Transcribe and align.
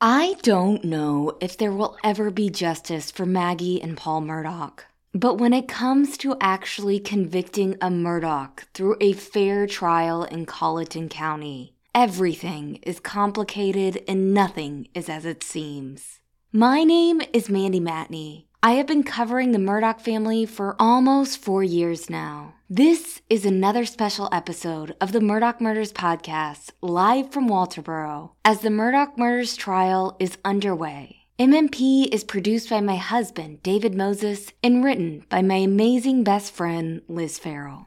I 0.00 0.36
don't 0.42 0.84
know 0.84 1.38
if 1.40 1.56
there 1.56 1.72
will 1.72 1.96
ever 2.04 2.30
be 2.30 2.50
justice 2.50 3.10
for 3.10 3.24
Maggie 3.24 3.80
and 3.80 3.96
Paul 3.96 4.20
Murdaugh. 4.20 4.80
But 5.14 5.38
when 5.38 5.54
it 5.54 5.68
comes 5.68 6.18
to 6.18 6.36
actually 6.38 7.00
convicting 7.00 7.76
a 7.80 7.88
Murdaugh 7.88 8.58
through 8.74 8.98
a 9.00 9.14
fair 9.14 9.66
trial 9.66 10.24
in 10.24 10.44
Colleton 10.44 11.08
County, 11.08 11.72
everything 11.94 12.76
is 12.82 13.00
complicated 13.00 14.04
and 14.06 14.34
nothing 14.34 14.88
is 14.92 15.08
as 15.08 15.24
it 15.24 15.42
seems. 15.42 16.20
My 16.52 16.84
name 16.84 17.22
is 17.32 17.48
Mandy 17.48 17.80
Matney. 17.80 18.44
I 18.62 18.72
have 18.72 18.86
been 18.86 19.02
covering 19.02 19.52
the 19.52 19.58
Murdaugh 19.58 19.98
family 19.98 20.44
for 20.44 20.76
almost 20.78 21.38
four 21.38 21.64
years 21.64 22.10
now. 22.10 22.55
This 22.68 23.22
is 23.30 23.46
another 23.46 23.84
special 23.84 24.28
episode 24.32 24.96
of 25.00 25.12
the 25.12 25.20
Murdaugh 25.20 25.60
Murders 25.60 25.92
podcast, 25.92 26.72
live 26.82 27.30
from 27.30 27.48
Walterboro, 27.48 28.32
as 28.44 28.58
the 28.58 28.70
Murdaugh 28.70 29.16
Murders 29.16 29.54
trial 29.54 30.16
is 30.18 30.36
underway. 30.44 31.18
MMP 31.38 32.08
is 32.12 32.24
produced 32.24 32.68
by 32.68 32.80
my 32.80 32.96
husband, 32.96 33.62
David 33.62 33.94
Moses, 33.94 34.50
and 34.64 34.82
written 34.82 35.24
by 35.28 35.42
my 35.42 35.58
amazing 35.58 36.24
best 36.24 36.52
friend, 36.52 37.02
Liz 37.06 37.38
Farrell. 37.38 37.86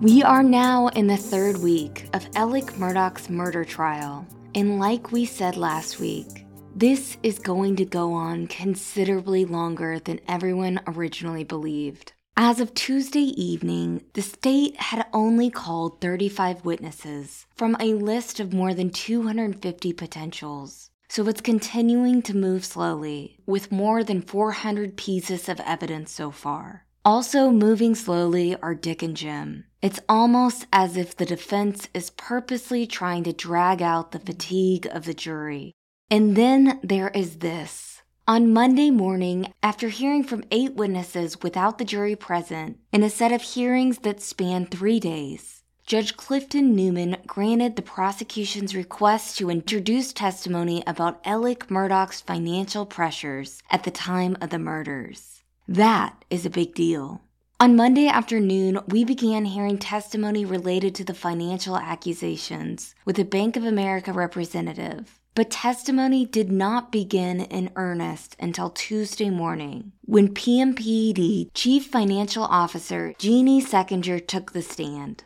We 0.00 0.22
are 0.22 0.42
now 0.42 0.86
in 0.88 1.08
the 1.08 1.16
third 1.18 1.58
week 1.58 2.08
of 2.14 2.26
Alec 2.34 2.78
Murdaugh's 2.78 3.28
murder 3.28 3.66
trial, 3.66 4.26
and 4.54 4.78
like 4.80 5.12
we 5.12 5.26
said 5.26 5.58
last 5.58 6.00
week, 6.00 6.46
this 6.74 7.18
is 7.22 7.38
going 7.38 7.76
to 7.76 7.84
go 7.84 8.14
on 8.14 8.46
considerably 8.46 9.44
longer 9.44 9.98
than 9.98 10.22
everyone 10.26 10.80
originally 10.86 11.44
believed. 11.44 12.14
As 12.34 12.60
of 12.60 12.72
Tuesday 12.72 13.34
evening, 13.38 14.02
the 14.14 14.22
state 14.22 14.80
had 14.80 15.04
only 15.12 15.50
called 15.50 16.00
35 16.00 16.64
witnesses 16.64 17.44
from 17.54 17.76
a 17.78 17.92
list 17.92 18.40
of 18.40 18.54
more 18.54 18.72
than 18.72 18.88
250 18.88 19.92
potentials. 19.92 20.88
So 21.10 21.28
it's 21.28 21.42
continuing 21.42 22.22
to 22.22 22.34
move 22.34 22.64
slowly, 22.64 23.36
with 23.44 23.70
more 23.70 24.02
than 24.02 24.22
400 24.22 24.96
pieces 24.96 25.46
of 25.50 25.60
evidence 25.60 26.10
so 26.10 26.30
far. 26.30 26.86
Also 27.02 27.50
moving 27.50 27.94
slowly 27.94 28.54
are 28.56 28.74
Dick 28.74 29.02
and 29.02 29.16
Jim. 29.16 29.64
It's 29.80 30.00
almost 30.06 30.66
as 30.70 30.98
if 30.98 31.16
the 31.16 31.24
defense 31.24 31.88
is 31.94 32.10
purposely 32.10 32.86
trying 32.86 33.24
to 33.24 33.32
drag 33.32 33.80
out 33.80 34.12
the 34.12 34.18
fatigue 34.18 34.86
of 34.92 35.06
the 35.06 35.14
jury. 35.14 35.72
And 36.10 36.36
then 36.36 36.78
there 36.82 37.08
is 37.08 37.38
this. 37.38 38.02
On 38.28 38.52
Monday 38.52 38.90
morning, 38.90 39.50
after 39.62 39.88
hearing 39.88 40.22
from 40.22 40.44
eight 40.50 40.74
witnesses 40.74 41.40
without 41.40 41.78
the 41.78 41.86
jury 41.86 42.16
present, 42.16 42.78
in 42.92 43.02
a 43.02 43.08
set 43.08 43.32
of 43.32 43.40
hearings 43.40 44.00
that 44.00 44.20
spanned 44.20 44.70
three 44.70 45.00
days, 45.00 45.62
Judge 45.86 46.18
Clifton 46.18 46.76
Newman 46.76 47.16
granted 47.26 47.76
the 47.76 47.82
prosecution's 47.82 48.76
request 48.76 49.38
to 49.38 49.48
introduce 49.48 50.12
testimony 50.12 50.82
about 50.86 51.20
Alec 51.24 51.70
Murdaugh's 51.70 52.20
financial 52.20 52.84
pressures 52.84 53.62
at 53.70 53.84
the 53.84 53.90
time 53.90 54.36
of 54.42 54.50
the 54.50 54.58
murders. 54.58 55.39
That 55.70 56.24
is 56.30 56.44
a 56.44 56.50
big 56.50 56.74
deal. 56.74 57.20
On 57.60 57.76
Monday 57.76 58.08
afternoon, 58.08 58.80
we 58.88 59.04
began 59.04 59.44
hearing 59.44 59.78
testimony 59.78 60.44
related 60.44 60.96
to 60.96 61.04
the 61.04 61.14
financial 61.14 61.76
accusations 61.76 62.96
with 63.04 63.20
a 63.20 63.24
Bank 63.24 63.54
of 63.54 63.64
America 63.64 64.12
representative. 64.12 65.20
But 65.36 65.52
testimony 65.52 66.26
did 66.26 66.50
not 66.50 66.90
begin 66.90 67.42
in 67.42 67.70
earnest 67.76 68.34
until 68.40 68.70
Tuesday 68.70 69.30
morning, 69.30 69.92
when 70.04 70.34
PMPD 70.34 71.50
Chief 71.54 71.86
Financial 71.86 72.42
Officer 72.42 73.14
Jeannie 73.20 73.62
Seckinger 73.62 74.26
took 74.26 74.50
the 74.50 74.62
stand. 74.62 75.22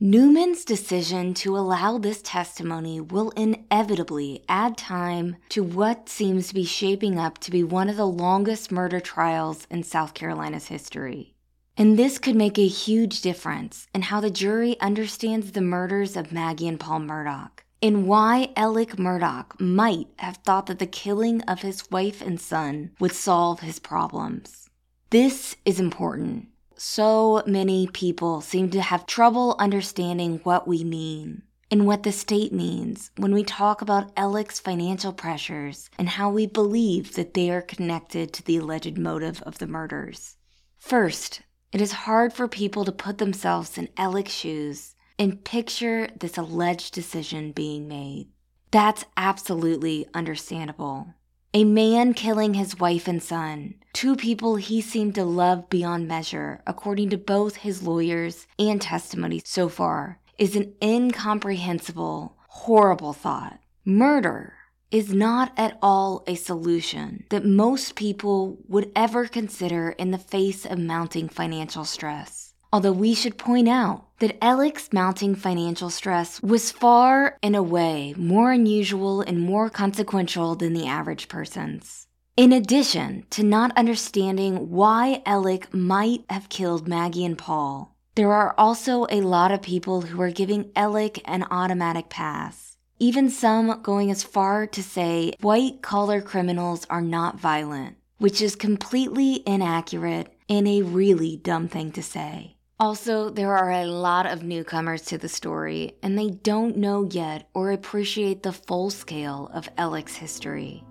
Newman's 0.00 0.64
decision 0.64 1.34
to 1.34 1.56
allow 1.56 1.98
this 1.98 2.20
testimony 2.20 3.00
will 3.00 3.30
inevitably 3.30 4.44
add 4.48 4.76
time 4.76 5.36
to 5.50 5.62
what 5.62 6.08
seems 6.08 6.48
to 6.48 6.54
be 6.54 6.64
shaping 6.64 7.16
up 7.16 7.38
to 7.38 7.50
be 7.52 7.62
one 7.62 7.88
of 7.88 7.96
the 7.96 8.06
longest 8.06 8.72
murder 8.72 8.98
trials 8.98 9.68
in 9.70 9.84
South 9.84 10.12
Carolina's 10.12 10.66
history. 10.66 11.36
And 11.76 11.96
this 11.96 12.18
could 12.18 12.34
make 12.34 12.58
a 12.58 12.66
huge 12.66 13.20
difference 13.20 13.86
in 13.94 14.02
how 14.02 14.20
the 14.20 14.30
jury 14.30 14.78
understands 14.80 15.52
the 15.52 15.60
murders 15.60 16.16
of 16.16 16.32
Maggie 16.32 16.66
and 16.66 16.80
Paul 16.80 16.98
Murdaugh, 17.00 17.50
and 17.80 18.08
why 18.08 18.52
Alec 18.56 18.96
Murdaugh 18.96 19.60
might 19.60 20.08
have 20.18 20.38
thought 20.38 20.66
that 20.66 20.80
the 20.80 20.86
killing 20.88 21.40
of 21.42 21.62
his 21.62 21.88
wife 21.92 22.20
and 22.20 22.40
son 22.40 22.90
would 22.98 23.12
solve 23.12 23.60
his 23.60 23.78
problems. 23.78 24.68
This 25.10 25.54
is 25.64 25.78
important 25.78 26.48
so 26.76 27.42
many 27.46 27.86
people 27.86 28.40
seem 28.40 28.70
to 28.70 28.82
have 28.82 29.06
trouble 29.06 29.56
understanding 29.58 30.40
what 30.42 30.66
we 30.66 30.84
mean 30.84 31.42
and 31.70 31.86
what 31.86 32.02
the 32.02 32.12
state 32.12 32.52
means 32.52 33.10
when 33.16 33.32
we 33.32 33.42
talk 33.42 33.80
about 33.80 34.14
Alec's 34.16 34.60
financial 34.60 35.12
pressures 35.12 35.90
and 35.98 36.08
how 36.08 36.30
we 36.30 36.46
believe 36.46 37.14
that 37.14 37.34
they 37.34 37.50
are 37.50 37.62
connected 37.62 38.32
to 38.32 38.42
the 38.44 38.56
alleged 38.56 38.98
motive 38.98 39.42
of 39.42 39.58
the 39.58 39.66
murders. 39.66 40.36
First, 40.78 41.42
it 41.72 41.80
is 41.80 41.92
hard 41.92 42.32
for 42.32 42.46
people 42.46 42.84
to 42.84 42.92
put 42.92 43.18
themselves 43.18 43.76
in 43.78 43.88
Alec's 43.96 44.32
shoes 44.32 44.94
and 45.18 45.44
picture 45.44 46.08
this 46.18 46.36
alleged 46.36 46.94
decision 46.94 47.52
being 47.52 47.88
made. 47.88 48.28
That's 48.70 49.04
absolutely 49.16 50.06
understandable. 50.14 51.14
A 51.56 51.62
man 51.62 52.14
killing 52.14 52.54
his 52.54 52.80
wife 52.80 53.06
and 53.06 53.22
son, 53.22 53.74
two 53.92 54.16
people 54.16 54.56
he 54.56 54.80
seemed 54.80 55.14
to 55.14 55.24
love 55.24 55.70
beyond 55.70 56.08
measure, 56.08 56.60
according 56.66 57.10
to 57.10 57.16
both 57.16 57.54
his 57.54 57.80
lawyers 57.80 58.48
and 58.58 58.82
testimony 58.82 59.40
so 59.44 59.68
far, 59.68 60.18
is 60.36 60.56
an 60.56 60.74
incomprehensible, 60.82 62.36
horrible 62.48 63.12
thought. 63.12 63.60
Murder 63.84 64.54
is 64.90 65.14
not 65.14 65.52
at 65.56 65.78
all 65.80 66.24
a 66.26 66.34
solution 66.34 67.22
that 67.30 67.44
most 67.44 67.94
people 67.94 68.58
would 68.66 68.90
ever 68.96 69.28
consider 69.28 69.90
in 69.90 70.10
the 70.10 70.18
face 70.18 70.66
of 70.66 70.80
mounting 70.80 71.28
financial 71.28 71.84
stress. 71.84 72.43
Although 72.74 72.90
we 72.90 73.14
should 73.14 73.38
point 73.38 73.68
out 73.68 74.02
that 74.18 74.36
Alec's 74.42 74.92
mounting 74.92 75.36
financial 75.36 75.90
stress 75.90 76.42
was 76.42 76.72
far 76.72 77.38
and 77.40 77.54
away 77.54 78.14
more 78.16 78.50
unusual 78.50 79.20
and 79.20 79.38
more 79.38 79.70
consequential 79.70 80.56
than 80.56 80.72
the 80.72 80.88
average 80.88 81.28
person's. 81.28 82.08
In 82.36 82.52
addition 82.52 83.26
to 83.30 83.44
not 83.44 83.70
understanding 83.78 84.70
why 84.70 85.22
Alec 85.24 85.72
might 85.72 86.24
have 86.28 86.48
killed 86.48 86.88
Maggie 86.88 87.24
and 87.24 87.38
Paul, 87.38 87.94
there 88.16 88.32
are 88.32 88.56
also 88.58 89.06
a 89.08 89.20
lot 89.20 89.52
of 89.52 89.62
people 89.62 90.00
who 90.00 90.20
are 90.20 90.32
giving 90.32 90.72
Alec 90.74 91.22
an 91.26 91.46
automatic 91.52 92.08
pass. 92.08 92.76
Even 92.98 93.30
some 93.30 93.82
going 93.82 94.10
as 94.10 94.24
far 94.24 94.66
to 94.66 94.82
say 94.82 95.32
white 95.40 95.80
collar 95.80 96.20
criminals 96.20 96.88
are 96.90 97.02
not 97.02 97.38
violent, 97.38 97.98
which 98.18 98.42
is 98.42 98.56
completely 98.56 99.44
inaccurate 99.46 100.34
and 100.48 100.66
a 100.66 100.82
really 100.82 101.36
dumb 101.36 101.68
thing 101.68 101.92
to 101.92 102.02
say. 102.02 102.50
Also, 102.80 103.30
there 103.30 103.56
are 103.56 103.70
a 103.70 103.86
lot 103.86 104.26
of 104.26 104.42
newcomers 104.42 105.02
to 105.02 105.16
the 105.16 105.28
story, 105.28 105.92
and 106.02 106.18
they 106.18 106.30
don't 106.30 106.76
know 106.76 107.08
yet 107.10 107.48
or 107.54 107.70
appreciate 107.70 108.42
the 108.42 108.52
full 108.52 108.90
scale 108.90 109.48
of 109.54 109.68
Alec's 109.78 110.16
history. 110.16 110.82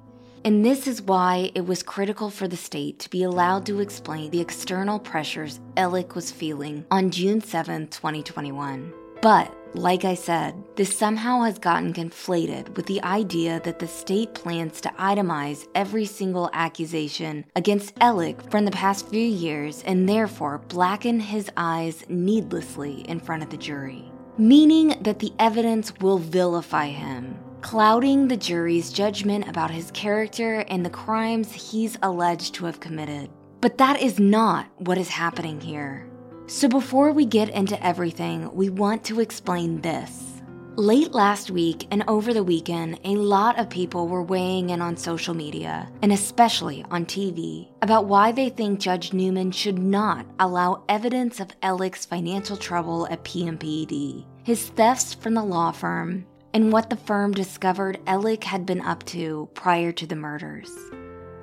And 0.45 0.63
this 0.63 0.88
is 0.88 1.01
why 1.01 1.51
it 1.56 1.65
was 1.65 1.83
critical 1.83 2.30
for 2.30 2.47
the 2.47 2.57
state 2.57 3.00
to 3.00 3.09
be 3.09 3.24
allowed 3.24 3.65
to 3.65 3.81
explain 3.81 4.31
the 4.31 4.41
external 4.41 4.97
pressures 4.97 5.59
Alec 5.75 6.15
was 6.15 6.31
feeling 6.31 6.85
on 6.89 7.12
June 7.12 7.41
7, 7.41 7.88
2021. 7.88 9.03
But, 9.24 9.56
like 9.74 10.04
I 10.04 10.16
said, 10.16 10.62
this 10.75 10.94
somehow 10.94 11.44
has 11.44 11.58
gotten 11.58 11.94
conflated 11.94 12.75
with 12.75 12.88
the 12.88 13.02
idea 13.04 13.62
that 13.64 13.80
the 13.80 13.88
state 13.88 14.34
plans 14.34 14.81
to 14.81 14.90
itemize 15.00 15.66
every 15.74 16.04
single 16.04 16.50
accusation 16.52 17.46
against 17.56 17.94
Alec 18.02 18.52
from 18.52 18.66
the 18.66 18.72
past 18.72 19.08
few 19.08 19.25
years 19.25 19.81
and 19.84 20.10
therefore 20.10 20.58
blacken 20.68 21.22
his 21.22 21.50
eyes 21.56 22.04
needlessly 22.10 23.06
in 23.08 23.22
front 23.22 23.44
of 23.44 23.50
the 23.50 23.56
jury. 23.56 24.12
Meaning 24.38 24.98
that 25.04 25.20
the 25.20 25.31
evidence 25.40 25.94
will 26.02 26.18
vilify 26.18 26.88
him, 26.88 27.40
clouding 27.62 28.28
the 28.28 28.36
jury's 28.36 28.92
judgment 28.92 29.48
about 29.48 29.72
his 29.72 29.90
character 29.92 30.66
and 30.68 30.86
the 30.86 30.90
crimes 30.90 31.54
he's 31.54 31.98
alleged 32.02 32.56
to 32.56 32.66
have 32.66 32.81
committed. 32.81 33.30
But 33.62 33.78
that 33.78 34.02
is 34.02 34.19
not 34.19 34.68
what 34.80 34.98
is 34.98 35.08
happening 35.08 35.62
here. 35.62 36.10
So 36.54 36.70
before 36.70 37.12
we 37.12 37.26
get 37.26 37.50
into 37.50 37.84
everything, 37.84 38.54
we 38.54 38.70
want 38.70 39.04
to 39.06 39.22
explain 39.22 39.82
this. 39.82 40.40
Late 40.76 41.12
last 41.12 41.50
week 41.50 41.88
and 41.90 42.04
over 42.08 42.32
the 42.32 42.44
weekend, 42.44 43.00
a 43.04 43.16
lot 43.16 43.58
of 43.58 43.72
people 43.72 44.08
were 44.08 44.22
weighing 44.22 44.70
in 44.70 44.80
on 44.80 44.96
social 44.96 45.34
media, 45.34 45.92
and 46.04 46.12
especially 46.14 46.86
on 46.92 47.08
TV, 47.08 47.70
about 47.82 48.06
why 48.06 48.32
they 48.32 48.50
think 48.50 48.80
Judge 48.80 49.14
Newman 49.14 49.50
should 49.52 49.80
not 49.80 50.28
allow 50.40 50.84
evidence 50.88 51.40
of 51.40 51.50
Alec's 51.64 52.06
financial 52.06 52.56
trouble 52.56 53.08
at 53.08 53.24
PMPD, 53.24 54.24
his 54.44 54.70
thefts 54.70 55.16
from 55.16 55.34
the 55.34 55.44
law 55.44 55.72
firm, 55.72 56.24
and 56.54 56.72
what 56.72 56.92
the 56.92 56.98
firm 56.98 57.32
discovered 57.32 58.00
Alec 58.06 58.44
had 58.44 58.64
been 58.64 58.82
up 58.82 59.04
to 59.06 59.50
prior 59.56 59.92
to 59.92 60.06
the 60.06 60.16
murders. 60.16 60.70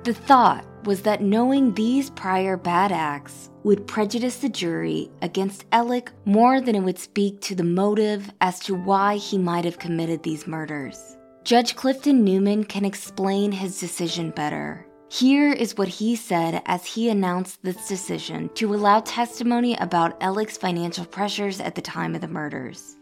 The 0.05 0.13
thought 0.13 0.65
was 0.85 1.01
that 1.01 1.21
knowing 1.21 1.73
these 1.73 2.09
prior 2.11 2.55
bad 2.55 2.93
acts 2.93 3.50
would 3.63 3.87
prejudice 3.87 4.37
the 4.37 4.49
jury 4.49 5.09
against 5.21 5.65
Alec 5.71 6.11
more 6.25 6.61
than 6.61 6.75
it 6.75 6.81
would 6.81 6.99
speak 6.99 7.41
to 7.41 7.55
the 7.55 7.63
motive 7.63 8.31
as 8.41 8.59
to 8.59 8.75
why 8.75 9.17
he 9.17 9.37
might 9.37 9.65
have 9.65 9.79
committed 9.79 10.23
these 10.23 10.47
murders. 10.47 11.17
Judge 11.43 11.75
Clifton 11.75 12.23
Newman 12.23 12.63
can 12.63 12.85
explain 12.85 13.51
his 13.51 13.79
decision 13.79 14.31
better. 14.31 14.85
Here 15.09 15.51
is 15.51 15.77
what 15.77 15.87
he 15.89 16.15
said 16.15 16.61
as 16.65 16.85
he 16.85 17.09
announced 17.09 17.61
this 17.63 17.87
decision 17.87 18.49
to 18.55 18.73
allow 18.73 19.01
testimony 19.01 19.75
about 19.75 20.21
Alec's 20.21 20.57
financial 20.57 21.05
pressures 21.05 21.59
at 21.59 21.75
the 21.75 21.81
time 21.81 22.15
of 22.15 22.21
the 22.21 22.27
murders. 22.27 22.95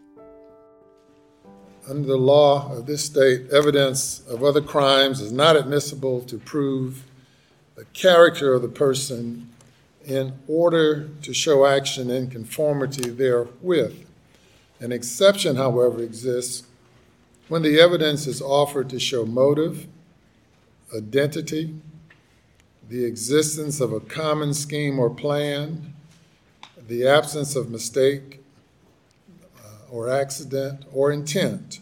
Under 1.88 2.08
the 2.08 2.16
law 2.16 2.72
of 2.76 2.86
this 2.86 3.04
state, 3.04 3.50
evidence 3.50 4.26
of 4.28 4.42
other 4.42 4.60
crimes 4.60 5.20
is 5.20 5.32
not 5.32 5.56
admissible 5.56 6.20
to 6.22 6.38
prove 6.38 7.04
the 7.76 7.84
character 7.92 8.54
of 8.54 8.62
the 8.62 8.68
person 8.68 9.48
in 10.04 10.32
order 10.48 11.08
to 11.22 11.34
show 11.34 11.66
action 11.66 12.10
in 12.10 12.30
conformity 12.30 13.10
therewith. 13.10 14.06
An 14.80 14.92
exception, 14.92 15.56
however, 15.56 16.02
exists 16.02 16.64
when 17.48 17.62
the 17.62 17.80
evidence 17.80 18.26
is 18.26 18.40
offered 18.40 18.88
to 18.90 19.00
show 19.00 19.26
motive, 19.26 19.86
identity, 20.96 21.74
the 22.88 23.04
existence 23.04 23.80
of 23.80 23.92
a 23.92 24.00
common 24.00 24.54
scheme 24.54 24.98
or 24.98 25.10
plan, 25.10 25.94
the 26.88 27.06
absence 27.06 27.54
of 27.54 27.70
mistake, 27.70 28.40
uh, 29.58 29.92
or 29.92 30.08
accident 30.08 30.84
or 30.92 31.12
intent. 31.12 31.80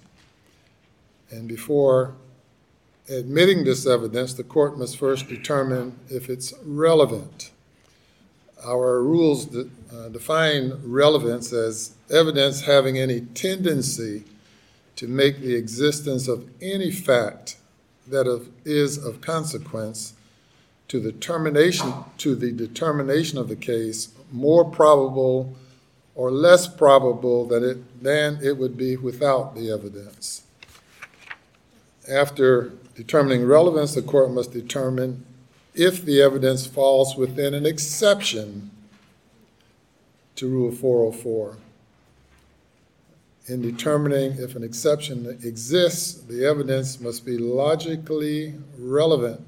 And 1.31 1.49
before 1.49 2.15
admitting 3.09 3.65
this 3.65 3.87
evidence, 3.87 4.35
the 4.35 4.45
court 4.45 4.79
must 4.79 4.99
first 4.99 5.29
determine 5.29 5.99
if 6.09 6.29
it's 6.29 6.53
relevant. 6.65 7.51
Our 8.65 9.03
rules 9.03 9.47
de- 9.47 9.71
uh, 9.93 10.09
define 10.09 10.73
relevance 10.85 11.53
as 11.53 11.95
evidence 12.11 12.63
having 12.63 12.99
any 12.99 13.21
tendency 13.21 14.25
to 14.97 15.07
make 15.07 15.41
the 15.41 15.55
existence 15.55 16.27
of 16.27 16.49
any 16.61 16.91
fact 16.91 17.57
that 18.07 18.27
of, 18.27 18.49
is 18.65 18.99
of 18.99 19.21
consequence 19.21 20.15
to 20.89 20.99
the 20.99 21.13
termination 21.13 21.93
to 22.17 22.35
the 22.35 22.51
determination 22.51 23.39
of 23.39 23.49
the 23.49 23.57
case 23.57 24.09
more 24.33 24.65
probable 24.65 25.55
or 26.15 26.33
less 26.33 26.67
probable 26.67 27.47
than 27.47 27.63
it, 27.63 28.03
than 28.03 28.39
it 28.43 28.59
would 28.59 28.77
be 28.77 28.97
without 28.97 29.55
the 29.55 29.71
evidence. 29.71 30.43
After 32.11 32.73
determining 32.97 33.45
relevance, 33.45 33.95
the 33.95 34.03
court 34.03 34.33
must 34.33 34.53
determine 34.53 35.25
if 35.79 36.05
the 36.05 36.21
evidence 36.21 36.67
falls 36.67 37.17
within 37.17 37.55
an 37.55 37.65
exception 37.65 38.71
to 40.37 40.49
Rule 40.49 40.73
404. 40.73 41.57
In 43.47 43.63
determining 43.63 44.33
if 44.33 44.55
an 44.57 44.63
exception 44.63 45.39
exists, 45.43 46.13
the 46.21 46.45
evidence 46.45 47.01
must 47.01 47.25
be 47.25 47.39
logically 47.39 48.55
relevant 48.79 49.41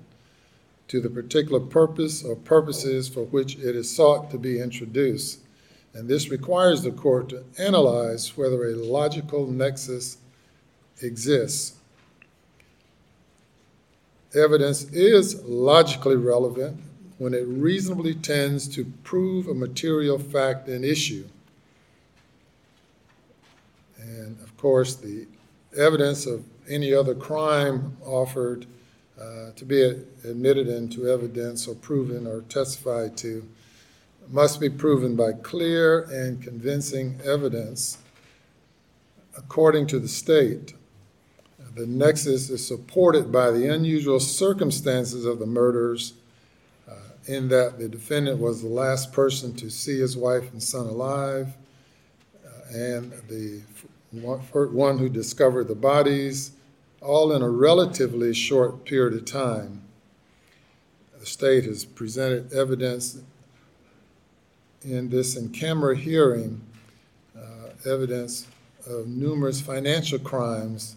to 0.89 1.01
the 1.01 1.11
particular 1.11 1.61
purpose 1.61 2.25
or 2.25 2.35
purposes 2.35 3.09
for 3.09 3.25
which 3.25 3.57
it 3.57 3.77
is 3.77 3.95
sought 3.95 4.31
to 4.31 4.39
be 4.39 4.59
introduced 4.59 5.41
and 5.95 6.09
this 6.09 6.31
requires 6.31 6.83
the 6.83 6.93
court 6.93 7.31
to 7.31 7.45
analyze 7.59 8.37
whether 8.37 8.69
a 8.69 8.77
logical 8.77 9.47
nexus 9.47 10.19
exists. 11.03 11.80
Evidence 14.35 14.85
is 14.93 15.43
logically 15.45 16.17
relevant 16.17 16.81
when 17.19 17.35
it 17.35 17.47
reasonably 17.47 18.15
tends 18.15 18.69
to 18.69 18.85
prove 19.03 19.49
a 19.49 19.55
material 19.55 20.19
fact 20.19 20.69
and 20.69 20.85
issue. 20.85 21.27
And 23.99 24.41
of 24.41 24.57
course, 24.57 24.95
the 24.95 25.27
evidence 25.77 26.27
of 26.27 26.45
any 26.69 26.95
other 26.95 27.15
crime 27.15 27.97
offered 28.05 28.67
uh, 29.21 29.51
to 29.57 29.65
be 29.65 29.83
admitted 30.25 30.69
into 30.69 31.09
evidence 31.09 31.67
or 31.67 31.75
proven 31.75 32.27
or 32.27 32.43
testified 32.43 33.17
to 33.19 33.47
must 34.29 34.61
be 34.61 34.71
proven 34.71 35.17
by 35.17 35.33
clear 35.33 36.03
and 36.03 36.43
convincing 36.43 37.21
evidence 37.25 37.99
according 39.37 39.87
to 39.89 39.99
the 39.99 40.09
state. 40.09 40.75
The 41.75 41.87
nexus 41.87 42.51
is 42.51 42.67
supported 42.67 43.31
by 43.31 43.53
the 43.53 43.73
unusual 43.73 44.19
circumstances 44.19 45.25
of 45.25 45.39
the 45.39 45.47
murders, 45.47 46.15
uh, 46.89 46.95
in 47.27 47.49
that 47.49 47.79
the 47.79 47.89
defendant 47.89 48.41
was 48.41 48.63
the 48.63 48.69
last 48.69 49.13
person 49.13 49.55
to 49.57 49.71
see 49.71 50.01
his 50.01 50.17
wife 50.17 50.51
and 50.53 50.63
son 50.63 50.87
alive, 50.87 51.57
uh, 52.45 52.77
and 52.77 53.13
the 53.29 53.63
one 54.13 54.99
who 54.99 55.09
discovered 55.09 55.69
the 55.69 55.75
bodies, 55.75 56.53
all 57.01 57.33
in 57.33 57.43
a 57.43 57.49
relatively 57.49 58.35
short 58.35 58.85
period 58.85 59.15
of 59.15 59.25
time. 59.25 59.83
The 61.21 61.27
state 61.27 61.65
has 61.65 61.85
presented 61.85 62.53
evidence 62.53 63.21
in 64.83 65.11
this 65.11 65.37
in 65.37 65.51
camera 65.51 65.97
hearing 65.97 66.63
uh, 67.37 67.71
evidence 67.87 68.47
of 68.87 69.07
numerous 69.07 69.61
financial 69.61 70.19
crimes 70.19 70.97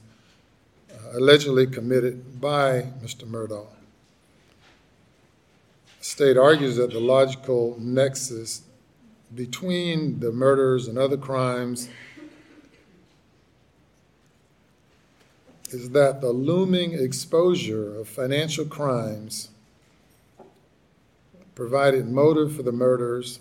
allegedly 1.13 1.67
committed 1.67 2.41
by 2.41 2.87
Mr. 3.03 3.25
Murdaugh. 3.25 3.67
The 5.99 6.05
state 6.05 6.37
argues 6.37 6.77
that 6.77 6.91
the 6.91 6.99
logical 6.99 7.77
nexus 7.79 8.63
between 9.33 10.19
the 10.19 10.31
murders 10.31 10.87
and 10.87 10.97
other 10.97 11.17
crimes 11.17 11.87
is 15.69 15.91
that 15.91 16.21
the 16.21 16.31
looming 16.31 16.93
exposure 16.93 17.99
of 17.99 18.07
financial 18.07 18.65
crimes 18.65 19.49
provided 21.55 22.09
motive 22.09 22.55
for 22.55 22.63
the 22.63 22.71
murders 22.71 23.39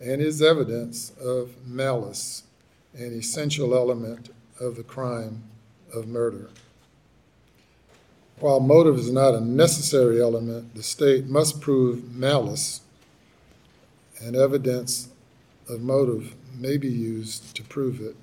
and 0.00 0.20
is 0.20 0.42
evidence 0.42 1.10
of 1.22 1.66
malice, 1.66 2.42
an 2.94 3.16
essential 3.16 3.74
element 3.74 4.30
of 4.60 4.76
the 4.76 4.82
crime 4.82 5.42
of 5.94 6.08
murder. 6.08 6.50
While 8.40 8.60
motive 8.60 8.98
is 8.98 9.10
not 9.10 9.34
a 9.34 9.40
necessary 9.40 10.20
element, 10.20 10.74
the 10.74 10.82
state 10.82 11.26
must 11.26 11.60
prove 11.60 12.14
malice, 12.14 12.80
and 14.20 14.34
evidence 14.34 15.08
of 15.68 15.80
motive 15.80 16.34
may 16.58 16.76
be 16.76 16.90
used 16.90 17.54
to 17.56 17.62
prove 17.62 18.00
it. 18.00 18.16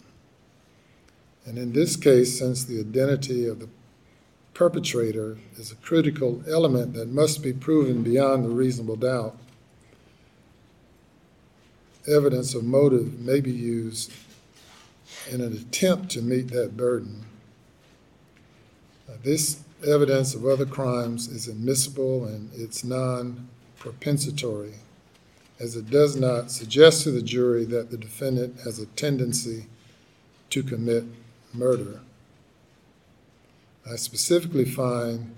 And 1.45 1.57
in 1.57 1.73
this 1.73 1.95
case, 1.95 2.37
since 2.37 2.63
the 2.63 2.79
identity 2.79 3.47
of 3.47 3.59
the 3.59 3.69
perpetrator 4.53 5.37
is 5.57 5.71
a 5.71 5.75
critical 5.75 6.43
element 6.47 6.93
that 6.93 7.07
must 7.07 7.41
be 7.41 7.53
proven 7.53 8.03
beyond 8.03 8.45
a 8.45 8.49
reasonable 8.49 8.97
doubt, 8.97 9.37
evidence 12.07 12.53
of 12.53 12.63
motive 12.63 13.19
may 13.19 13.39
be 13.39 13.51
used 13.51 14.11
in 15.29 15.41
an 15.41 15.53
attempt 15.53 16.09
to 16.11 16.21
meet 16.21 16.49
that 16.49 16.75
burden. 16.75 17.25
Uh, 19.11 19.15
this 19.23 19.63
evidence 19.85 20.35
of 20.35 20.45
other 20.45 20.65
crimes 20.65 21.27
is 21.27 21.47
admissible 21.47 22.25
and 22.25 22.49
it's 22.55 22.83
non-propensatory, 22.83 24.75
as 25.59 25.75
it 25.75 25.89
does 25.89 26.15
not 26.15 26.51
suggest 26.51 27.03
to 27.03 27.11
the 27.11 27.21
jury 27.21 27.65
that 27.65 27.91
the 27.91 27.97
defendant 27.97 28.59
has 28.61 28.79
a 28.79 28.85
tendency 28.87 29.65
to 30.49 30.63
commit 30.63 31.03
murder. 31.53 31.99
I 33.91 33.95
specifically 33.95 34.65
find 34.65 35.35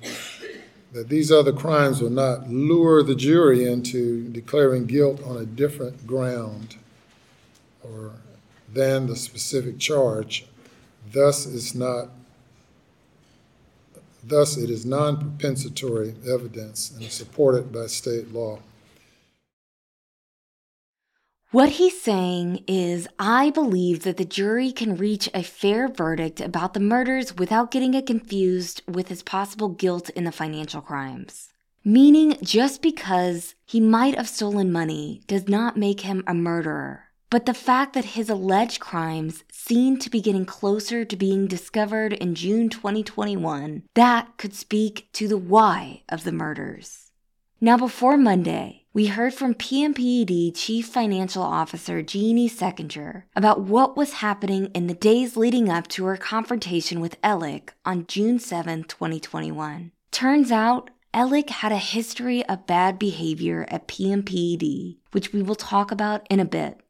that 0.92 1.10
these 1.10 1.32
other 1.32 1.54
crimes 1.54 2.02
will 2.02 2.10
not 2.10 2.50
lure 2.50 3.02
the 3.02 3.16
jury 3.16 3.66
into 3.66 4.28
declaring 4.30 4.86
guilt 4.86 5.24
on 5.24 5.38
a 5.38 5.46
different 5.46 6.06
ground 6.06 6.76
or 7.82 8.12
than 8.72 9.08
the 9.08 9.16
specific 9.16 9.80
charge. 9.80 10.46
Thus, 11.12 11.46
it's 11.46 11.74
not 11.74 12.10
thus 14.24 14.58
it 14.58 14.70
is 14.70 14.86
non-propensatory 14.86 16.16
evidence 16.28 16.92
and 16.92 17.04
is 17.04 17.14
supported 17.14 17.72
by 17.72 17.88
state 17.88 18.34
law. 18.34 18.60
What 21.52 21.70
he's 21.70 22.02
saying 22.02 22.64
is, 22.68 23.08
I 23.20 23.52
believe 23.52 24.02
that 24.04 24.18
the 24.18 24.26
jury 24.26 24.72
can 24.72 24.98
reach 24.98 25.30
a 25.36 25.44
fair 25.44 25.88
verdict 25.88 26.42
about 26.42 26.74
the 26.74 26.80
murders 26.80 27.36
without 27.36 27.70
getting 27.70 27.94
it 27.94 28.08
confused 28.08 28.82
with 28.88 29.10
his 29.10 29.22
possible 29.22 29.70
guilt 29.70 30.10
in 30.10 30.24
the 30.24 30.32
financial 30.32 30.82
crimes. 30.82 31.50
Meaning, 31.86 32.38
just 32.42 32.82
because 32.82 33.54
he 33.66 33.80
might 33.80 34.16
have 34.16 34.28
stolen 34.28 34.72
money 34.72 35.22
does 35.28 35.48
not 35.48 35.78
make 35.78 36.02
him 36.02 36.24
a 36.26 36.34
murderer. 36.34 37.03
But 37.34 37.48
the 37.48 37.56
fact 37.56 37.94
that 37.94 38.14
his 38.14 38.30
alleged 38.30 38.80
crimes 38.80 39.44
seem 39.52 39.98
to 39.98 40.10
be 40.12 40.22
getting 40.22 40.46
closer 40.46 41.04
to 41.04 41.16
being 41.16 41.48
discovered 41.48 42.14
in 42.14 42.36
June 42.36 42.70
2021, 42.70 43.82
that 43.96 44.38
could 44.38 44.54
speak 44.54 45.10
to 45.14 45.28
the 45.28 45.36
why 45.36 46.04
of 46.10 46.26
the 46.26 46.32
murders. 46.32 47.10
Now, 47.60 47.76
before 47.76 48.18
Monday, 48.18 48.86
we 48.94 49.08
heard 49.08 49.34
from 49.34 49.56
PMPED 49.56 50.56
Chief 50.56 50.86
Financial 50.86 51.42
Officer 51.42 52.04
Jeannie 52.04 52.48
Seckinger 52.48 53.24
about 53.36 53.62
what 53.62 53.98
was 53.98 54.22
happening 54.22 54.68
in 54.76 54.86
the 54.86 54.94
days 54.94 55.36
leading 55.36 55.70
up 55.70 55.88
to 55.88 56.06
her 56.06 56.18
confrontation 56.18 57.02
with 57.02 57.18
Alec 57.24 57.74
on 57.84 58.06
June 58.06 58.38
7, 58.38 58.84
2021. 58.84 59.92
Turns 60.12 60.52
out, 60.52 60.92
Alec 61.16 61.50
had 61.50 61.72
a 61.72 61.78
history 61.78 62.46
of 62.46 62.68
bad 62.68 63.00
behavior 63.00 63.66
at 63.70 63.88
PMPED, 63.88 64.98
which 65.14 65.34
we 65.34 65.42
will 65.42 65.56
talk 65.56 65.92
about 65.92 66.28
in 66.30 66.40
a 66.40 66.46
bit. 66.46 66.83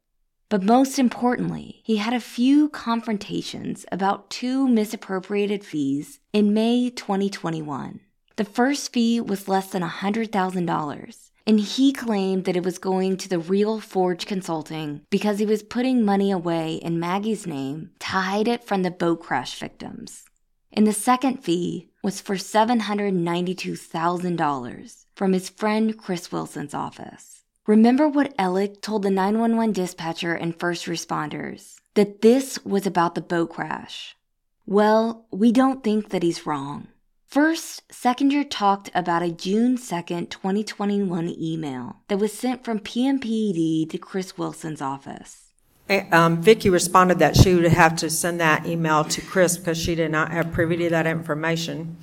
But 0.50 0.64
most 0.64 1.00
importantly, 1.00 1.82
he 1.84 1.98
had 1.98 2.14
a 2.14 2.20
few 2.20 2.70
confrontations 2.70 3.86
about 3.92 4.30
two 4.30 4.68
misappropriated 4.68 5.64
fees 5.64 6.20
in 6.32 6.54
May 6.54 6.90
2021. 6.90 8.02
The 8.36 8.46
first 8.46 8.94
fee 8.94 9.22
was 9.22 9.48
less 9.48 9.70
than 9.70 9.84
$100,000 9.84 11.30
and 11.46 11.60
he 11.60 11.92
claimed 11.92 12.46
that 12.46 12.56
it 12.56 12.64
was 12.64 12.78
going 12.78 13.18
to 13.18 13.28
the 13.28 13.40
real 13.40 13.82
Forge 13.82 14.26
Consulting 14.26 15.02
because 15.10 15.40
he 15.40 15.46
was 15.46 15.62
putting 15.62 16.06
money 16.06 16.32
away 16.32 16.76
in 16.76 17.02
Maggie's 17.02 17.46
name 17.46 17.90
to 18.00 18.08
hide 18.08 18.48
it 18.48 18.64
from 18.64 18.84
the 18.84 18.92
boat 18.92 19.20
crash 19.22 19.60
victims. 19.60 20.24
And 20.72 20.88
the 20.88 20.94
second 20.94 21.44
fee 21.44 21.90
was 22.02 22.22
for 22.22 22.36
$792,000 22.36 25.06
from 25.16 25.34
his 25.34 25.50
friend 25.50 25.98
Chris 25.98 26.32
Wilson's 26.32 26.74
office. 26.74 27.43
Remember 27.66 28.10
what 28.10 28.36
Alec 28.38 28.82
told 28.82 29.04
the 29.04 29.10
911 29.10 29.72
dispatcher 29.72 30.34
and 30.34 30.60
first 30.60 30.86
responders 30.86 31.76
that 31.94 32.22
this 32.22 32.60
was 32.66 32.86
about 32.86 33.16
the 33.16 33.22
boat 33.22 33.52
crash. 33.52 34.18
Well, 34.66 35.28
we 35.32 35.54
don't 35.54 35.82
think 35.82 36.10
that 36.10 36.24
he's 36.24 36.46
wrong. 36.46 36.90
First, 37.26 37.88
Seckinger 37.88 38.46
talked 38.50 38.92
about 38.94 39.24
a 39.24 39.32
June 39.32 39.78
2nd, 39.78 40.30
2021 40.30 41.36
email 41.40 42.02
that 42.10 42.20
was 42.20 42.34
sent 42.34 42.66
from 42.66 42.80
PMPED 42.80 43.90
to 43.90 43.98
Chris 43.98 44.38
Wilson's 44.38 44.82
office. 44.82 45.54
Um, 46.12 46.42
Vicki 46.42 46.70
responded 46.70 47.20
that 47.20 47.38
she 47.38 47.56
would 47.56 47.64
have 47.66 47.96
to 47.98 48.10
send 48.10 48.42
that 48.42 48.66
email 48.66 49.06
to 49.06 49.22
Chris 49.22 49.58
because 49.58 49.78
she 49.78 49.96
did 49.96 50.12
not 50.12 50.32
have 50.32 50.52
privy 50.52 50.76
to 50.78 50.90
that 50.90 51.08
information. 51.08 51.96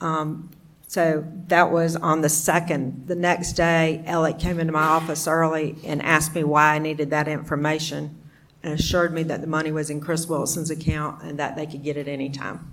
Um, 0.00 0.50
so 0.92 1.24
that 1.46 1.72
was 1.72 1.96
on 1.96 2.20
the 2.20 2.28
second. 2.28 3.06
The 3.06 3.14
next 3.14 3.54
day, 3.54 4.04
Alec 4.04 4.38
came 4.38 4.60
into 4.60 4.74
my 4.74 4.82
office 4.82 5.26
early 5.26 5.74
and 5.86 6.02
asked 6.02 6.34
me 6.34 6.44
why 6.44 6.74
I 6.74 6.78
needed 6.80 7.08
that 7.08 7.28
information 7.28 8.20
and 8.62 8.78
assured 8.78 9.14
me 9.14 9.22
that 9.22 9.40
the 9.40 9.46
money 9.46 9.72
was 9.72 9.88
in 9.88 10.02
Chris 10.02 10.26
Wilson's 10.26 10.70
account 10.70 11.22
and 11.22 11.38
that 11.38 11.56
they 11.56 11.64
could 11.64 11.82
get 11.82 11.96
it 11.96 12.08
anytime. 12.08 12.70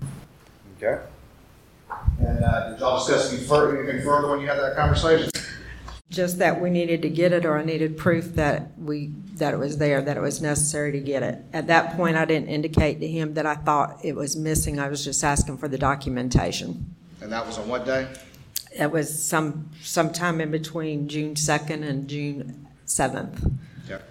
Okay. 0.75 1.01
And 2.19 2.43
uh, 2.43 2.71
did 2.71 2.81
y'all 2.81 2.97
discuss 2.97 3.31
any 3.31 3.79
anything 3.79 4.03
further 4.03 4.27
when 4.27 4.41
you 4.41 4.47
had 4.47 4.59
that 4.59 4.75
conversation? 4.75 5.29
Just 6.09 6.39
that 6.39 6.59
we 6.59 6.69
needed 6.69 7.01
to 7.03 7.09
get 7.09 7.31
it, 7.31 7.45
or 7.45 7.57
I 7.57 7.63
needed 7.63 7.97
proof 7.97 8.35
that 8.35 8.77
we, 8.77 9.13
that 9.35 9.53
it 9.53 9.57
was 9.57 9.77
there, 9.77 10.01
that 10.01 10.17
it 10.17 10.21
was 10.21 10.41
necessary 10.41 10.91
to 10.91 10.99
get 10.99 11.23
it. 11.23 11.37
At 11.53 11.67
that 11.67 11.95
point, 11.95 12.17
I 12.17 12.25
didn't 12.25 12.49
indicate 12.49 12.99
to 12.99 13.07
him 13.07 13.35
that 13.35 13.45
I 13.45 13.55
thought 13.55 14.03
it 14.03 14.17
was 14.17 14.35
missing, 14.35 14.77
I 14.77 14.89
was 14.89 15.05
just 15.05 15.23
asking 15.23 15.57
for 15.57 15.69
the 15.69 15.77
documentation. 15.77 16.97
And 17.21 17.31
that 17.31 17.45
was 17.45 17.57
on 17.57 17.67
what 17.67 17.85
day? 17.85 18.07
That 18.77 18.91
was 18.91 19.23
some, 19.23 19.69
sometime 19.81 20.39
in 20.41 20.51
between 20.51 21.07
June 21.07 21.35
2nd 21.35 21.83
and 21.87 22.07
June 22.07 22.67
7th. 22.85 23.57
Okay. 23.89 24.03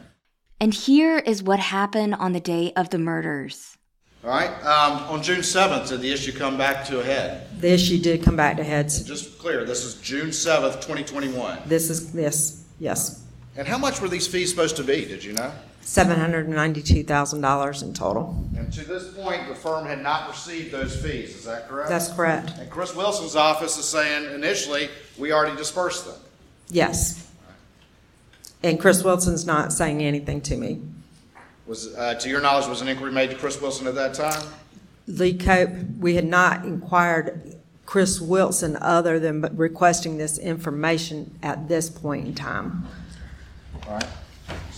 And 0.61 0.75
here 0.75 1.19
is 1.19 1.43
what 1.43 1.59
happened 1.61 2.15
on 2.17 2.33
the 2.33 2.41
day 2.41 2.73
of 2.75 2.91
the 2.91 2.99
murders. 2.99 3.77
All 4.25 4.31
right, 4.31 4.51
um, 4.65 5.05
on 5.15 5.23
June 5.23 5.45
seventh, 5.45 5.91
did 5.91 6.01
the 6.01 6.13
issue 6.13 6.33
come 6.37 6.59
back 6.59 6.85
to 6.87 6.99
a 6.99 7.05
head? 7.05 7.47
The 7.61 7.73
issue 7.73 7.99
did 7.99 8.25
come 8.25 8.35
back 8.35 8.57
to 8.57 8.63
a 8.63 8.65
heads. 8.65 9.01
Just 9.05 9.39
clear, 9.39 9.65
this 9.65 9.85
is 9.85 9.95
June 10.01 10.33
seventh, 10.33 10.85
twenty 10.85 11.05
twenty-one. 11.05 11.61
This 11.67 11.89
is, 11.89 12.13
this, 12.13 12.65
yes, 12.81 13.25
And 13.57 13.69
how 13.69 13.79
much 13.79 14.01
were 14.01 14.09
these 14.09 14.27
fees 14.27 14.51
supposed 14.51 14.75
to 14.77 14.83
be, 14.83 15.05
did 15.05 15.23
you 15.23 15.35
know? 15.35 15.53
$792,000 15.83 17.83
in 17.83 17.95
total. 17.95 18.45
And 18.57 18.73
to 18.73 18.85
this 18.85 19.13
point, 19.15 19.49
the 19.49 19.55
firm 19.55 19.87
had 19.87 20.03
not 20.03 20.29
received 20.29 20.73
those 20.73 21.01
fees, 21.01 21.35
is 21.35 21.45
that 21.45 21.69
correct? 21.69 21.89
That's 21.89 22.13
correct. 22.13 22.53
And 22.59 22.71
Chris 22.71 22.95
Wilson's 22.95 23.37
office 23.37 23.79
is 23.79 23.87
saying 23.87 24.33
initially, 24.35 24.89
we 25.17 25.33
already 25.33 25.57
dispersed 25.57 26.07
them. 26.07 26.17
Yes. 26.69 27.27
And 28.63 28.81
Chris 28.81 29.03
Wilson's 29.03 29.47
not 29.47 29.73
saying 29.73 30.03
anything 30.03 30.41
to 30.43 30.57
me. 30.57 30.83
Was, 31.67 31.95
uh, 31.95 32.15
to 32.15 32.29
your 32.29 32.41
knowledge, 32.41 32.67
was 32.67 32.81
an 32.81 32.89
inquiry 32.89 33.13
made 33.13 33.31
to 33.31 33.37
Chris 33.37 33.61
Wilson 33.61 33.87
at 33.87 33.95
that 33.95 34.15
time? 34.15 34.43
Lee 35.07 35.35
Cope, 35.35 35.71
we 35.99 36.17
had 36.17 36.27
not 36.27 36.65
inquired 36.65 37.57
Chris 37.87 38.21
Wilson 38.21 38.77
other 38.77 39.19
than 39.19 39.41
requesting 39.57 40.19
this 40.19 40.39
information 40.39 41.39
at 41.43 41.69
this 41.69 41.89
point 41.89 42.27
in 42.27 42.35
time. 42.35 42.87
All 43.87 43.95
right. 43.95 44.07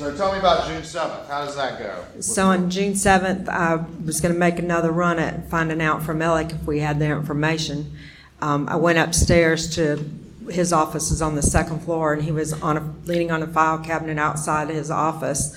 So 0.00 0.16
tell 0.16 0.32
me 0.32 0.38
about 0.38 0.66
June 0.66 0.82
seventh, 0.82 1.28
how 1.28 1.44
does 1.44 1.56
that 1.56 1.78
go? 1.78 1.94
So 2.20 2.46
on 2.46 2.70
June 2.70 2.94
7th, 2.94 3.50
I 3.50 3.84
was 4.02 4.22
going 4.22 4.32
to 4.32 4.40
make 4.40 4.58
another 4.58 4.90
run 4.90 5.18
at 5.18 5.50
finding 5.50 5.82
out 5.82 6.02
from 6.02 6.22
Alec 6.22 6.52
if 6.52 6.62
we 6.66 6.78
had 6.78 6.98
their 6.98 7.18
information. 7.18 7.98
Um, 8.40 8.66
I 8.66 8.76
went 8.76 8.96
upstairs 8.96 9.74
to, 9.74 10.02
his 10.48 10.72
office 10.72 11.10
is 11.10 11.20
on 11.20 11.34
the 11.34 11.42
second 11.42 11.80
floor, 11.80 12.14
and 12.14 12.22
he 12.22 12.32
was 12.32 12.54
on 12.62 12.78
a, 12.78 12.94
leaning 13.04 13.30
on 13.30 13.42
a 13.42 13.46
file 13.46 13.76
cabinet 13.76 14.16
outside 14.18 14.70
his 14.70 14.90
office. 14.90 15.52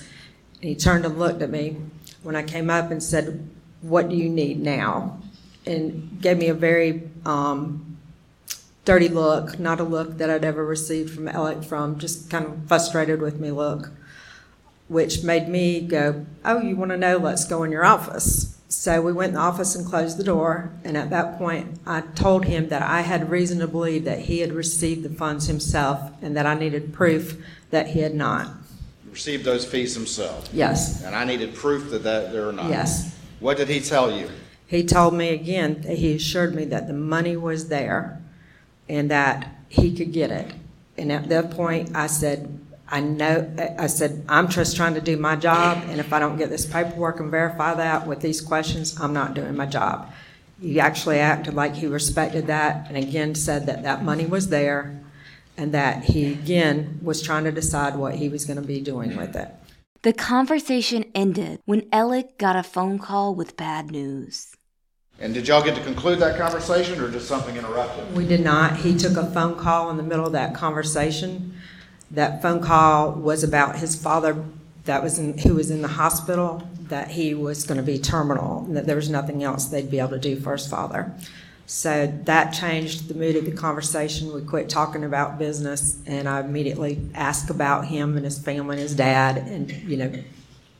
And 0.56 0.64
he 0.64 0.74
turned 0.74 1.06
and 1.06 1.18
looked 1.18 1.40
at 1.40 1.48
me 1.48 1.78
when 2.22 2.36
I 2.36 2.42
came 2.42 2.68
up 2.68 2.90
and 2.90 3.02
said, 3.02 3.48
What 3.80 4.10
do 4.10 4.14
you 4.14 4.28
need 4.28 4.60
now? 4.60 5.22
And 5.64 6.20
gave 6.20 6.36
me 6.36 6.48
a 6.48 6.54
very 6.54 7.08
um, 7.24 7.96
dirty 8.84 9.08
look, 9.08 9.58
not 9.58 9.80
a 9.80 9.84
look 9.84 10.18
that 10.18 10.28
I'd 10.28 10.44
ever 10.44 10.66
received 10.66 11.14
from 11.14 11.28
Alec 11.28 11.64
from, 11.64 11.98
just 11.98 12.28
kind 12.28 12.44
of 12.44 12.68
frustrated 12.68 13.22
with 13.22 13.40
me 13.40 13.50
look, 13.50 13.90
which 14.88 15.22
made 15.22 15.48
me 15.48 15.80
go, 15.80 16.26
Oh, 16.44 16.60
you 16.60 16.76
want 16.76 16.90
to 16.90 16.96
know? 16.96 17.16
Let's 17.16 17.44
go 17.44 17.62
in 17.62 17.72
your 17.72 17.84
office. 17.84 18.58
So 18.68 19.00
we 19.00 19.12
went 19.12 19.30
in 19.30 19.34
the 19.34 19.40
office 19.40 19.74
and 19.74 19.86
closed 19.86 20.18
the 20.18 20.24
door. 20.24 20.72
And 20.82 20.96
at 20.96 21.10
that 21.10 21.38
point, 21.38 21.78
I 21.86 22.00
told 22.00 22.44
him 22.44 22.68
that 22.68 22.82
I 22.82 23.02
had 23.02 23.30
reason 23.30 23.60
to 23.60 23.68
believe 23.68 24.04
that 24.04 24.20
he 24.20 24.40
had 24.40 24.52
received 24.52 25.04
the 25.04 25.10
funds 25.10 25.46
himself 25.46 26.10
and 26.20 26.36
that 26.36 26.46
I 26.46 26.54
needed 26.54 26.92
proof 26.92 27.42
that 27.70 27.88
he 27.88 28.00
had 28.00 28.14
not. 28.14 28.50
Received 29.10 29.44
those 29.44 29.64
fees 29.64 29.94
himself? 29.94 30.48
Yes. 30.52 31.04
And 31.04 31.14
I 31.14 31.24
needed 31.24 31.54
proof 31.54 31.90
that 31.90 32.02
that 32.02 32.32
they're 32.32 32.52
not? 32.52 32.68
Yes. 32.68 33.16
What 33.38 33.56
did 33.56 33.68
he 33.68 33.80
tell 33.80 34.10
you? 34.10 34.28
He 34.66 34.84
told 34.84 35.14
me 35.14 35.28
again, 35.28 35.82
that 35.82 35.98
he 35.98 36.14
assured 36.14 36.54
me 36.54 36.64
that 36.66 36.88
the 36.88 36.94
money 36.94 37.36
was 37.36 37.68
there 37.68 38.20
and 38.88 39.10
that 39.10 39.54
he 39.68 39.94
could 39.94 40.12
get 40.12 40.30
it. 40.30 40.52
And 40.96 41.12
at 41.12 41.28
that 41.28 41.50
point, 41.50 41.94
I 41.94 42.06
said, 42.06 42.58
I 42.88 43.00
know, 43.00 43.50
I 43.78 43.86
said, 43.86 44.24
I'm 44.28 44.48
just 44.48 44.76
trying 44.76 44.94
to 44.94 45.00
do 45.00 45.16
my 45.16 45.36
job, 45.36 45.82
and 45.88 45.98
if 45.98 46.12
I 46.12 46.18
don't 46.18 46.36
get 46.36 46.50
this 46.50 46.66
paperwork 46.66 47.18
and 47.18 47.30
verify 47.30 47.74
that 47.74 48.06
with 48.06 48.20
these 48.20 48.40
questions, 48.40 49.00
I'm 49.00 49.12
not 49.12 49.34
doing 49.34 49.56
my 49.56 49.66
job. 49.66 50.12
He 50.60 50.78
actually 50.78 51.18
acted 51.18 51.54
like 51.54 51.74
he 51.74 51.86
respected 51.86 52.46
that 52.46 52.86
and 52.88 52.96
again 52.96 53.34
said 53.34 53.66
that 53.66 53.82
that 53.82 54.04
money 54.04 54.24
was 54.26 54.48
there 54.48 55.00
and 55.56 55.72
that 55.72 56.04
he 56.04 56.32
again 56.32 56.98
was 57.02 57.22
trying 57.22 57.44
to 57.44 57.52
decide 57.52 57.96
what 57.96 58.14
he 58.14 58.28
was 58.28 58.44
going 58.44 58.60
to 58.60 58.66
be 58.66 58.80
doing 58.80 59.16
with 59.16 59.34
it. 59.34 59.48
The 60.02 60.12
conversation 60.12 61.04
ended 61.14 61.60
when 61.64 61.88
Alec 61.90 62.38
got 62.38 62.56
a 62.56 62.62
phone 62.62 62.98
call 62.98 63.34
with 63.34 63.56
bad 63.56 63.90
news. 63.90 64.54
And 65.18 65.32
did 65.32 65.48
y'all 65.48 65.62
get 65.62 65.76
to 65.76 65.82
conclude 65.82 66.18
that 66.18 66.36
conversation, 66.36 67.00
or 67.00 67.10
just 67.10 67.28
something 67.28 67.56
interrupted? 67.56 68.14
We 68.14 68.26
did 68.26 68.40
not. 68.40 68.76
He 68.76 68.96
took 68.96 69.16
a 69.16 69.30
phone 69.30 69.56
call 69.56 69.88
in 69.90 69.96
the 69.96 70.02
middle 70.02 70.26
of 70.26 70.32
that 70.32 70.54
conversation. 70.54 71.54
That 72.14 72.42
phone 72.42 72.62
call 72.62 73.12
was 73.12 73.42
about 73.42 73.76
his 73.76 73.94
father 73.94 74.44
that 74.84 75.02
was 75.02 75.18
in, 75.18 75.38
who 75.38 75.54
was 75.54 75.70
in 75.70 75.82
the 75.82 75.88
hospital, 75.88 76.66
that 76.88 77.10
he 77.10 77.34
was 77.34 77.64
going 77.64 77.78
to 77.78 77.82
be 77.82 77.98
terminal, 77.98 78.64
and 78.66 78.76
that 78.76 78.86
there 78.86 78.96
was 78.96 79.08
nothing 79.08 79.42
else 79.42 79.66
they'd 79.66 79.90
be 79.90 79.98
able 79.98 80.10
to 80.10 80.18
do 80.18 80.38
for 80.38 80.52
his 80.52 80.66
father. 80.66 81.12
So 81.66 82.12
that 82.24 82.50
changed 82.52 83.08
the 83.08 83.14
mood 83.14 83.36
of 83.36 83.46
the 83.46 83.52
conversation. 83.52 84.32
We 84.34 84.42
quit 84.42 84.68
talking 84.68 85.02
about 85.02 85.38
business, 85.38 85.98
and 86.06 86.28
I 86.28 86.40
immediately 86.40 87.00
asked 87.14 87.48
about 87.48 87.86
him 87.86 88.16
and 88.16 88.24
his 88.24 88.38
family 88.38 88.76
and 88.76 88.82
his 88.82 88.94
dad, 88.94 89.38
and 89.38 89.72
you 89.72 89.96
know, 89.96 90.12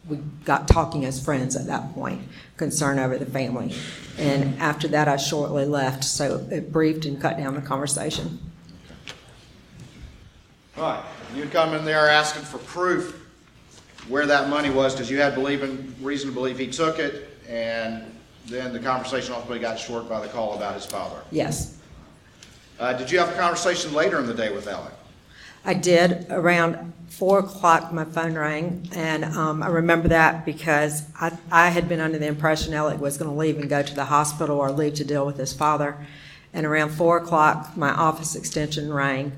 we 0.09 0.19
got 0.45 0.69
talking 0.69 1.07
as 1.07 1.25
friends 1.25 1.57
at 1.57 1.67
that 1.67 1.95
point, 1.95 2.21
concern 2.59 2.99
over 2.99 3.17
the 3.17 3.25
family. 3.25 3.75
And 4.19 4.59
after 4.61 4.87
that, 4.89 5.09
I 5.09 5.17
shortly 5.17 5.65
left, 5.65 6.05
so 6.05 6.47
it 6.51 6.71
briefed 6.71 7.07
and 7.07 7.19
cut 7.19 7.39
down 7.39 7.55
the 7.55 7.63
conversation. 7.63 8.39
All 10.77 10.83
right, 10.83 11.05
you'd 11.37 11.51
come 11.53 11.75
in 11.75 11.85
there 11.85 12.09
asking 12.09 12.43
for 12.43 12.59
proof 12.59 13.21
where 14.09 14.27
that 14.27 14.49
money 14.49 14.71
was, 14.71 14.93
because 14.93 15.11
you 15.11 15.19
had 15.21 15.35
believing, 15.35 15.95
reason 16.01 16.29
to 16.29 16.35
believe 16.35 16.59
he 16.59 16.67
took 16.67 16.99
it, 16.99 17.29
and 17.49 18.05
then 18.47 18.73
the 18.73 18.79
conversation 18.79 19.33
ultimately 19.33 19.59
got 19.59 19.79
short 19.79 20.09
by 20.09 20.21
the 20.21 20.29
call 20.29 20.55
about 20.55 20.75
his 20.75 20.85
father. 20.87 21.17
Yes, 21.31 21.79
Uh, 22.79 22.93
did 22.93 23.09
you 23.11 23.19
have 23.19 23.29
a 23.31 23.37
conversation 23.39 23.95
later 23.95 24.19
in 24.19 24.27
the 24.27 24.35
day 24.35 24.53
with 24.53 24.67
Alec? 24.67 24.93
I 25.65 25.75
did. 25.75 26.27
Around 26.29 26.93
four 27.09 27.39
o'clock, 27.39 27.93
my 27.93 28.05
phone 28.05 28.35
rang, 28.35 28.89
and 28.93 29.25
um, 29.25 29.63
I 29.63 29.69
remember 29.69 30.09
that 30.09 30.45
because 30.45 31.05
I, 31.19 31.39
I 31.51 31.69
had 31.71 31.89
been 31.89 32.01
under 32.01 32.19
the 32.19 32.27
impression 32.27 32.75
Alec 32.75 33.01
was 33.01 33.17
going 33.17 33.31
to 33.31 33.37
leave 33.37 33.59
and 33.59 33.71
go 33.71 33.83
to 33.83 33.95
the 33.95 34.07
hospital 34.07 34.59
or 34.59 34.73
leave 34.73 34.95
to 34.95 35.05
deal 35.05 35.25
with 35.25 35.39
his 35.39 35.53
father. 35.53 35.97
And 36.53 36.67
around 36.67 36.91
four 36.91 37.17
o'clock, 37.19 37.77
my 37.77 37.91
office 37.91 38.35
extension 38.35 38.93
rang, 38.93 39.33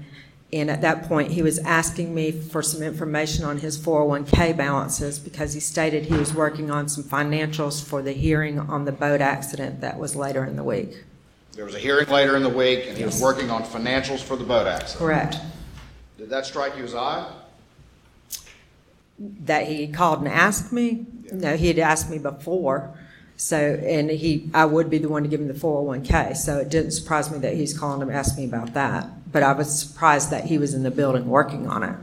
and 0.52 0.70
at 0.70 0.80
that 0.82 1.04
point, 1.04 1.32
he 1.32 1.42
was 1.42 1.58
asking 1.58 2.14
me 2.14 2.30
for 2.30 2.62
some 2.62 2.82
information 2.82 3.44
on 3.44 3.58
his 3.58 3.78
401K 3.78 4.56
balances 4.56 5.18
because 5.18 5.52
he 5.54 5.60
stated 5.60 6.04
he 6.04 6.14
was 6.14 6.32
working 6.32 6.70
on 6.70 6.88
some 6.88 7.02
financials 7.02 7.84
for 7.84 8.00
the 8.00 8.12
hearing 8.12 8.58
on 8.58 8.84
the 8.84 8.92
boat 8.92 9.20
accident 9.20 9.80
that 9.80 9.98
was 9.98 10.14
later 10.14 10.44
in 10.44 10.56
the 10.56 10.64
week. 10.64 11.04
There 11.52 11.64
was 11.64 11.74
a 11.74 11.78
hearing 11.78 12.08
later 12.08 12.36
in 12.36 12.42
the 12.42 12.48
week, 12.48 12.84
and 12.86 12.96
he 12.96 13.04
was 13.04 13.20
working 13.20 13.50
on 13.50 13.62
financials 13.64 14.22
for 14.22 14.36
the 14.36 14.44
boat 14.44 14.66
accident. 14.66 14.98
Correct. 14.98 15.36
Did 16.18 16.30
that 16.30 16.46
strike 16.46 16.76
you 16.76 16.84
as 16.84 16.94
odd? 16.94 17.32
that 19.18 19.66
he 19.66 19.88
called 19.88 20.20
and 20.20 20.28
asked 20.28 20.72
me. 20.72 21.06
No, 21.32 21.56
he 21.56 21.68
had 21.68 21.78
asked 21.78 22.10
me 22.10 22.18
before. 22.18 22.94
So, 23.36 23.56
and 23.56 24.10
he, 24.10 24.50
I 24.54 24.64
would 24.64 24.88
be 24.88 24.98
the 24.98 25.08
one 25.08 25.22
to 25.22 25.28
give 25.28 25.40
him 25.40 25.48
the 25.48 25.54
401K. 25.54 26.36
So 26.36 26.58
it 26.58 26.70
didn't 26.70 26.92
surprise 26.92 27.30
me 27.30 27.38
that 27.38 27.54
he's 27.54 27.78
calling 27.78 28.06
to 28.06 28.14
ask 28.14 28.36
me 28.36 28.44
about 28.44 28.74
that. 28.74 29.08
But 29.30 29.42
I 29.42 29.52
was 29.52 29.78
surprised 29.78 30.30
that 30.30 30.44
he 30.44 30.58
was 30.58 30.74
in 30.74 30.82
the 30.82 30.90
building 30.90 31.26
working 31.26 31.68
on 31.68 31.82
it. 31.82 31.96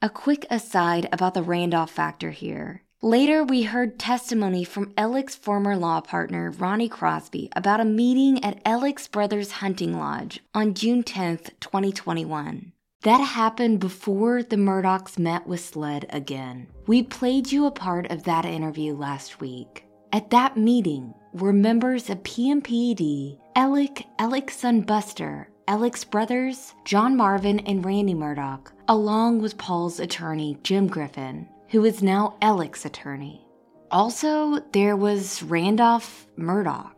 A 0.00 0.08
quick 0.08 0.46
aside 0.50 1.08
about 1.12 1.34
the 1.34 1.42
Randolph 1.42 1.90
factor 1.90 2.30
here. 2.30 2.82
Later, 3.02 3.44
we 3.44 3.62
heard 3.62 3.98
testimony 3.98 4.64
from 4.64 4.92
Alec's 4.96 5.36
former 5.36 5.76
law 5.76 6.00
partner, 6.00 6.50
Ronnie 6.50 6.88
Crosby, 6.88 7.48
about 7.54 7.80
a 7.80 7.84
meeting 7.84 8.42
at 8.42 8.60
Alec's 8.64 9.06
brother's 9.06 9.52
hunting 9.52 9.96
lodge 9.96 10.40
on 10.52 10.74
June 10.74 11.04
10th, 11.04 11.50
2021. 11.60 12.72
That 13.02 13.18
happened 13.18 13.78
before 13.78 14.42
the 14.42 14.56
Murdaughs 14.56 15.18
met 15.18 15.46
with 15.46 15.60
SLED 15.60 16.06
again. 16.10 16.66
We 16.88 17.04
played 17.04 17.52
you 17.52 17.66
a 17.66 17.70
part 17.70 18.10
of 18.10 18.24
that 18.24 18.44
interview 18.44 18.96
last 18.96 19.40
week. 19.40 19.84
At 20.12 20.30
that 20.30 20.56
meeting 20.56 21.14
were 21.32 21.52
members 21.52 22.10
of 22.10 22.24
PMPED, 22.24 23.38
Alec, 23.54 24.06
Alec's 24.18 24.56
son 24.56 24.80
Buster, 24.80 25.48
Alec's 25.68 26.02
brothers, 26.02 26.72
John 26.86 27.14
Marvin 27.14 27.60
and 27.60 27.84
Randy 27.84 28.14
Murdaugh, 28.14 28.72
along 28.88 29.42
with 29.42 29.58
Paul's 29.58 30.00
attorney, 30.00 30.56
Jim 30.62 30.86
Griffin, 30.88 31.46
who 31.68 31.84
is 31.84 32.02
now 32.02 32.36
Alec's 32.40 32.86
attorney. 32.86 33.46
Also, 33.90 34.60
there 34.72 34.96
was 34.96 35.42
Randolph 35.42 36.26
Murdaugh. 36.38 36.90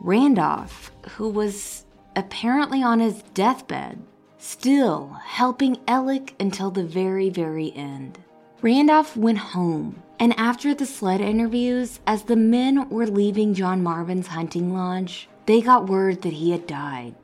Randolph, 0.00 0.90
who 1.10 1.28
was 1.28 1.86
apparently 2.16 2.82
on 2.82 2.98
his 2.98 3.22
deathbed, 3.32 4.02
still 4.38 5.16
helping 5.24 5.78
Alec 5.86 6.34
until 6.40 6.72
the 6.72 6.84
very, 6.84 7.30
very 7.30 7.72
end. 7.76 8.18
Randolph 8.60 9.16
went 9.16 9.38
home, 9.38 10.02
and 10.18 10.36
after 10.36 10.74
the 10.74 10.84
SLED 10.84 11.20
interviews, 11.20 12.00
as 12.08 12.24
the 12.24 12.34
men 12.34 12.88
were 12.88 13.06
leaving 13.06 13.54
John 13.54 13.84
Marvin's 13.84 14.26
hunting 14.26 14.74
lodge, 14.74 15.28
they 15.46 15.60
got 15.60 15.88
word 15.88 16.22
that 16.22 16.32
he 16.32 16.50
had 16.50 16.66
died. 16.66 17.14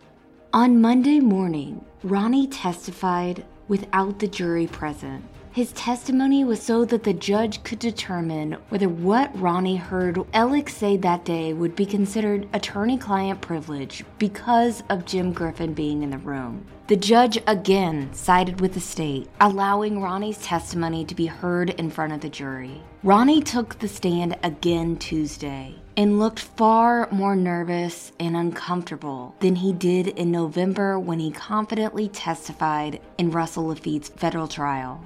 On 0.54 0.82
Monday 0.82 1.18
morning, 1.18 1.82
Ronnie 2.02 2.46
testified 2.46 3.42
without 3.68 4.18
the 4.18 4.28
jury 4.28 4.66
present. 4.66 5.24
His 5.50 5.72
testimony 5.72 6.44
was 6.44 6.60
so 6.60 6.84
that 6.84 7.04
the 7.04 7.14
judge 7.14 7.64
could 7.64 7.78
determine 7.78 8.58
whether 8.68 8.86
what 8.86 9.30
Ronnie 9.40 9.76
heard 9.76 10.18
Alec 10.34 10.68
say 10.68 10.98
that 10.98 11.24
day 11.24 11.54
would 11.54 11.74
be 11.74 11.86
considered 11.86 12.50
attorney 12.52 12.98
client 12.98 13.40
privilege 13.40 14.04
because 14.18 14.82
of 14.90 15.06
Jim 15.06 15.32
Griffin 15.32 15.72
being 15.72 16.02
in 16.02 16.10
the 16.10 16.18
room. 16.18 16.66
The 16.92 16.98
judge 16.98 17.38
again 17.46 18.12
sided 18.12 18.61
with 18.61 18.74
the 18.74 18.81
state, 18.81 19.26
allowing 19.40 20.02
Ronnie's 20.02 20.37
testimony 20.42 21.07
to 21.07 21.14
be 21.14 21.24
heard 21.24 21.70
in 21.70 21.88
front 21.88 22.12
of 22.12 22.20
the 22.20 22.28
jury. 22.28 22.83
Ronnie 23.02 23.40
took 23.40 23.78
the 23.78 23.88
stand 23.88 24.37
again 24.42 24.98
Tuesday 24.98 25.74
and 25.96 26.18
looked 26.18 26.40
far 26.40 27.09
more 27.11 27.35
nervous 27.35 28.12
and 28.20 28.37
uncomfortable 28.37 29.35
than 29.40 29.57
he 29.57 29.72
did 29.72 30.09
in 30.09 30.31
November 30.31 30.98
when 30.98 31.18
he 31.18 31.31
confidently 31.31 32.09
testified 32.09 33.00
in 33.16 33.31
Russell 33.31 33.68
Laffitte's 33.68 34.11
federal 34.11 34.46
trial. 34.46 35.02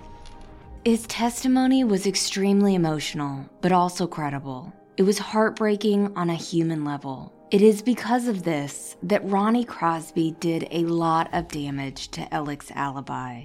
His 0.85 1.07
testimony 1.07 1.85
was 1.85 2.05
extremely 2.05 2.75
emotional, 2.75 3.49
but 3.61 3.71
also 3.71 4.09
credible. 4.09 4.73
It 4.97 5.05
was 5.05 5.19
heartbreaking 5.19 6.17
on 6.17 6.31
a 6.31 6.35
human 6.35 6.85
level. 6.85 7.33
It 7.49 7.63
is 7.63 7.81
because 7.81 8.27
of 8.27 8.43
this 8.43 8.97
that 9.05 9.25
Ronnie 9.25 9.65
Crosby 9.65 10.35
did 10.41 10.67
a 10.73 10.81
lot 10.81 11.33
of 11.33 11.47
damage 11.47 12.09
to 12.09 12.35
Alec's 12.35 12.73
alibi. 12.73 13.45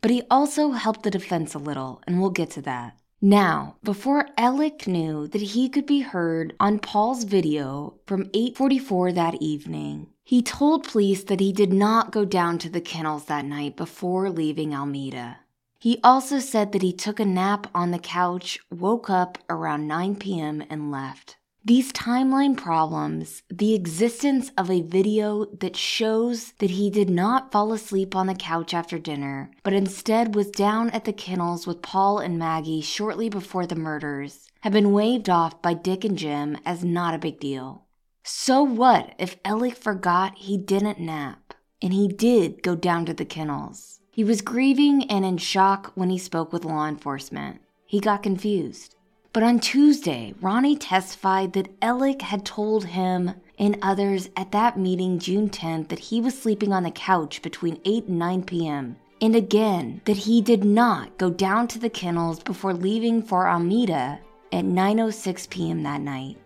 But 0.00 0.12
he 0.12 0.22
also 0.30 0.70
helped 0.70 1.02
the 1.02 1.10
defense 1.10 1.52
a 1.52 1.58
little, 1.58 2.00
and 2.06 2.20
we'll 2.20 2.30
get 2.30 2.50
to 2.52 2.62
that. 2.62 2.96
Now, 3.20 3.74
before 3.82 4.28
Alec 4.38 4.86
knew 4.86 5.26
that 5.26 5.42
he 5.42 5.68
could 5.68 5.84
be 5.84 6.00
heard 6.00 6.54
on 6.60 6.78
Paul's 6.78 7.24
video 7.24 7.94
from 8.06 8.30
8:44 8.32 9.12
that 9.14 9.42
evening, 9.42 10.06
he 10.22 10.42
told 10.42 10.84
police 10.84 11.24
that 11.24 11.40
he 11.40 11.52
did 11.52 11.72
not 11.72 12.12
go 12.12 12.24
down 12.24 12.56
to 12.58 12.70
the 12.70 12.80
kennels 12.80 13.24
that 13.24 13.44
night 13.44 13.76
before 13.76 14.30
leaving 14.30 14.72
Almeda. 14.72 15.38
He 15.80 15.98
also 16.04 16.38
said 16.38 16.70
that 16.70 16.82
he 16.82 16.92
took 16.92 17.18
a 17.18 17.24
nap 17.24 17.66
on 17.74 17.90
the 17.90 17.98
couch, 17.98 18.60
woke 18.70 19.10
up 19.10 19.38
around 19.50 19.88
9 19.88 20.14
p.m., 20.16 20.62
and 20.70 20.92
left. 20.92 21.36
These 21.62 21.92
timeline 21.92 22.56
problems, 22.56 23.42
the 23.50 23.74
existence 23.74 24.50
of 24.56 24.70
a 24.70 24.80
video 24.80 25.44
that 25.60 25.76
shows 25.76 26.52
that 26.52 26.70
he 26.70 26.88
did 26.88 27.10
not 27.10 27.52
fall 27.52 27.74
asleep 27.74 28.16
on 28.16 28.28
the 28.28 28.34
couch 28.34 28.72
after 28.72 28.98
dinner, 28.98 29.50
but 29.62 29.74
instead 29.74 30.34
was 30.34 30.48
down 30.50 30.88
at 30.90 31.04
the 31.04 31.12
kennels 31.12 31.66
with 31.66 31.82
Paul 31.82 32.18
and 32.18 32.38
Maggie 32.38 32.80
shortly 32.80 33.28
before 33.28 33.66
the 33.66 33.76
murders, 33.76 34.48
have 34.60 34.72
been 34.72 34.92
waved 34.92 35.28
off 35.28 35.60
by 35.60 35.74
Dick 35.74 36.02
and 36.02 36.16
Jim 36.16 36.56
as 36.64 36.82
not 36.82 37.12
a 37.12 37.18
big 37.18 37.38
deal. 37.38 37.84
So 38.24 38.62
what 38.62 39.14
if 39.18 39.36
Alec 39.44 39.76
forgot 39.76 40.38
he 40.38 40.56
didn't 40.56 40.98
nap 40.98 41.52
and 41.82 41.92
he 41.92 42.08
did 42.08 42.62
go 42.62 42.74
down 42.74 43.04
to 43.04 43.12
the 43.12 43.26
kennels? 43.26 44.00
He 44.12 44.24
was 44.24 44.40
grieving 44.40 45.04
and 45.10 45.26
in 45.26 45.36
shock 45.36 45.92
when 45.94 46.08
he 46.08 46.16
spoke 46.16 46.54
with 46.54 46.64
law 46.64 46.86
enforcement. 46.86 47.60
He 47.84 48.00
got 48.00 48.22
confused. 48.22 48.96
But 49.32 49.44
on 49.44 49.60
Tuesday, 49.60 50.34
Ronnie 50.40 50.76
testified 50.76 51.52
that 51.52 51.72
Alec 51.80 52.22
had 52.22 52.44
told 52.44 52.86
him 52.86 53.32
and 53.60 53.78
others 53.80 54.28
at 54.36 54.50
that 54.50 54.76
meeting 54.76 55.20
June 55.20 55.48
10th 55.48 55.88
that 55.88 56.00
he 56.00 56.20
was 56.20 56.36
sleeping 56.36 56.72
on 56.72 56.82
the 56.82 56.90
couch 56.90 57.40
between 57.40 57.80
8 57.84 58.08
and 58.08 58.18
9 58.18 58.42
p.m. 58.42 58.96
And 59.20 59.36
again, 59.36 60.00
that 60.06 60.16
he 60.16 60.40
did 60.40 60.64
not 60.64 61.16
go 61.16 61.30
down 61.30 61.68
to 61.68 61.78
the 61.78 61.90
kennels 61.90 62.42
before 62.42 62.74
leaving 62.74 63.22
for 63.22 63.46
Almeda 63.46 64.18
at 64.50 64.64
9:06 64.64 65.48
p.m. 65.48 65.84
that 65.84 66.00
night. 66.00 66.36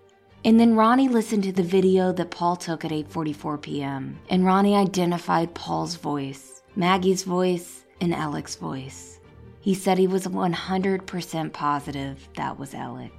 And 0.45 0.61
then 0.61 0.77
Ronnie 0.77 1.09
listened 1.09 1.45
to 1.45 1.53
the 1.53 1.63
video 1.63 2.13
that 2.13 2.31
Paul 2.31 2.57
took 2.57 2.85
at 2.85 2.91
8:44 2.91 3.63
p.m. 3.63 4.19
and 4.29 4.45
Ronnie 4.45 4.77
identified 4.77 5.55
Paul's 5.55 5.95
voice. 5.95 6.63
Maggie's 6.77 7.23
voice, 7.23 7.85
and 8.01 8.13
Alec's 8.13 8.57
voice. 8.57 9.21
He 9.65 9.73
said 9.73 9.97
he 9.97 10.07
was 10.07 10.27
100% 10.27 11.53
positive 11.55 12.29
that 12.37 12.59
was 12.59 12.75
Alec. 12.75 13.11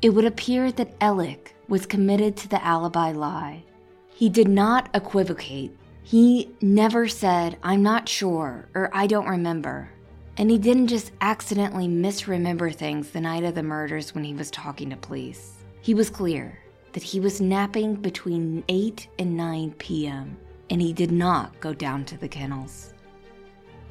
It 0.00 0.10
would 0.10 0.24
appear 0.24 0.70
that 0.70 0.94
Alec 1.00 1.56
was 1.66 1.86
committed 1.86 2.36
to 2.36 2.48
the 2.48 2.64
alibi 2.64 3.10
lie. 3.10 3.64
He 4.14 4.28
did 4.28 4.46
not 4.46 4.88
equivocate. 4.94 5.76
He 6.04 6.50
never 6.62 7.08
said, 7.08 7.58
I'm 7.64 7.82
not 7.82 8.08
sure, 8.08 8.68
or 8.76 8.90
I 8.92 9.08
don't 9.08 9.26
remember. 9.26 9.90
And 10.36 10.52
he 10.52 10.58
didn't 10.58 10.86
just 10.86 11.10
accidentally 11.20 11.88
misremember 11.88 12.70
things 12.70 13.10
the 13.10 13.20
night 13.20 13.42
of 13.42 13.56
the 13.56 13.64
murders 13.64 14.14
when 14.14 14.22
he 14.22 14.34
was 14.34 14.52
talking 14.52 14.90
to 14.90 14.96
police. 14.96 15.64
He 15.80 15.94
was 15.94 16.10
clear. 16.10 16.60
that 16.92 17.02
he 17.02 17.20
was 17.20 17.40
napping 17.40 17.94
between 17.94 18.64
8 18.68 19.08
and 19.18 19.36
9 19.36 19.72
p.m., 19.78 20.36
and 20.70 20.80
he 20.80 20.92
did 20.92 21.12
not 21.12 21.58
go 21.60 21.72
down 21.72 22.04
to 22.06 22.16
the 22.16 22.28
kennels. 22.28 22.94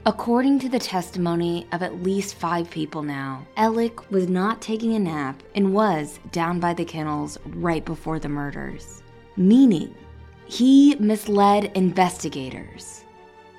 According 0.08 0.60
to 0.60 0.70
the 0.70 0.80
testimony 0.80 1.68
of 1.74 1.84
at 1.84 2.02
least 2.02 2.36
five 2.36 2.72
people 2.72 3.04
now, 3.04 3.46
Alec 3.58 4.10
was 4.10 4.30
not 4.30 4.62
taking 4.62 4.96
a 4.96 5.00
nap 5.00 5.44
and 5.54 5.74
was 5.74 6.22
down 6.32 6.62
by 6.62 6.74
the 6.74 6.86
kennels 6.86 7.38
right 7.48 7.84
before 7.84 8.18
the 8.18 8.30
murders, 8.30 9.04
meaning 9.36 9.94
he 10.46 10.96
misled 10.96 11.74
investigators. 11.76 13.04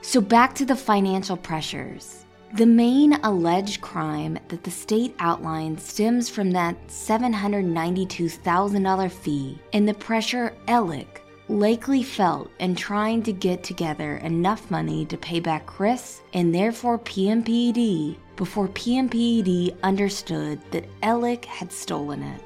So, 0.00 0.22
back 0.22 0.54
to 0.54 0.64
the 0.64 0.74
financial 0.74 1.36
pressures. 1.36 2.24
The 2.54 2.64
main 2.64 3.12
alleged 3.24 3.82
crime 3.82 4.38
that 4.48 4.64
the 4.64 4.70
state 4.70 5.14
outlined 5.18 5.78
stems 5.78 6.30
from 6.30 6.52
that 6.52 6.88
$792,000 6.88 9.10
fee 9.10 9.58
and 9.74 9.86
the 9.86 9.92
pressure 9.92 10.54
Alec 10.66 11.27
likely 11.48 12.02
felt 12.02 12.50
in 12.58 12.74
trying 12.74 13.22
to 13.22 13.32
get 13.32 13.62
together 13.62 14.16
enough 14.18 14.70
money 14.70 15.06
to 15.06 15.16
pay 15.16 15.40
back 15.40 15.66
Chris 15.66 16.20
and 16.34 16.54
therefore 16.54 16.98
PMPD 16.98 18.16
before 18.36 18.68
PMPD 18.68 19.76
understood 19.82 20.60
that 20.70 20.88
Alec 21.02 21.44
had 21.44 21.72
stolen 21.72 22.22
it. 22.22 22.42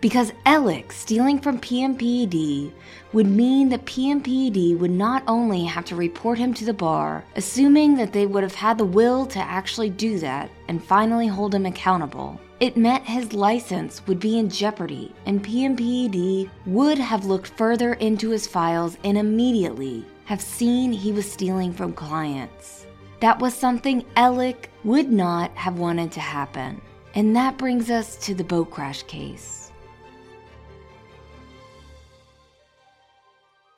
Because 0.00 0.32
Alec 0.46 0.92
stealing 0.92 1.38
from 1.38 1.60
PMPD 1.60 2.72
would 3.12 3.26
mean 3.26 3.68
that 3.68 3.86
PMPD 3.86 4.76
would 4.78 4.90
not 4.90 5.22
only 5.28 5.64
have 5.64 5.84
to 5.86 5.96
report 5.96 6.38
him 6.38 6.52
to 6.54 6.64
the 6.64 6.74
bar, 6.74 7.24
assuming 7.36 7.96
that 7.96 8.12
they 8.12 8.26
would 8.26 8.42
have 8.42 8.54
had 8.54 8.78
the 8.78 8.84
will 8.84 9.26
to 9.26 9.38
actually 9.38 9.90
do 9.90 10.18
that 10.18 10.50
and 10.66 10.82
finally 10.82 11.28
hold 11.28 11.54
him 11.54 11.66
accountable, 11.66 12.40
it 12.60 12.76
meant 12.76 13.04
his 13.04 13.32
license 13.32 14.06
would 14.06 14.20
be 14.20 14.38
in 14.38 14.48
jeopardy, 14.48 15.12
and 15.26 15.44
PMPED 15.44 16.48
would 16.66 16.98
have 16.98 17.24
looked 17.24 17.48
further 17.56 17.94
into 17.94 18.30
his 18.30 18.46
files 18.46 18.96
and 19.04 19.18
immediately 19.18 20.04
have 20.24 20.40
seen 20.40 20.92
he 20.92 21.12
was 21.12 21.30
stealing 21.30 21.72
from 21.72 21.92
clients. 21.92 22.86
That 23.20 23.38
was 23.38 23.54
something 23.54 24.04
Alec 24.16 24.70
would 24.84 25.10
not 25.10 25.50
have 25.56 25.78
wanted 25.78 26.12
to 26.12 26.20
happen. 26.20 26.80
And 27.14 27.36
that 27.36 27.58
brings 27.58 27.90
us 27.90 28.16
to 28.24 28.34
the 28.34 28.44
boat 28.44 28.70
crash 28.70 29.02
case. 29.02 29.70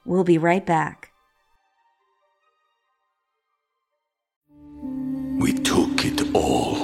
We'll 0.04 0.24
be 0.24 0.38
right 0.38 0.64
back. 0.64 1.10
We 5.38 5.52
took 5.52 6.04
it 6.04 6.34
all. 6.34 6.83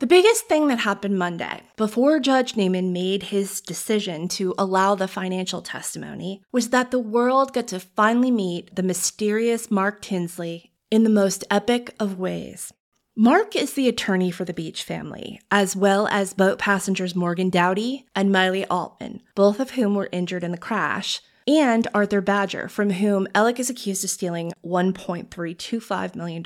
The 0.00 0.06
biggest 0.06 0.46
thing 0.46 0.68
that 0.68 0.78
happened 0.78 1.18
Monday, 1.18 1.62
before 1.76 2.20
Judge 2.20 2.56
Newman 2.56 2.92
made 2.92 3.24
his 3.24 3.60
decision 3.60 4.28
to 4.28 4.54
allow 4.56 4.94
the 4.94 5.08
financial 5.08 5.60
testimony, 5.60 6.40
was 6.52 6.70
that 6.70 6.92
the 6.92 7.00
world 7.00 7.52
got 7.52 7.66
to 7.68 7.80
finally 7.80 8.30
meet 8.30 8.76
the 8.76 8.84
mysterious 8.84 9.72
Mark 9.72 10.00
Tinsley 10.00 10.70
in 10.88 11.02
the 11.02 11.10
most 11.10 11.42
epic 11.50 11.96
of 11.98 12.16
ways. 12.16 12.72
Mark 13.16 13.56
is 13.56 13.72
the 13.72 13.88
attorney 13.88 14.30
for 14.30 14.44
the 14.44 14.54
Beach 14.54 14.84
family, 14.84 15.40
as 15.50 15.74
well 15.74 16.06
as 16.06 16.32
boat 16.32 16.60
passengers 16.60 17.16
Morgan 17.16 17.50
Dowdy 17.50 18.06
and 18.14 18.30
Miley 18.30 18.64
Altman, 18.66 19.20
both 19.34 19.58
of 19.58 19.70
whom 19.72 19.96
were 19.96 20.08
injured 20.12 20.44
in 20.44 20.52
the 20.52 20.58
crash, 20.58 21.20
and 21.48 21.88
Arthur 21.92 22.20
Badger, 22.20 22.68
from 22.68 22.90
whom 22.90 23.26
Alec 23.34 23.58
is 23.58 23.68
accused 23.68 24.04
of 24.04 24.10
stealing 24.10 24.52
$1.325 24.64 26.14
million. 26.14 26.44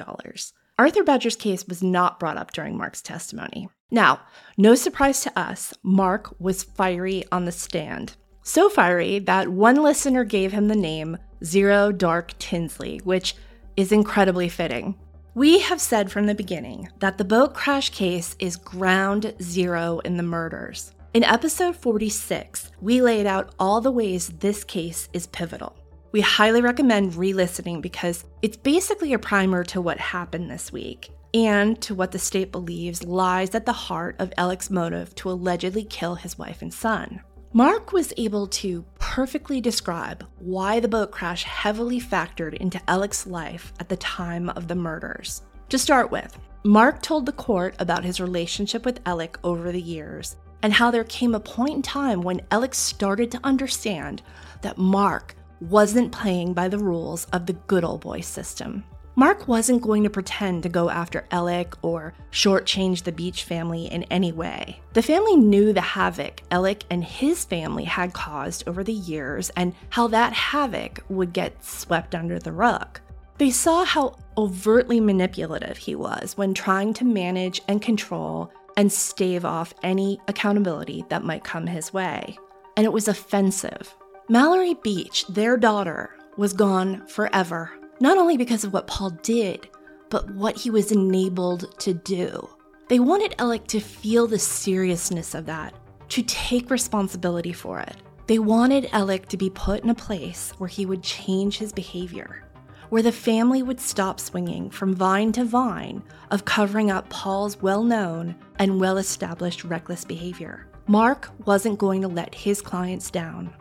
Arthur 0.78 1.04
Badger's 1.04 1.36
case 1.36 1.66
was 1.66 1.82
not 1.82 2.18
brought 2.18 2.38
up 2.38 2.52
during 2.52 2.76
Mark's 2.76 3.02
testimony. 3.02 3.68
Now, 3.90 4.20
no 4.56 4.74
surprise 4.74 5.20
to 5.22 5.38
us, 5.38 5.74
Mark 5.82 6.34
was 6.40 6.62
fiery 6.62 7.24
on 7.30 7.44
the 7.44 7.52
stand. 7.52 8.16
So 8.42 8.68
fiery 8.68 9.18
that 9.20 9.48
one 9.48 9.82
listener 9.82 10.24
gave 10.24 10.52
him 10.52 10.68
the 10.68 10.74
name 10.74 11.18
Zero 11.44 11.92
Dark 11.92 12.36
Tinsley, 12.38 13.00
which 13.04 13.36
is 13.76 13.92
incredibly 13.92 14.48
fitting. 14.48 14.94
We 15.34 15.60
have 15.60 15.80
said 15.80 16.10
from 16.10 16.26
the 16.26 16.34
beginning 16.34 16.88
that 17.00 17.18
the 17.18 17.24
boat 17.24 17.54
crash 17.54 17.90
case 17.90 18.34
is 18.38 18.56
ground 18.56 19.34
zero 19.42 20.00
in 20.00 20.16
the 20.16 20.22
murders. 20.22 20.92
In 21.14 21.24
episode 21.24 21.76
46, 21.76 22.70
we 22.80 23.02
laid 23.02 23.26
out 23.26 23.54
all 23.58 23.80
the 23.80 23.90
ways 23.90 24.28
this 24.28 24.64
case 24.64 25.08
is 25.12 25.26
pivotal. 25.26 25.76
We 26.12 26.20
highly 26.20 26.60
recommend 26.60 27.16
re 27.16 27.32
listening 27.32 27.80
because 27.80 28.26
it's 28.42 28.58
basically 28.58 29.14
a 29.14 29.18
primer 29.18 29.64
to 29.64 29.80
what 29.80 29.98
happened 29.98 30.50
this 30.50 30.70
week 30.70 31.10
and 31.32 31.80
to 31.80 31.94
what 31.94 32.12
the 32.12 32.18
state 32.18 32.52
believes 32.52 33.02
lies 33.02 33.54
at 33.54 33.64
the 33.64 33.72
heart 33.72 34.16
of 34.18 34.30
Alec's 34.36 34.68
motive 34.68 35.14
to 35.14 35.30
allegedly 35.30 35.84
kill 35.84 36.16
his 36.16 36.36
wife 36.36 36.60
and 36.60 36.72
son. 36.72 37.22
Mark 37.54 37.92
was 37.92 38.12
able 38.18 38.46
to 38.48 38.84
perfectly 38.98 39.58
describe 39.62 40.26
why 40.38 40.80
the 40.80 40.88
boat 40.88 41.12
crash 41.12 41.44
heavily 41.44 41.98
factored 41.98 42.54
into 42.54 42.80
Alec's 42.88 43.26
life 43.26 43.72
at 43.80 43.88
the 43.88 43.96
time 43.96 44.50
of 44.50 44.68
the 44.68 44.74
murders. 44.74 45.40
To 45.70 45.78
start 45.78 46.10
with, 46.10 46.38
Mark 46.62 47.00
told 47.00 47.24
the 47.24 47.32
court 47.32 47.74
about 47.78 48.04
his 48.04 48.20
relationship 48.20 48.84
with 48.84 49.00
Alec 49.06 49.38
over 49.44 49.72
the 49.72 49.80
years 49.80 50.36
and 50.62 50.74
how 50.74 50.90
there 50.90 51.04
came 51.04 51.34
a 51.34 51.40
point 51.40 51.74
in 51.74 51.82
time 51.82 52.20
when 52.20 52.42
Alec 52.50 52.74
started 52.74 53.30
to 53.30 53.40
understand 53.42 54.20
that 54.60 54.76
Mark 54.76 55.34
wasn't 55.62 56.12
playing 56.12 56.54
by 56.54 56.68
the 56.68 56.78
rules 56.78 57.26
of 57.32 57.46
the 57.46 57.52
good 57.52 57.84
old 57.84 58.00
boy 58.00 58.20
system. 58.20 58.84
Mark 59.14 59.46
wasn't 59.46 59.82
going 59.82 60.02
to 60.02 60.10
pretend 60.10 60.62
to 60.62 60.70
go 60.70 60.88
after 60.88 61.26
Alec 61.30 61.74
or 61.82 62.14
shortchange 62.30 63.02
the 63.02 63.12
Beach 63.12 63.44
family 63.44 63.84
in 63.84 64.04
any 64.04 64.32
way. 64.32 64.80
The 64.94 65.02
family 65.02 65.36
knew 65.36 65.72
the 65.72 65.82
havoc 65.82 66.40
Alec 66.50 66.84
and 66.90 67.04
his 67.04 67.44
family 67.44 67.84
had 67.84 68.14
caused 68.14 68.66
over 68.66 68.82
the 68.82 68.92
years 68.92 69.50
and 69.50 69.74
how 69.90 70.08
that 70.08 70.32
havoc 70.32 71.04
would 71.10 71.34
get 71.34 71.62
swept 71.62 72.14
under 72.14 72.38
the 72.38 72.52
rug. 72.52 73.00
They 73.36 73.50
saw 73.50 73.84
how 73.84 74.16
overtly 74.38 74.98
manipulative 74.98 75.76
he 75.76 75.94
was 75.94 76.36
when 76.38 76.54
trying 76.54 76.94
to 76.94 77.04
manage 77.04 77.60
and 77.68 77.82
control 77.82 78.50
and 78.78 78.90
stave 78.90 79.44
off 79.44 79.74
any 79.82 80.18
accountability 80.26 81.04
that 81.10 81.24
might 81.24 81.44
come 81.44 81.66
his 81.66 81.92
way. 81.92 82.38
And 82.78 82.86
it 82.86 82.92
was 82.92 83.08
offensive 83.08 83.94
Mallory 84.32 84.72
Beach, 84.82 85.26
their 85.26 85.58
daughter, 85.58 86.16
was 86.38 86.54
gone 86.54 87.06
forever, 87.06 87.70
not 88.00 88.16
only 88.16 88.38
because 88.38 88.64
of 88.64 88.72
what 88.72 88.86
Paul 88.86 89.10
did, 89.22 89.68
but 90.08 90.30
what 90.30 90.56
he 90.56 90.70
was 90.70 90.90
enabled 90.90 91.78
to 91.80 91.92
do. 91.92 92.48
They 92.88 92.98
wanted 92.98 93.34
Alec 93.38 93.66
to 93.66 93.78
feel 93.78 94.26
the 94.26 94.38
seriousness 94.38 95.34
of 95.34 95.44
that, 95.44 95.74
to 96.08 96.22
take 96.22 96.70
responsibility 96.70 97.52
for 97.52 97.78
it. 97.80 97.94
They 98.26 98.38
wanted 98.38 98.88
Alec 98.92 99.28
to 99.28 99.36
be 99.36 99.50
put 99.50 99.84
in 99.84 99.90
a 99.90 99.94
place 99.94 100.54
where 100.56 100.66
he 100.66 100.86
would 100.86 101.02
change 101.02 101.58
his 101.58 101.74
behavior, 101.74 102.42
where 102.88 103.02
the 103.02 103.12
family 103.12 103.62
would 103.62 103.80
stop 103.80 104.18
swinging 104.18 104.70
from 104.70 104.94
vine 104.94 105.32
to 105.32 105.44
vine 105.44 106.02
of 106.30 106.46
covering 106.46 106.90
up 106.90 107.06
Paul's 107.10 107.60
well 107.60 107.84
known 107.84 108.34
and 108.58 108.80
well 108.80 108.96
established 108.96 109.62
reckless 109.62 110.06
behavior. 110.06 110.68
Mark 110.86 111.28
wasn't 111.44 111.78
going 111.78 112.00
to 112.00 112.08
let 112.08 112.34
his 112.34 112.62
clients 112.62 113.10
down. 113.10 113.52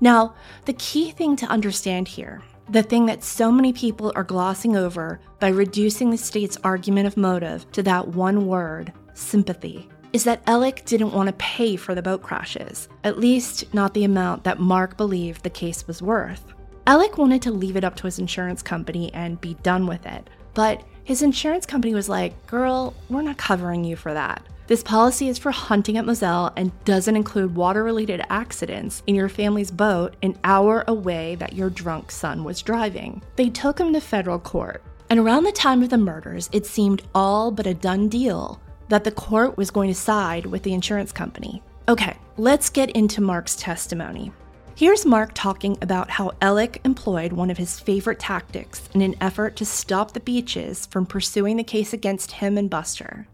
Now, 0.00 0.34
the 0.64 0.74
key 0.74 1.10
thing 1.10 1.36
to 1.36 1.46
understand 1.46 2.08
here, 2.08 2.42
the 2.68 2.82
thing 2.82 3.06
that 3.06 3.22
so 3.22 3.52
many 3.52 3.72
people 3.72 4.12
are 4.14 4.24
glossing 4.24 4.76
over 4.76 5.20
by 5.38 5.48
reducing 5.48 6.10
the 6.10 6.16
state's 6.16 6.58
argument 6.64 7.06
of 7.06 7.16
motive 7.16 7.70
to 7.72 7.82
that 7.84 8.08
one 8.08 8.46
word, 8.46 8.92
sympathy, 9.14 9.88
is 10.12 10.24
that 10.24 10.42
Alec 10.46 10.84
didn't 10.84 11.12
want 11.12 11.28
to 11.28 11.34
pay 11.34 11.76
for 11.76 11.94
the 11.94 12.02
boat 12.02 12.22
crashes, 12.22 12.88
at 13.04 13.18
least 13.18 13.72
not 13.74 13.94
the 13.94 14.04
amount 14.04 14.44
that 14.44 14.58
Mark 14.58 14.96
believed 14.96 15.42
the 15.42 15.50
case 15.50 15.86
was 15.86 16.02
worth. 16.02 16.54
Alec 16.86 17.18
wanted 17.18 17.42
to 17.42 17.50
leave 17.50 17.76
it 17.76 17.84
up 17.84 17.96
to 17.96 18.04
his 18.04 18.18
insurance 18.18 18.62
company 18.62 19.12
and 19.12 19.40
be 19.40 19.54
done 19.62 19.86
with 19.86 20.06
it, 20.06 20.28
but 20.54 20.82
his 21.04 21.22
insurance 21.22 21.66
company 21.66 21.94
was 21.94 22.08
like, 22.08 22.46
Girl, 22.46 22.94
we're 23.08 23.22
not 23.22 23.36
covering 23.36 23.84
you 23.84 23.94
for 23.94 24.14
that. 24.14 24.42
This 24.66 24.82
policy 24.82 25.28
is 25.28 25.38
for 25.38 25.52
hunting 25.52 25.96
at 25.96 26.04
Moselle 26.04 26.52
and 26.56 26.72
doesn't 26.84 27.14
include 27.14 27.54
water 27.54 27.84
related 27.84 28.20
accidents 28.28 29.00
in 29.06 29.14
your 29.14 29.28
family's 29.28 29.70
boat 29.70 30.16
an 30.22 30.36
hour 30.42 30.82
away 30.88 31.36
that 31.36 31.52
your 31.52 31.70
drunk 31.70 32.10
son 32.10 32.42
was 32.42 32.62
driving. 32.62 33.22
They 33.36 33.48
took 33.48 33.78
him 33.78 33.92
to 33.92 34.00
federal 34.00 34.40
court. 34.40 34.82
And 35.08 35.20
around 35.20 35.44
the 35.44 35.52
time 35.52 35.84
of 35.84 35.90
the 35.90 35.98
murders, 35.98 36.50
it 36.52 36.66
seemed 36.66 37.04
all 37.14 37.52
but 37.52 37.68
a 37.68 37.74
done 37.74 38.08
deal 38.08 38.60
that 38.88 39.04
the 39.04 39.12
court 39.12 39.56
was 39.56 39.70
going 39.70 39.88
to 39.88 39.94
side 39.94 40.46
with 40.46 40.64
the 40.64 40.74
insurance 40.74 41.12
company. 41.12 41.62
Okay, 41.88 42.16
let's 42.36 42.68
get 42.68 42.90
into 42.90 43.20
Mark's 43.20 43.54
testimony. 43.54 44.32
Here's 44.74 45.06
Mark 45.06 45.30
talking 45.32 45.78
about 45.80 46.10
how 46.10 46.32
Alec 46.42 46.80
employed 46.84 47.32
one 47.32 47.50
of 47.50 47.56
his 47.56 47.78
favorite 47.78 48.18
tactics 48.18 48.88
in 48.94 49.00
an 49.02 49.14
effort 49.20 49.54
to 49.56 49.64
stop 49.64 50.10
the 50.10 50.20
Beaches 50.20 50.86
from 50.86 51.06
pursuing 51.06 51.56
the 51.56 51.62
case 51.62 51.92
against 51.92 52.32
him 52.32 52.58
and 52.58 52.68
Buster 52.68 53.28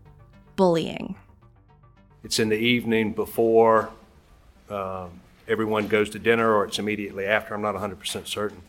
bullying. 0.57 1.17
It's 2.25 2.39
in 2.39 2.49
the 2.49 2.57
evening 2.57 3.15
before 3.15 3.91
um, 4.71 5.11
everyone 5.49 5.89
goes 5.89 6.09
to 6.11 6.21
dinner, 6.21 6.55
or 6.55 6.65
it's 6.65 6.79
immediately 6.79 7.27
after. 7.27 7.53
I'm 7.53 7.63
not 7.63 7.75
100% 7.75 8.29
certain. 8.29 8.63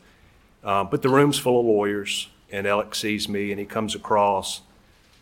Um, 0.63 0.87
but 0.89 1.03
the 1.03 1.09
room's 1.09 1.37
full 1.37 1.59
of 1.59 1.65
lawyers, 1.67 2.29
and 2.51 2.65
Alec 2.65 2.95
sees 2.95 3.29
me, 3.29 3.51
and 3.51 3.59
he 3.59 3.65
comes 3.67 3.93
across, 3.93 4.61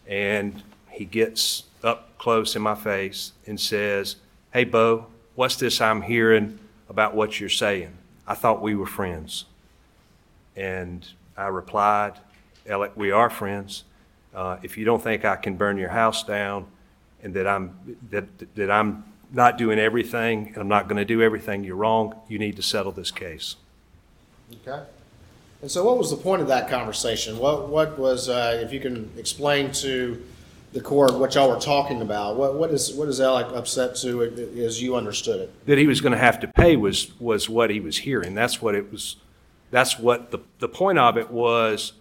and 0.07 0.63
he 0.89 1.03
gets 1.03 1.63
up 1.83 2.17
close 2.17 2.55
in 2.55 2.61
my 2.61 2.75
face 2.75 3.33
and 3.47 3.59
says, 3.59 4.15
Hey, 4.53 4.63
Bo, 4.63 5.07
what's 5.35 5.57
this 5.57 5.81
I'm 5.81 6.01
hearing 6.01 6.57
about 6.87 7.13
what 7.13 7.37
you're 7.37 7.49
saying? 7.49 7.91
I 8.25 8.35
thought 8.35 8.61
we 8.61 8.75
were 8.75 8.87
friends. 8.87 9.43
And 10.55 11.05
I 11.35 11.47
replied, 11.47 12.13
Alec, 12.65 12.93
we 12.95 13.11
are 13.11 13.29
friends. 13.29 13.83
Uh, 14.33 14.55
if 14.63 14.77
you 14.77 14.85
don't 14.85 15.03
think 15.03 15.25
I 15.25 15.35
can 15.35 15.57
burn 15.57 15.77
your 15.77 15.89
house 15.89 16.23
down 16.23 16.67
and 17.23 17.33
that 17.33 17.47
I'm, 17.47 17.97
that, 18.09 18.55
that 18.55 18.71
I'm 18.71 19.03
not 19.31 19.57
doing 19.57 19.79
everything 19.79 20.47
and 20.47 20.57
I'm 20.57 20.67
not 20.67 20.87
going 20.87 20.97
to 20.97 21.05
do 21.05 21.21
everything, 21.21 21.63
you're 21.63 21.75
wrong. 21.75 22.15
You 22.27 22.39
need 22.39 22.55
to 22.57 22.61
settle 22.61 22.91
this 22.91 23.11
case. 23.11 23.55
Okay. 24.67 24.83
And 25.61 25.69
so, 25.69 25.83
what 25.83 25.97
was 25.97 26.09
the 26.09 26.17
point 26.17 26.41
of 26.41 26.47
that 26.47 26.69
conversation? 26.69 27.37
What 27.37 27.69
what 27.69 27.97
was, 27.97 28.29
uh, 28.29 28.59
if 28.63 28.73
you 28.73 28.79
can 28.79 29.11
explain 29.15 29.71
to 29.73 30.21
the 30.73 30.81
court 30.81 31.13
what 31.13 31.35
y'all 31.35 31.49
were 31.49 31.59
talking 31.59 32.01
about? 32.01 32.35
What 32.35 32.55
what 32.55 32.71
is 32.71 32.93
what 32.93 33.07
is 33.07 33.21
Alec 33.21 33.55
upset 33.55 33.95
to 33.97 34.23
as 34.57 34.81
you 34.81 34.95
understood 34.95 35.39
it? 35.41 35.65
That 35.67 35.77
he 35.77 35.85
was 35.85 36.01
going 36.01 36.13
to 36.13 36.17
have 36.17 36.39
to 36.39 36.47
pay 36.47 36.75
was 36.75 37.17
was 37.19 37.47
what 37.47 37.69
he 37.69 37.79
was 37.79 37.99
hearing. 37.99 38.33
That's 38.33 38.61
what 38.61 38.73
it 38.73 38.91
was. 38.91 39.17
That's 39.69 39.99
what 39.99 40.31
the 40.31 40.39
the 40.59 40.67
point 40.67 40.97
of 40.97 41.17
it 41.17 41.29
was. 41.29 41.93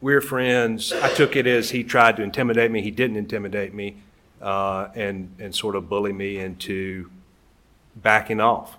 We're 0.00 0.20
friends. 0.20 0.92
I 0.92 1.12
took 1.14 1.36
it 1.36 1.46
as 1.46 1.70
he 1.70 1.84
tried 1.84 2.16
to 2.16 2.22
intimidate 2.22 2.70
me. 2.70 2.82
He 2.82 2.90
didn't 2.90 3.16
intimidate 3.16 3.72
me, 3.72 3.96
uh, 4.42 4.88
and 4.94 5.34
and 5.38 5.54
sort 5.54 5.76
of 5.76 5.88
bully 5.88 6.12
me 6.12 6.38
into 6.38 7.10
backing 7.96 8.40
off. 8.40 8.78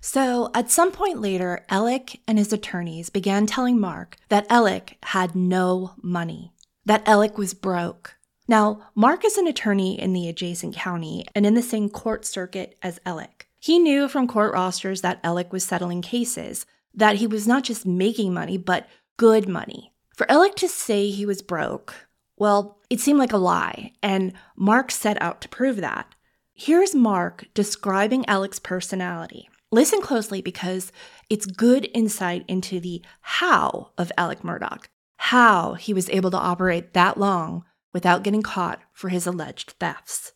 So, 0.00 0.50
at 0.52 0.70
some 0.70 0.90
point 0.90 1.20
later, 1.20 1.64
Alec 1.68 2.20
and 2.26 2.36
his 2.36 2.52
attorneys 2.52 3.08
began 3.08 3.46
telling 3.46 3.78
Mark 3.78 4.16
that 4.30 4.46
Alec 4.50 4.96
had 5.04 5.36
no 5.36 5.92
money 6.02 6.52
that 6.84 7.06
Alec 7.06 7.38
was 7.38 7.54
broke. 7.54 8.16
Now, 8.48 8.90
Mark 8.94 9.24
is 9.24 9.38
an 9.38 9.46
attorney 9.46 10.00
in 10.00 10.12
the 10.12 10.28
adjacent 10.28 10.74
county 10.74 11.24
and 11.34 11.46
in 11.46 11.54
the 11.54 11.62
same 11.62 11.88
court 11.88 12.24
circuit 12.24 12.76
as 12.82 13.00
Alec. 13.06 13.48
He 13.60 13.78
knew 13.78 14.08
from 14.08 14.26
court 14.26 14.52
rosters 14.52 15.00
that 15.02 15.20
Alec 15.22 15.52
was 15.52 15.64
settling 15.64 16.02
cases, 16.02 16.66
that 16.92 17.16
he 17.16 17.26
was 17.26 17.46
not 17.46 17.62
just 17.62 17.86
making 17.86 18.34
money, 18.34 18.58
but 18.58 18.88
good 19.16 19.48
money. 19.48 19.92
For 20.16 20.30
Alec 20.30 20.56
to 20.56 20.68
say 20.68 21.10
he 21.10 21.24
was 21.24 21.42
broke, 21.42 22.08
well, 22.36 22.78
it 22.92 23.00
seemed 23.00 23.18
like 23.18 23.32
a 23.32 23.38
lie, 23.38 23.92
and 24.02 24.34
Mark 24.54 24.90
set 24.90 25.20
out 25.22 25.40
to 25.40 25.48
prove 25.48 25.78
that. 25.78 26.14
Here's 26.52 26.94
Mark 26.94 27.46
describing 27.54 28.22
Alec's 28.28 28.58
personality. 28.58 29.48
Listen 29.70 30.02
closely 30.02 30.42
because 30.42 30.92
it's 31.30 31.46
good 31.46 31.88
insight 31.94 32.44
into 32.48 32.80
the 32.80 33.00
how 33.22 33.92
of 33.96 34.12
Alec 34.18 34.40
Murdaugh 34.40 34.82
how 35.16 35.72
he 35.74 35.94
was 35.94 36.10
able 36.10 36.30
to 36.32 36.36
operate 36.36 36.92
that 36.92 37.16
long 37.16 37.64
without 37.94 38.24
getting 38.24 38.42
caught 38.42 38.82
for 38.92 39.08
his 39.08 39.26
alleged 39.26 39.70
thefts. 39.80 40.32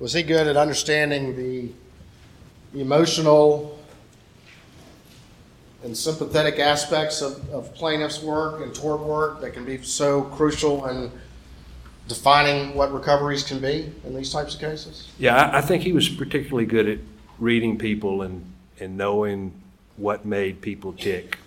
Was 0.00 0.14
he 0.14 0.24
good 0.24 0.48
at 0.48 0.56
understanding 0.56 1.36
the 1.36 1.70
emotional 2.80 3.78
and 5.84 5.96
sympathetic 5.96 6.58
aspects 6.58 7.20
of, 7.20 7.48
of 7.50 7.72
plaintiff's 7.74 8.22
work 8.22 8.62
and 8.62 8.74
tort 8.74 9.02
work 9.02 9.40
that 9.42 9.52
can 9.52 9.64
be 9.66 9.80
so 9.82 10.22
crucial 10.22 10.86
in 10.86 11.12
defining 12.08 12.74
what 12.74 12.92
recoveries 12.92 13.42
can 13.42 13.60
be 13.60 13.90
in 14.04 14.14
these 14.14 14.32
types 14.32 14.54
of 14.54 14.60
cases? 14.60 15.10
Yeah, 15.18 15.36
I, 15.36 15.58
I 15.58 15.60
think 15.60 15.82
he 15.82 15.92
was 15.92 16.08
particularly 16.08 16.66
good 16.66 16.88
at 16.88 16.98
reading 17.38 17.78
people 17.78 18.22
and, 18.22 18.44
and 18.78 18.96
knowing 18.96 19.52
what 19.96 20.24
made 20.24 20.60
people 20.60 20.92
tick. 20.92 21.38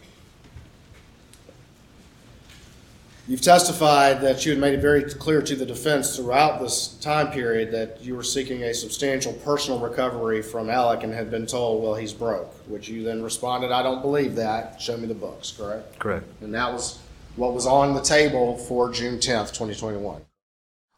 You've 3.30 3.42
testified 3.42 4.22
that 4.22 4.46
you 4.46 4.54
had 4.54 4.62
made 4.62 4.74
it 4.74 4.80
very 4.80 5.04
clear 5.04 5.42
to 5.42 5.54
the 5.54 5.66
defense 5.66 6.16
throughout 6.16 6.62
this 6.62 6.94
time 7.02 7.30
period 7.30 7.74
that 7.74 8.02
you 8.02 8.16
were 8.16 8.24
seeking 8.24 8.64
a 8.64 8.74
substantial 8.74 9.34
personal 9.34 9.82
recovery 9.82 10.42
from 10.42 10.70
Alec 10.70 11.04
and 11.04 11.14
had 11.14 11.30
been 11.30 11.46
told, 11.46 11.84
well, 11.84 11.94
he's 11.94 12.14
broke, 12.14 12.54
which 12.70 12.88
you 12.88 13.04
then 13.04 13.22
responded, 13.22 13.70
I 13.70 13.84
don't 13.84 14.02
believe 14.02 14.36
that. 14.36 14.82
Show 14.82 14.96
me 14.96 15.08
the 15.08 15.14
books, 15.14 15.52
correct? 15.52 16.00
Correct. 16.00 16.26
And 16.40 16.54
that 16.54 16.72
was 16.72 17.02
what 17.36 17.54
was 17.54 17.68
on 17.68 17.94
the 17.94 18.02
table 18.02 18.58
for 18.58 18.90
June 18.94 19.18
10th, 19.18 19.50
2021. 19.50 20.22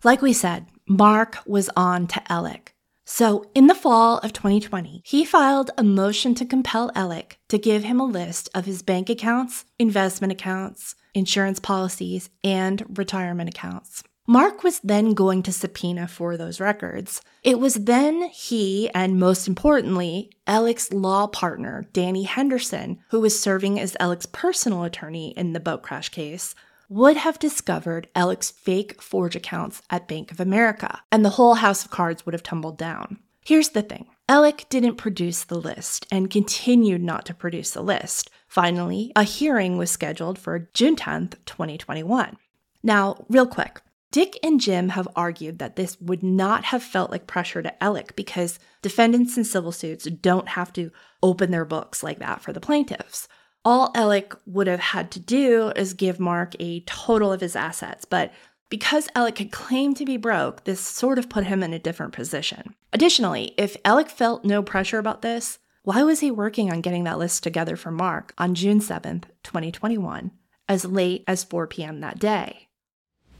Like 0.02 0.22
we 0.22 0.32
said, 0.32 0.68
Mark 0.88 1.40
was 1.46 1.70
on 1.76 2.08
to 2.08 2.32
Alec. 2.32 2.74
So, 3.04 3.44
in 3.54 3.68
the 3.68 3.76
fall 3.76 4.20
of 4.20 4.32
2020, 4.32 5.02
he 5.04 5.26
filed 5.26 5.72
a 5.78 5.84
motion 5.84 6.34
to 6.36 6.46
compel 6.46 6.90
Alec 6.96 7.38
to 7.50 7.58
give 7.58 7.84
him 7.84 8.00
a 8.00 8.06
list 8.06 8.48
of 8.56 8.64
his 8.64 8.82
bank 8.82 9.10
accounts, 9.10 9.66
investment 9.78 10.32
accounts, 10.32 10.96
insurance 11.14 11.60
policies, 11.60 12.30
and 12.46 12.98
retirement 12.98 13.50
accounts. 13.50 14.02
Mark 14.26 14.64
was 14.64 14.80
then 14.82 15.16
going 15.16 15.44
to 15.44 15.52
subpoena 15.52 16.08
for 16.08 16.38
those 16.38 16.62
records. 16.62 17.20
It 17.44 17.60
was 17.60 17.74
then 17.74 18.30
he, 18.30 18.90
and 18.92 19.20
most 19.20 19.50
importantly, 19.50 20.32
Alec's 20.48 20.94
law 20.94 21.28
partner, 21.28 21.88
Danny 21.92 22.24
Henderson, 22.24 23.00
who 23.10 23.20
was 23.20 23.42
serving 23.42 23.80
as 23.80 23.98
Alec's 24.00 24.28
personal 24.28 24.84
attorney 24.84 25.34
in 25.36 25.52
the 25.52 25.60
boat 25.60 25.82
crash 25.82 26.08
case, 26.08 26.56
would 26.90 27.18
have 27.18 27.40
discovered 27.40 28.10
Alec's 28.16 28.52
fake 28.52 29.02
forge 29.02 29.36
accounts 29.36 29.82
at 29.90 30.08
Bank 30.08 30.32
of 30.32 30.40
America, 30.40 31.02
and 31.12 31.24
the 31.24 31.32
whole 31.32 31.56
house 31.56 31.86
of 31.86 31.92
cards 31.92 32.26
would 32.26 32.34
have 32.34 32.44
tumbled 32.44 32.78
down. 32.78 33.20
Here's 33.46 33.70
the 33.70 33.82
thing 33.82 34.08
Alec 34.28 34.66
didn't 34.70 34.96
produce 34.96 35.44
the 35.44 35.60
list 35.60 36.06
and 36.12 36.30
continued 36.30 37.02
not 37.02 37.26
to 37.28 37.34
produce 37.34 37.72
the 37.72 37.82
list. 37.82 38.30
Finally, 38.48 39.12
a 39.16 39.24
hearing 39.24 39.78
was 39.78 39.92
scheduled 39.92 40.38
for 40.38 40.70
June 40.74 40.96
10th, 40.96 41.36
2021. 41.46 42.38
Now, 42.82 43.26
real 43.30 43.48
quick, 43.48 43.82
Dick 44.12 44.40
and 44.42 44.60
Jim 44.60 44.90
have 44.90 45.08
argued 45.16 45.60
that 45.60 45.76
this 45.76 46.00
would 46.02 46.24
not 46.24 46.66
have 46.66 46.82
felt 46.82 47.12
like 47.12 47.28
pressure 47.28 47.62
to 47.62 47.84
Alec 47.84 48.16
because 48.16 48.58
defendants 48.82 49.38
in 49.38 49.44
civil 49.44 49.72
suits 49.72 50.06
don't 50.06 50.50
have 50.50 50.74
to 50.74 50.92
open 51.22 51.52
their 51.52 51.66
books 51.66 52.02
like 52.02 52.18
that 52.20 52.42
for 52.42 52.52
the 52.52 52.60
plaintiffs. 52.60 53.28
All 53.66 53.92
Alec 53.94 54.34
would 54.46 54.68
have 54.68 54.80
had 54.80 55.12
to 55.12 55.20
do 55.20 55.72
is 55.76 55.94
give 55.94 56.20
Mark 56.20 56.56
a 56.60 56.82
total 56.82 57.34
of 57.34 57.42
his 57.42 57.56
assets, 57.56 58.06
but 58.06 58.32
because 58.70 59.10
Alec 59.16 59.40
had 59.40 59.52
claimed 59.52 59.98
to 59.98 60.06
be 60.06 60.16
broke, 60.16 60.64
this 60.64 60.80
sort 60.80 61.20
of 61.20 61.30
put 61.30 61.46
him 61.46 61.64
in 61.64 61.74
a 61.74 61.80
different 61.80 62.14
position. 62.14 62.76
Additionally, 62.94 63.54
if 63.58 63.76
Alec 63.84 64.10
felt 64.10 64.46
no 64.46 64.62
pressure 64.62 65.00
about 65.00 65.22
this, 65.22 65.60
why 65.84 66.04
was 66.04 66.20
he 66.20 66.30
working 66.30 66.72
on 66.72 66.82
getting 66.82 67.04
that 67.06 67.18
list 67.18 67.44
together 67.44 67.76
for 67.76 67.92
Mark 67.92 68.34
on 68.38 68.54
June 68.54 68.80
7th, 68.80 69.24
2021, 69.44 70.32
as 70.68 70.86
late 70.86 71.24
as 71.28 71.44
4 71.44 71.68
p.m. 71.68 72.00
that 72.02 72.20
day? 72.20 72.68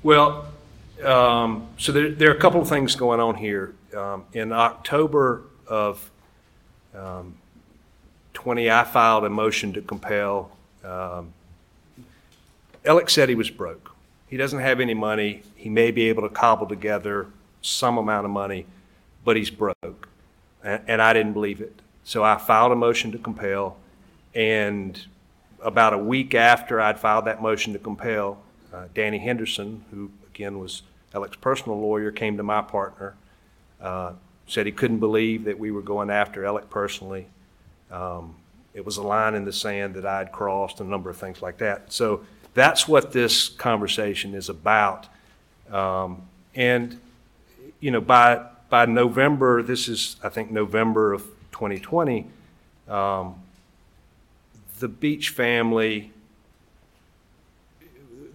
Well, 0.02 0.48
um, 1.04 1.68
so 1.78 1.92
there, 1.92 2.10
there, 2.10 2.32
are 2.32 2.36
a 2.36 2.40
couple 2.40 2.62
of 2.62 2.68
things 2.68 2.96
going 2.96 3.20
on 3.20 3.36
here. 3.36 3.76
Um, 3.96 4.26
in 4.34 4.52
October 4.52 5.44
of 5.68 6.12
um, 6.96 7.38
20, 8.40 8.72
I 8.72 8.86
filed 8.86 9.26
a 9.26 9.30
motion 9.30 9.74
to 9.74 9.82
compel. 9.82 10.50
Um, 10.86 11.34
said 13.08 13.28
he 13.28 13.36
was 13.36 13.50
broke. 13.50 13.94
He 14.28 14.38
doesn't 14.38 14.60
have 14.60 14.80
any 14.80 14.94
money. 14.94 15.44
He 15.56 15.68
may 15.68 15.92
be 15.92 16.08
able 16.08 16.24
to 16.24 16.30
cobble 16.30 16.66
together 16.66 17.28
some 17.62 17.98
amount 17.98 18.24
of 18.24 18.32
money, 18.32 18.66
but 19.26 19.36
he's 19.36 19.50
broke. 19.50 20.08
And, 20.64 20.82
and 20.88 21.02
I 21.02 21.12
didn't 21.12 21.34
believe 21.34 21.60
it. 21.60 21.82
So 22.06 22.24
I 22.24 22.38
filed 22.38 22.72
a 22.72 22.78
motion 22.78 23.12
to 23.12 23.18
compel. 23.18 23.76
And 24.34 24.98
about 25.62 25.92
a 25.92 25.98
week 25.98 26.34
after 26.34 26.80
I'd 26.80 26.98
filed 26.98 27.26
that 27.26 27.42
motion 27.42 27.74
to 27.74 27.80
compel, 27.80 28.42
uh, 28.74 28.86
Danny 28.94 29.18
Henderson, 29.18 29.84
who 29.92 30.12
again 30.34 30.60
was 30.60 30.84
Alec's 31.14 31.36
personal 31.36 31.78
lawyer, 31.82 32.10
came 32.10 32.38
to 32.38 32.44
my 32.44 32.62
partner, 32.62 33.16
uh, 33.82 34.14
said 34.48 34.66
he 34.66 34.72
couldn't 34.72 35.00
believe 35.00 35.44
that 35.44 35.60
we 35.60 35.72
were 35.72 35.82
going 35.82 36.10
after 36.10 36.46
Alec 36.46 36.70
personally. 36.70 37.28
Um, 37.92 38.36
it 38.74 38.86
was 38.86 38.98
a 38.98 39.04
line 39.04 39.36
in 39.36 39.46
the 39.46 39.54
sand 39.54 39.96
that 39.96 40.06
I'd 40.06 40.32
crossed, 40.32 40.80
a 40.80 40.84
number 40.84 41.10
of 41.10 41.18
things 41.18 41.42
like 41.42 41.58
that. 41.58 41.92
So 41.92 42.22
that's 42.54 42.88
what 42.88 43.12
this 43.12 43.50
conversation 43.50 44.34
is 44.36 44.50
about. 44.50 45.08
Um, 45.72 46.24
and, 46.56 47.00
you 47.80 47.92
know, 47.92 48.02
by, 48.02 48.46
by 48.70 48.86
November, 48.86 49.64
this 49.64 49.88
is, 49.88 50.16
I 50.24 50.30
think, 50.30 50.52
November 50.52 51.14
of 51.14 51.24
2020, 51.52 52.28
um, 52.88 53.36
the 54.80 54.88
Beach 54.88 55.30
family, 55.30 56.12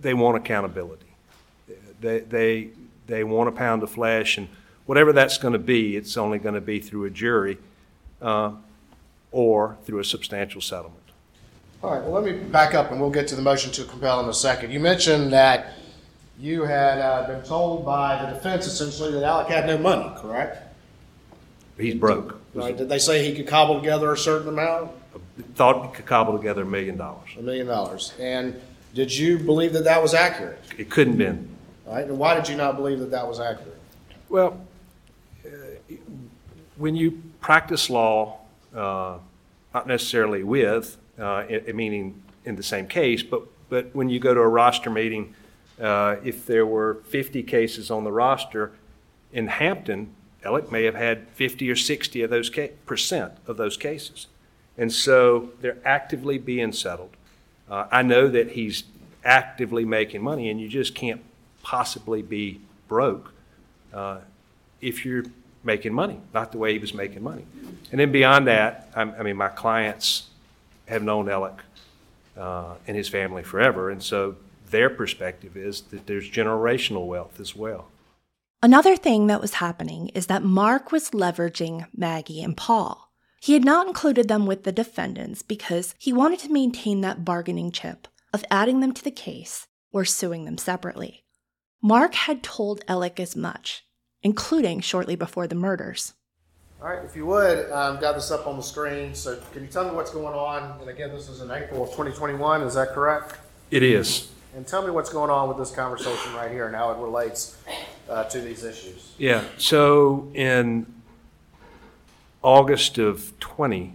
they 0.01 0.15
want 0.15 0.37
accountability. 0.37 1.07
They, 2.01 2.21
they, 2.21 2.69
they 3.07 3.25
want 3.25 3.49
a 3.49 3.53
pound 3.53 3.83
of 3.83 3.91
flesh. 3.91 4.37
And 4.37 4.49
whatever 4.87 5.13
that's 5.13 5.39
going 5.39 5.53
to 5.55 5.59
be, 5.59 5.97
it's 5.97 6.17
only 6.17 6.39
going 6.39 6.55
to 6.55 6.61
be 6.61 6.81
through 6.81 7.07
a 7.07 7.11
jury 7.11 7.59
uh, 8.21 8.53
or 9.35 9.77
through 9.85 9.99
a 9.99 10.05
substantial 10.05 10.61
settlement. 10.61 11.03
All 11.83 11.91
right, 11.91 12.03
well, 12.03 12.13
let 12.13 12.25
me 12.25 12.39
back 12.39 12.73
up 12.73 12.93
and 12.93 13.01
we'll 13.01 13.11
get 13.11 13.27
to 13.29 13.35
the 13.35 13.43
motion 13.43 13.71
to 13.73 13.85
compel 13.85 14.21
in 14.21 14.29
a 14.29 14.33
second. 14.33 14.71
You 14.71 14.79
mentioned 14.79 15.33
that 15.33 15.73
you 16.39 16.63
had 16.63 16.99
uh, 17.01 17.27
been 17.27 17.43
told 17.43 17.85
by 17.85 18.25
the 18.25 18.33
defense 18.33 18.67
essentially 18.67 19.11
that 19.13 19.25
Alec 19.25 19.49
had 19.49 19.67
no 19.67 19.77
money, 19.77 20.09
correct? 20.17 20.63
He's 21.77 21.97
broke. 21.97 22.41
Right, 22.55 22.77
did 22.77 22.89
they 22.89 23.01
say 23.01 23.29
he 23.29 23.35
could 23.35 23.49
cobble 23.49 23.81
together 23.81 24.13
a 24.13 24.17
certain 24.17 24.49
amount? 24.49 24.93
Thought 25.57 25.89
he 25.89 25.97
could 25.97 26.07
cobble 26.07 26.37
together 26.37 26.63
a 26.63 26.67
million 26.67 26.97
dollars. 26.97 27.31
A 27.37 27.43
million 27.43 27.67
dollars. 27.67 28.15
And 28.21 28.61
did 28.95 29.15
you 29.15 29.39
believe 29.41 29.73
that 29.73 29.85
that 29.85 30.01
was 30.01 30.15
accurate? 30.15 30.61
It 30.79 30.89
couldn't 30.89 31.19
have 31.19 31.37
been. 31.37 31.49
All 31.89 31.95
right, 31.95 32.07
and 32.07 32.17
why 32.19 32.35
did 32.35 32.49
you 32.49 32.55
not 32.57 32.77
believe 32.77 33.01
that 33.01 33.11
that 33.11 33.27
was 33.27 33.41
accurate? 33.41 33.81
Well, 34.29 34.61
uh, 35.45 35.49
when 36.77 36.95
you 36.95 37.21
practice 37.41 37.91
law, 37.91 38.39
uh, 38.75 39.19
not 39.75 39.89
necessarily 39.89 40.45
with, 40.45 40.97
uh, 41.19 41.45
meaning 41.75 42.23
in 42.45 42.55
the 42.55 42.63
same 42.63 42.87
case, 42.87 43.23
but, 43.23 43.43
but 43.69 43.95
when 43.95 44.09
you 44.09 44.21
go 44.21 44.33
to 44.33 44.41
a 44.41 44.49
roster 44.49 44.89
meeting, 44.89 45.35
uh, 45.81 46.17
if 46.23 46.47
there 46.47 46.65
were 46.65 47.03
50 47.09 47.43
cases 47.43 47.91
on 47.91 48.05
the 48.05 48.13
roster, 48.13 48.73
in 49.33 49.49
Hampton, 49.49 50.15
Alec 50.45 50.71
may 50.71 50.85
have 50.85 50.95
had 50.95 51.27
50 51.31 51.69
or 51.69 51.75
60 51.75 52.23
of 52.23 52.31
those 52.31 52.49
ca- 52.49 52.71
percent 52.87 53.33
of 53.49 53.57
those 53.57 53.77
cases. 53.77 54.29
And 54.79 54.93
so 54.93 55.51
they're 55.61 55.79
actively 55.85 56.39
being 56.39 56.73
settled. 56.73 57.17
Uh, 57.69 57.87
I 57.91 58.03
know 58.03 58.29
that 58.29 58.53
he's 58.53 58.85
actively 59.25 59.85
making 59.85 60.23
money, 60.23 60.49
and 60.51 60.61
you 60.61 60.69
just 60.69 60.95
can't 60.95 61.23
possibly 61.63 62.23
be 62.23 62.61
broke 62.87 63.33
uh, 63.93 64.19
if 64.81 65.05
you're 65.05 65.25
making 65.65 65.93
money, 65.93 66.21
not 66.33 66.53
the 66.53 66.59
way 66.59 66.73
he 66.73 66.79
was 66.79 66.95
making 66.95 67.23
money. 67.23 67.47
And 67.91 68.01
then 68.01 68.13
beyond 68.13 68.47
that, 68.47 68.91
I'm, 68.95 69.15
I 69.19 69.23
mean, 69.23 69.37
my 69.37 69.49
clients 69.49 70.29
have 70.87 71.03
known 71.03 71.29
Alec 71.29 71.55
uh, 72.37 72.75
and 72.87 72.97
his 72.97 73.09
family 73.09 73.43
forever, 73.43 73.91
and 73.91 74.03
so 74.03 74.37
their 74.71 74.91
perspective 74.91 75.57
is 75.57 75.83
that 75.83 76.07
there's 76.07 76.29
generational 76.31 77.07
wealth 77.07 77.39
as 77.41 77.55
well. 77.55 77.89
Another 78.63 78.97
thing 78.97 79.27
that 79.27 79.41
was 79.41 79.55
happening 79.55 80.09
is 80.15 80.27
that 80.27 80.43
Mark 80.43 80.91
was 80.91 81.11
leveraging 81.11 81.87
Maggie 81.95 82.43
and 82.43 82.57
Paul. 82.57 83.13
He 83.41 83.53
had 83.53 83.65
not 83.65 83.87
included 83.87 84.27
them 84.27 84.47
with 84.47 84.65
the 84.65 84.73
defendants 84.73 85.43
because 85.43 85.95
he 85.99 86.15
wanted 86.15 86.39
to 86.41 86.53
maintain 86.53 87.03
that 87.03 87.27
bargaining 87.27 87.71
chip 87.71 88.09
of 88.33 88.45
adding 88.51 88.81
them 88.81 88.93
to 88.93 89.05
the 89.05 89.11
case 89.11 89.67
or 89.93 90.07
suing 90.07 90.47
them 90.47 90.57
separately. 90.57 91.25
Mark 91.83 92.15
had 92.15 92.43
told 92.43 92.83
Alec 92.89 93.21
as 93.21 93.37
much, 93.37 93.85
including 94.25 94.81
shortly 94.81 95.15
before 95.15 95.47
the 95.47 95.55
murders. 95.55 96.15
All 96.83 96.89
right, 96.89 97.05
if 97.05 97.15
you 97.15 97.25
would, 97.27 97.71
um, 97.71 98.01
got 98.01 98.15
this 98.15 98.31
up 98.31 98.47
on 98.47 98.57
the 98.57 98.63
screen. 98.63 99.15
So 99.15 99.39
can 99.53 99.63
you 99.63 99.69
tell 99.69 99.85
me 99.85 99.95
what's 99.95 100.11
going 100.11 100.35
on? 100.35 100.81
And 100.81 100.91
again, 100.91 101.11
this 101.11 101.29
is 101.29 101.41
in 101.41 101.51
April 101.51 101.85
of 101.85 101.91
2021, 101.91 102.63
is 102.63 102.75
that 102.75 102.89
correct? 102.89 103.37
It 103.71 103.83
is. 103.83 104.31
And 104.57 104.67
tell 104.67 104.85
me 104.85 104.91
what's 104.91 105.11
going 105.11 105.31
on 105.31 105.49
with 105.49 105.59
this 105.59 105.71
conversation 105.71 106.35
right 106.35 106.51
here 106.51 106.67
and 106.67 106.75
how 106.75 106.91
it 106.93 106.99
relates 106.99 107.57
uh, 108.09 108.25
to 108.25 108.41
these 108.41 108.65
issues. 108.65 109.13
Yeah, 109.19 109.45
so 109.57 110.31
in 110.35 110.87
August 112.43 112.99
of 112.99 113.33
20, 113.41 113.95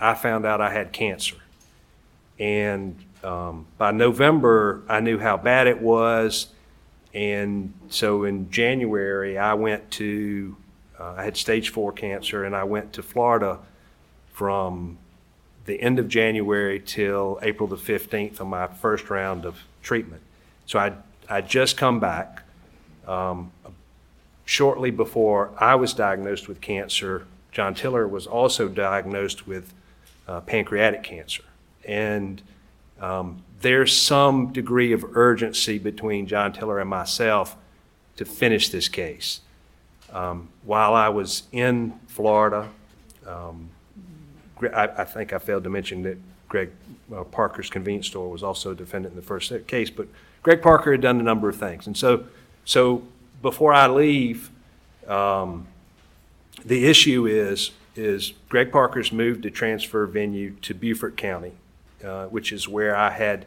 I 0.00 0.14
found 0.14 0.46
out 0.46 0.60
I 0.60 0.72
had 0.72 0.92
cancer. 0.92 1.36
And 2.38 2.96
um, 3.22 3.66
by 3.78 3.90
November, 3.90 4.82
I 4.88 5.00
knew 5.00 5.18
how 5.18 5.36
bad 5.36 5.66
it 5.66 5.80
was. 5.80 6.48
And 7.14 7.72
so 7.88 8.24
in 8.24 8.50
January, 8.50 9.36
I 9.38 9.54
went 9.54 9.90
to, 9.92 10.56
uh, 10.98 11.14
I 11.16 11.24
had 11.24 11.36
stage 11.36 11.70
four 11.70 11.92
cancer, 11.92 12.44
and 12.44 12.54
I 12.54 12.64
went 12.64 12.92
to 12.94 13.02
Florida 13.02 13.58
from 14.32 14.98
the 15.64 15.80
end 15.80 15.98
of 15.98 16.08
January 16.08 16.80
till 16.80 17.38
April 17.42 17.68
the 17.68 17.76
15th 17.76 18.40
on 18.40 18.48
my 18.48 18.66
first 18.66 19.10
round 19.10 19.44
of 19.44 19.58
treatment. 19.82 20.22
So 20.66 20.78
I 20.78 20.92
I 21.30 21.40
just 21.40 21.76
come 21.76 22.00
back. 22.00 22.42
Um, 23.06 23.52
shortly 24.44 24.90
before 24.90 25.52
I 25.56 25.76
was 25.76 25.94
diagnosed 25.94 26.48
with 26.48 26.60
cancer, 26.60 27.24
John 27.52 27.72
Tiller 27.72 28.06
was 28.08 28.26
also 28.26 28.66
diagnosed 28.66 29.46
with 29.46 29.72
uh, 30.26 30.40
pancreatic 30.40 31.04
cancer. 31.04 31.44
And 31.84 32.42
um, 33.00 33.44
there's 33.60 33.96
some 33.96 34.52
degree 34.52 34.92
of 34.92 35.16
urgency 35.16 35.78
between 35.78 36.26
John 36.26 36.52
Tiller 36.52 36.78
and 36.80 36.88
myself 36.88 37.56
to 38.16 38.24
finish 38.24 38.68
this 38.70 38.88
case. 38.88 39.40
Um, 40.12 40.48
while 40.64 40.94
I 40.94 41.08
was 41.08 41.44
in 41.52 41.94
Florida, 42.08 42.68
um, 43.26 43.68
I, 44.62 44.88
I 44.98 45.04
think 45.04 45.32
I 45.32 45.38
failed 45.38 45.64
to 45.64 45.70
mention 45.70 46.02
that 46.02 46.18
Greg 46.48 46.70
uh, 47.14 47.24
Parker's 47.24 47.70
convenience 47.70 48.06
store 48.08 48.30
was 48.30 48.42
also 48.42 48.72
a 48.72 48.74
defendant 48.74 49.12
in 49.12 49.16
the 49.16 49.26
first 49.26 49.52
case, 49.66 49.90
but 49.90 50.08
Greg 50.42 50.62
Parker 50.62 50.92
had 50.92 51.00
done 51.00 51.20
a 51.20 51.22
number 51.22 51.48
of 51.48 51.56
things. 51.56 51.86
And 51.86 51.96
so, 51.96 52.24
so 52.64 53.02
before 53.42 53.72
I 53.72 53.86
leave, 53.86 54.50
um, 55.06 55.66
the 56.64 56.86
issue 56.86 57.26
is, 57.26 57.70
is 57.94 58.32
Greg 58.48 58.72
Parker's 58.72 59.12
moved 59.12 59.42
to 59.44 59.50
transfer 59.50 60.06
venue 60.06 60.54
to 60.62 60.74
Beaufort 60.74 61.16
County, 61.16 61.52
uh, 62.04 62.26
which 62.26 62.52
is 62.52 62.68
where 62.68 62.96
I 62.96 63.10
had 63.10 63.46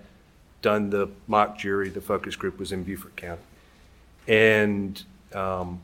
done 0.62 0.90
the 0.90 1.10
mock 1.28 1.58
jury, 1.58 1.90
the 1.90 2.02
focus 2.02 2.36
group 2.36 2.58
was 2.58 2.72
in 2.72 2.84
Beaufort 2.84 3.16
County. 3.16 3.42
And 4.28 5.02
um, 5.34 5.82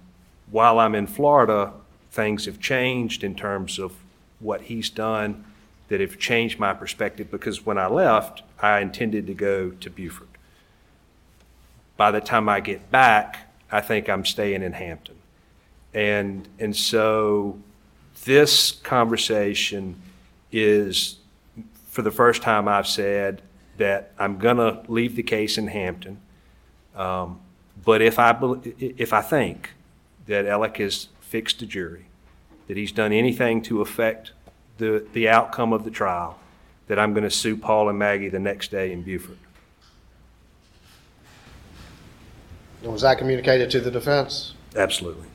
while 0.51 0.79
I'm 0.79 0.95
in 0.95 1.07
Florida, 1.07 1.73
things 2.11 2.45
have 2.45 2.59
changed 2.59 3.23
in 3.23 3.35
terms 3.35 3.77
of 3.79 3.93
what 4.39 4.61
he's 4.61 4.89
done 4.89 5.45
that 5.89 5.99
have 5.99 6.17
changed 6.17 6.59
my 6.59 6.73
perspective 6.73 7.29
because 7.29 7.65
when 7.65 7.77
I 7.77 7.87
left, 7.87 8.43
I 8.59 8.79
intended 8.79 9.27
to 9.27 9.33
go 9.33 9.71
to 9.71 9.89
Beaufort. 9.89 10.29
By 11.97 12.11
the 12.11 12.21
time 12.21 12.47
I 12.47 12.61
get 12.61 12.89
back, 12.89 13.51
I 13.71 13.81
think 13.81 14.07
I'm 14.07 14.25
staying 14.25 14.63
in 14.63 14.73
Hampton. 14.73 15.15
And, 15.93 16.47
and 16.59 16.75
so 16.75 17.59
this 18.23 18.71
conversation 18.71 20.01
is, 20.51 21.17
for 21.89 22.01
the 22.01 22.11
first 22.11 22.41
time, 22.41 22.67
I've 22.67 22.87
said 22.87 23.41
that 23.77 24.11
I'm 24.17 24.37
going 24.37 24.57
to 24.57 24.83
leave 24.87 25.15
the 25.15 25.23
case 25.23 25.57
in 25.57 25.67
Hampton. 25.67 26.19
Um, 26.95 27.39
but 27.83 28.01
if 28.01 28.19
I, 28.19 28.31
bel- 28.33 28.61
if 28.79 29.11
I 29.11 29.21
think 29.21 29.71
that 30.27 30.45
Alec 30.45 30.77
has 30.77 31.07
fixed 31.19 31.59
the 31.59 31.65
jury, 31.65 32.05
that 32.67 32.77
he's 32.77 32.91
done 32.91 33.11
anything 33.11 33.61
to 33.63 33.81
affect 33.81 34.31
the, 34.77 35.05
the 35.13 35.27
outcome 35.27 35.73
of 35.73 35.83
the 35.83 35.91
trial, 35.91 36.39
that 36.87 36.99
I'm 36.99 37.13
going 37.13 37.23
to 37.23 37.31
sue 37.31 37.57
Paul 37.57 37.89
and 37.89 37.97
Maggie 37.97 38.29
the 38.29 38.39
next 38.39 38.71
day 38.71 38.91
in 38.91 39.01
Beaufort. 39.01 39.37
And 42.83 42.91
was 42.91 43.01
that 43.01 43.17
communicated 43.17 43.69
to 43.71 43.79
the 43.79 43.91
defense? 43.91 44.53
Absolutely. 44.75 45.27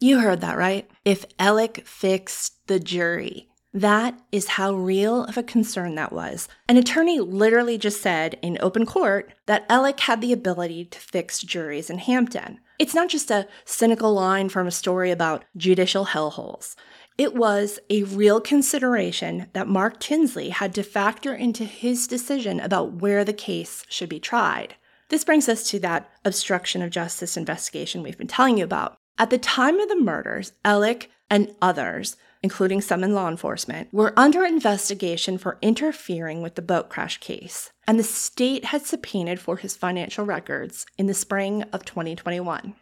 You 0.00 0.20
heard 0.20 0.40
that 0.40 0.56
right. 0.56 0.90
If 1.04 1.24
Alec 1.38 1.86
fixed 1.86 2.66
the 2.66 2.80
jury, 2.80 3.48
that 3.74 4.16
is 4.30 4.48
how 4.50 4.72
real 4.72 5.24
of 5.24 5.36
a 5.36 5.42
concern 5.42 5.96
that 5.96 6.12
was. 6.12 6.48
An 6.68 6.76
attorney 6.76 7.18
literally 7.18 7.76
just 7.76 8.00
said 8.00 8.38
in 8.40 8.56
open 8.60 8.86
court 8.86 9.34
that 9.46 9.66
Alec 9.68 9.98
had 10.00 10.20
the 10.20 10.32
ability 10.32 10.84
to 10.86 10.98
fix 11.00 11.42
juries 11.42 11.90
in 11.90 11.98
Hampton. 11.98 12.60
It's 12.78 12.94
not 12.94 13.08
just 13.08 13.32
a 13.32 13.48
cynical 13.64 14.14
line 14.14 14.48
from 14.48 14.68
a 14.68 14.72
story 14.72 15.10
about 15.10 15.44
judicial 15.56 16.06
hellholes. 16.06 16.76
It 17.18 17.34
was 17.34 17.80
a 17.90 18.04
real 18.04 18.40
consideration 18.40 19.46
that 19.52 19.68
Mark 19.68 19.98
Tinsley 19.98 20.50
had 20.50 20.72
to 20.74 20.82
factor 20.84 21.34
into 21.34 21.64
his 21.64 22.06
decision 22.06 22.60
about 22.60 22.94
where 22.94 23.24
the 23.24 23.32
case 23.32 23.84
should 23.88 24.08
be 24.08 24.20
tried. 24.20 24.76
This 25.08 25.24
brings 25.24 25.48
us 25.48 25.68
to 25.70 25.80
that 25.80 26.10
obstruction 26.24 26.80
of 26.80 26.90
justice 26.90 27.36
investigation 27.36 28.02
we've 28.02 28.18
been 28.18 28.26
telling 28.26 28.58
you 28.58 28.64
about. 28.64 28.98
At 29.18 29.30
the 29.30 29.38
time 29.38 29.78
of 29.78 29.88
the 29.88 30.00
murders, 30.00 30.52
Alec 30.64 31.10
and 31.30 31.54
others, 31.62 32.16
including 32.44 32.82
some 32.82 33.02
in 33.02 33.14
law 33.14 33.26
enforcement, 33.26 33.88
were 33.90 34.12
under 34.18 34.44
investigation 34.44 35.38
for 35.38 35.56
interfering 35.62 36.42
with 36.42 36.56
the 36.56 36.60
boat 36.60 36.90
crash 36.90 37.16
case, 37.16 37.72
and 37.86 37.98
the 37.98 38.04
state 38.04 38.66
had 38.66 38.84
subpoenaed 38.84 39.40
for 39.40 39.56
his 39.56 39.74
financial 39.74 40.26
records 40.26 40.84
in 40.98 41.06
the 41.06 41.14
spring 41.14 41.62
of 41.72 41.86
2021. 41.86 42.74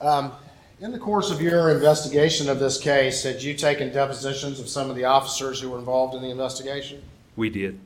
Um, 0.00 0.30
in 0.78 0.92
the 0.92 1.00
course 1.00 1.32
of 1.32 1.42
your 1.42 1.70
investigation 1.70 2.48
of 2.48 2.60
this 2.60 2.78
case, 2.78 3.24
had 3.24 3.42
you 3.42 3.54
taken 3.54 3.92
depositions 3.92 4.60
of 4.60 4.68
some 4.68 4.88
of 4.88 4.94
the 4.94 5.04
officers 5.04 5.60
who 5.60 5.70
were 5.70 5.80
involved 5.80 6.14
in 6.14 6.22
the 6.22 6.30
investigation? 6.30 7.02
We 7.34 7.50
did. 7.50 7.80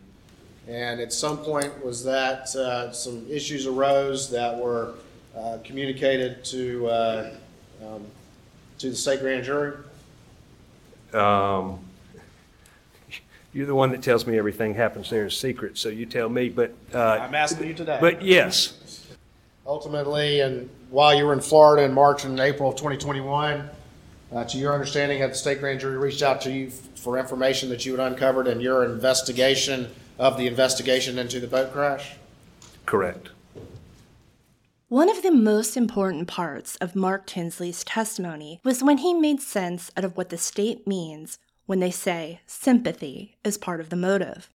And 0.68 1.00
at 1.00 1.14
some 1.14 1.38
point, 1.38 1.82
was 1.82 2.04
that 2.04 2.54
uh, 2.54 2.92
some 2.92 3.24
issues 3.30 3.66
arose 3.66 4.28
that 4.32 4.58
were 4.58 4.92
uh, 5.34 5.58
communicated 5.64 6.44
to 6.44 6.86
uh, 6.88 7.30
um, 7.82 8.04
to 8.80 8.90
the 8.90 8.96
state 8.96 9.20
grand 9.20 9.44
jury? 9.44 9.78
Um, 11.14 11.80
you're 13.52 13.66
the 13.66 13.74
one 13.74 13.90
that 13.92 14.02
tells 14.02 14.26
me 14.26 14.36
everything 14.38 14.74
happens 14.74 15.08
there 15.08 15.24
in 15.24 15.30
secret, 15.30 15.78
so 15.78 15.88
you 15.88 16.04
tell 16.04 16.28
me, 16.28 16.48
but. 16.50 16.74
uh, 16.92 16.98
I'm 16.98 17.34
asking 17.34 17.68
you 17.68 17.74
today. 17.74 17.98
But 18.00 18.22
yes. 18.22 19.06
Ultimately, 19.66 20.40
and 20.40 20.68
while 20.90 21.16
you 21.16 21.24
were 21.24 21.32
in 21.32 21.40
Florida 21.40 21.84
in 21.84 21.92
March 21.94 22.24
and 22.24 22.38
April 22.38 22.68
of 22.68 22.76
2021, 22.76 23.68
uh, 24.32 24.44
to 24.44 24.58
your 24.58 24.74
understanding, 24.74 25.18
had 25.18 25.30
the 25.30 25.34
state 25.34 25.60
grand 25.60 25.80
jury 25.80 25.96
reached 25.96 26.22
out 26.22 26.40
to 26.42 26.52
you 26.52 26.70
for 26.70 27.18
information 27.18 27.68
that 27.70 27.86
you 27.86 27.96
had 27.96 28.12
uncovered 28.12 28.46
in 28.46 28.60
your 28.60 28.84
investigation 28.84 29.88
of 30.18 30.36
the 30.36 30.46
investigation 30.46 31.18
into 31.18 31.40
the 31.40 31.46
boat 31.46 31.72
crash? 31.72 32.16
Correct. 32.84 33.30
One 34.88 35.10
of 35.10 35.24
the 35.24 35.32
most 35.32 35.76
important 35.76 36.28
parts 36.28 36.76
of 36.76 36.94
Mark 36.94 37.26
Tinsley's 37.26 37.82
testimony 37.82 38.60
was 38.62 38.84
when 38.84 38.98
he 38.98 39.14
made 39.14 39.40
sense 39.40 39.90
out 39.96 40.04
of 40.04 40.16
what 40.16 40.28
the 40.28 40.38
state 40.38 40.86
means 40.86 41.40
when 41.64 41.80
they 41.80 41.90
say 41.90 42.40
sympathy 42.46 43.36
is 43.42 43.58
part 43.58 43.80
of 43.80 43.90
the 43.90 43.96
motive. 43.96 44.48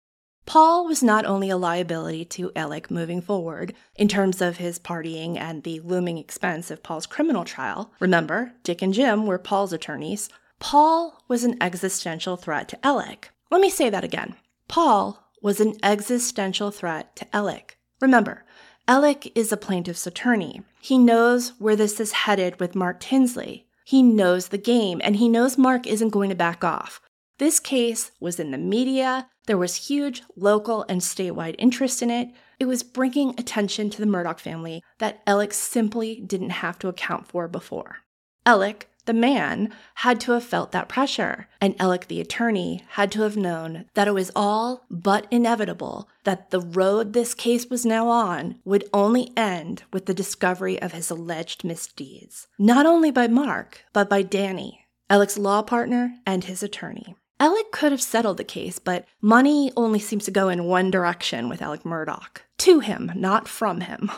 Paul 0.47 0.87
was 0.87 1.03
not 1.03 1.27
only 1.27 1.51
a 1.51 1.57
liability 1.57 2.25
to 2.27 2.53
Alec 2.55 2.93
moving 2.93 3.21
forward 3.21 3.75
in 3.97 4.07
terms 4.07 4.41
of 4.41 4.59
his 4.59 4.79
partying 4.79 5.37
and 5.37 5.65
the 5.65 5.81
looming 5.81 6.17
expense 6.17 6.71
of 6.71 6.85
Paul's 6.85 7.07
criminal 7.07 7.45
trial. 7.45 7.91
Remember, 7.99 8.53
Dick 8.63 8.83
and 8.83 8.95
Jim 8.95 9.27
were 9.27 9.37
Paul's 9.37 9.73
attorneys. 9.73 10.29
Paul 10.61 11.25
was 11.27 11.43
an 11.43 11.61
existential 11.61 12.37
threat 12.37 12.69
to 12.69 12.87
Alec. 12.87 13.31
Let 13.51 13.61
me 13.61 13.69
say 13.69 13.91
that 13.91 14.05
again. 14.05 14.37
Paul 14.69 15.33
was 15.43 15.59
an 15.59 15.75
existential 15.83 16.71
threat 16.71 17.17
to 17.17 17.27
Alec. 17.35 17.79
Remember, 18.01 18.45
Alec 18.91 19.31
is 19.37 19.53
a 19.53 19.57
plaintiff's 19.57 20.05
attorney. 20.05 20.63
He 20.81 20.99
knows 20.99 21.53
where 21.61 21.77
this 21.77 22.01
is 22.01 22.11
headed 22.11 22.59
with 22.59 22.75
Mark 22.75 22.99
Tinsley. 22.99 23.69
He 23.85 24.03
knows 24.03 24.49
the 24.49 24.59
game, 24.59 25.01
and 25.05 25.15
he 25.15 25.29
knows 25.29 25.57
Mark 25.57 25.87
isn't 25.87 26.09
going 26.09 26.29
to 26.31 26.35
back 26.35 26.65
off. 26.65 27.01
This 27.39 27.61
case 27.61 28.11
was 28.19 28.41
in 28.41 28.51
the 28.51 28.59
media. 28.59 29.29
There 29.47 29.57
was 29.57 29.87
huge 29.87 30.25
local 30.35 30.85
and 30.89 31.03
statewide 31.03 31.55
interest 31.57 32.03
in 32.03 32.11
it. 32.11 32.31
It 32.59 32.65
was 32.65 32.83
bringing 32.83 33.39
attention 33.39 33.91
to 33.91 34.01
the 34.01 34.11
Murdaugh 34.11 34.41
family 34.41 34.83
that 34.99 35.23
Alec 35.25 35.53
simply 35.53 36.21
didn't 36.27 36.51
have 36.51 36.77
to 36.81 36.89
account 36.89 37.29
for 37.29 37.47
before. 37.47 37.99
Alec 38.45 38.90
the 39.11 39.15
man 39.15 39.73
had 39.95 40.21
to 40.21 40.31
have 40.31 40.45
felt 40.45 40.71
that 40.71 40.89
pressure, 40.89 41.49
and 41.61 41.75
Alec 41.81 42.07
the 42.07 42.21
attorney 42.21 42.85
had 42.91 43.11
to 43.11 43.23
have 43.23 43.37
known 43.37 43.87
that 43.95 44.07
it 44.07 44.15
was 44.15 44.31
all 44.37 44.85
but 44.89 45.27
inevitable 45.33 46.09
that 46.23 46.51
the 46.51 46.61
road 46.61 47.13
this 47.13 47.35
case 47.35 47.67
was 47.67 47.85
now 47.85 48.07
on 48.07 48.61
would 48.65 48.89
only 48.95 49.33
end 49.37 49.83
with 49.93 50.07
the 50.07 50.15
discovery 50.15 50.81
of 50.81 50.93
his 50.93 51.11
alleged 51.11 51.65
misdeeds, 51.65 52.47
not 52.57 52.87
only 52.87 53.11
by 53.11 53.27
Mark, 53.27 53.83
but 53.93 54.09
by 54.09 54.23
Danny, 54.23 54.87
Alec's 55.11 55.37
law 55.37 55.61
partner 55.61 56.15
and 56.25 56.45
his 56.45 56.63
attorney. 56.63 57.17
Alec 57.41 57.73
could 57.73 57.91
have 57.91 58.01
settled 58.01 58.37
the 58.37 58.45
case, 58.45 58.79
but 58.79 59.07
money 59.21 59.73
only 59.77 59.99
seems 59.99 60.25
to 60.27 60.31
go 60.31 60.49
in 60.49 60.67
one 60.67 60.89
direction 60.89 61.49
with 61.49 61.61
Alec 61.61 61.83
Murdaugh 61.83 62.29
to 62.59 62.79
him, 62.79 63.11
not 63.17 63.49
from 63.49 63.81
him. 63.81 64.09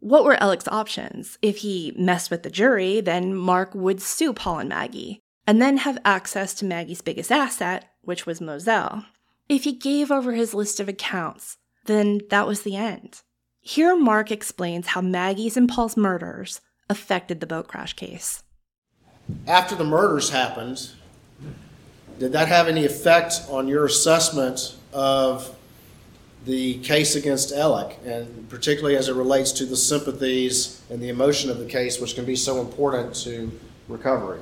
What 0.00 0.24
were 0.24 0.40
Alec's 0.40 0.68
options? 0.68 1.38
If 1.42 1.58
he 1.58 1.92
messed 1.96 2.30
with 2.30 2.42
the 2.42 2.50
jury, 2.50 3.00
then 3.00 3.34
Mark 3.34 3.74
would 3.74 4.00
sue 4.00 4.32
Paul 4.32 4.60
and 4.60 4.68
Maggie, 4.68 5.20
and 5.46 5.60
then 5.60 5.78
have 5.78 5.98
access 6.04 6.54
to 6.54 6.64
Maggie's 6.64 7.02
biggest 7.02 7.32
asset, 7.32 7.86
which 8.02 8.24
was 8.24 8.40
Moselle. 8.40 9.06
If 9.48 9.64
he 9.64 9.72
gave 9.72 10.10
over 10.10 10.32
his 10.32 10.54
list 10.54 10.78
of 10.78 10.88
accounts, 10.88 11.56
then 11.86 12.20
that 12.30 12.46
was 12.46 12.62
the 12.62 12.76
end. 12.76 13.22
Here, 13.60 13.96
Mark 13.96 14.30
explains 14.30 14.88
how 14.88 15.00
Maggie's 15.00 15.56
and 15.56 15.68
Paul's 15.68 15.96
murders 15.96 16.60
affected 16.88 17.40
the 17.40 17.46
boat 17.46 17.66
crash 17.66 17.94
case. 17.94 18.42
After 19.46 19.74
the 19.74 19.84
murders 19.84 20.30
happened, 20.30 20.90
did 22.18 22.32
that 22.32 22.48
have 22.48 22.68
any 22.68 22.84
effect 22.84 23.42
on 23.50 23.68
your 23.68 23.84
assessment 23.84 24.76
of 24.92 25.54
the 26.48 26.78
case 26.78 27.14
against 27.14 27.52
Alec, 27.52 27.98
and 28.06 28.48
particularly 28.48 28.96
as 28.96 29.08
it 29.08 29.14
relates 29.14 29.52
to 29.52 29.66
the 29.66 29.76
sympathies 29.76 30.82
and 30.88 30.98
the 30.98 31.10
emotion 31.10 31.50
of 31.50 31.58
the 31.58 31.66
case, 31.66 32.00
which 32.00 32.14
can 32.14 32.24
be 32.24 32.34
so 32.34 32.58
important 32.62 33.14
to 33.14 33.52
recovery. 33.86 34.40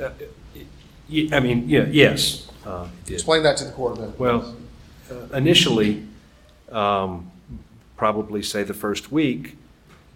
Uh, 0.00 0.10
I 1.32 1.40
mean, 1.40 1.68
yeah, 1.68 1.84
yes. 1.90 2.48
Uh, 2.64 2.88
Explain 3.06 3.42
that 3.42 3.58
to 3.58 3.64
the 3.64 3.72
court 3.72 3.98
then. 3.98 4.14
Well, 4.16 4.56
uh, 5.10 5.36
initially, 5.36 6.06
um, 6.72 7.30
probably 7.98 8.42
say 8.42 8.62
the 8.62 8.72
first 8.72 9.12
week, 9.12 9.58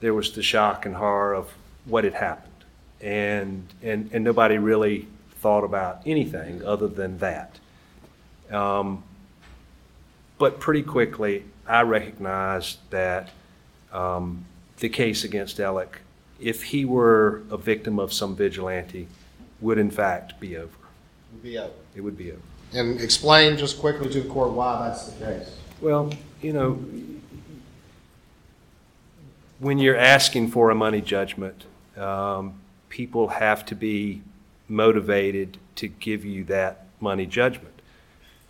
there 0.01 0.15
was 0.15 0.33
the 0.33 0.43
shock 0.43 0.87
and 0.87 0.95
horror 0.95 1.35
of 1.35 1.53
what 1.85 2.05
had 2.05 2.15
happened, 2.15 2.65
and 3.03 3.67
and 3.83 4.09
and 4.15 4.25
nobody 4.25 4.57
really 4.57 5.09
thought 5.43 5.65
about 5.65 6.01
anything 6.07 6.65
other 6.65 6.89
than 6.89 7.19
that. 7.19 7.59
Um, 8.51 9.03
but 10.45 10.61
pretty 10.61 10.83
quickly, 10.83 11.43
I 11.67 11.81
recognized 11.85 12.77
that 12.91 13.31
um, 13.95 14.45
the 14.77 14.91
case 14.91 15.25
against 15.25 15.59
Alec, 15.59 16.03
if 16.39 16.65
he 16.65 16.85
were 16.85 17.45
a 17.51 17.57
victim 17.57 17.99
of 17.99 18.13
some 18.13 18.37
vigilante, 18.37 19.09
would 19.63 19.79
in 19.79 19.91
fact 19.91 20.39
be 20.39 20.59
over. 20.59 20.69
Would 21.33 21.43
be 21.43 21.57
over. 21.57 21.73
It 21.97 22.03
would 22.03 22.19
be 22.19 22.33
over. 22.33 22.43
And 22.75 23.01
explain 23.01 23.57
just 23.57 23.81
quickly 23.81 24.11
to 24.11 24.21
the 24.21 24.29
court 24.29 24.51
why 24.51 24.87
that's 24.87 25.07
the 25.13 25.25
case. 25.25 25.57
Well, 25.81 26.13
you 26.43 26.53
know, 26.53 26.73
when 29.61 29.79
you're 29.79 29.97
asking 29.97 30.51
for 30.51 30.69
a 30.69 30.75
money 30.75 31.01
judgment, 31.01 31.65
um, 31.97 32.61
people 32.91 33.29
have 33.29 33.65
to 33.65 33.75
be 33.75 34.21
motivated 34.69 35.57
to 35.77 35.89
give 35.89 36.23
you 36.23 36.45
that 36.45 36.85
money 37.01 37.25
judgment. 37.25 37.81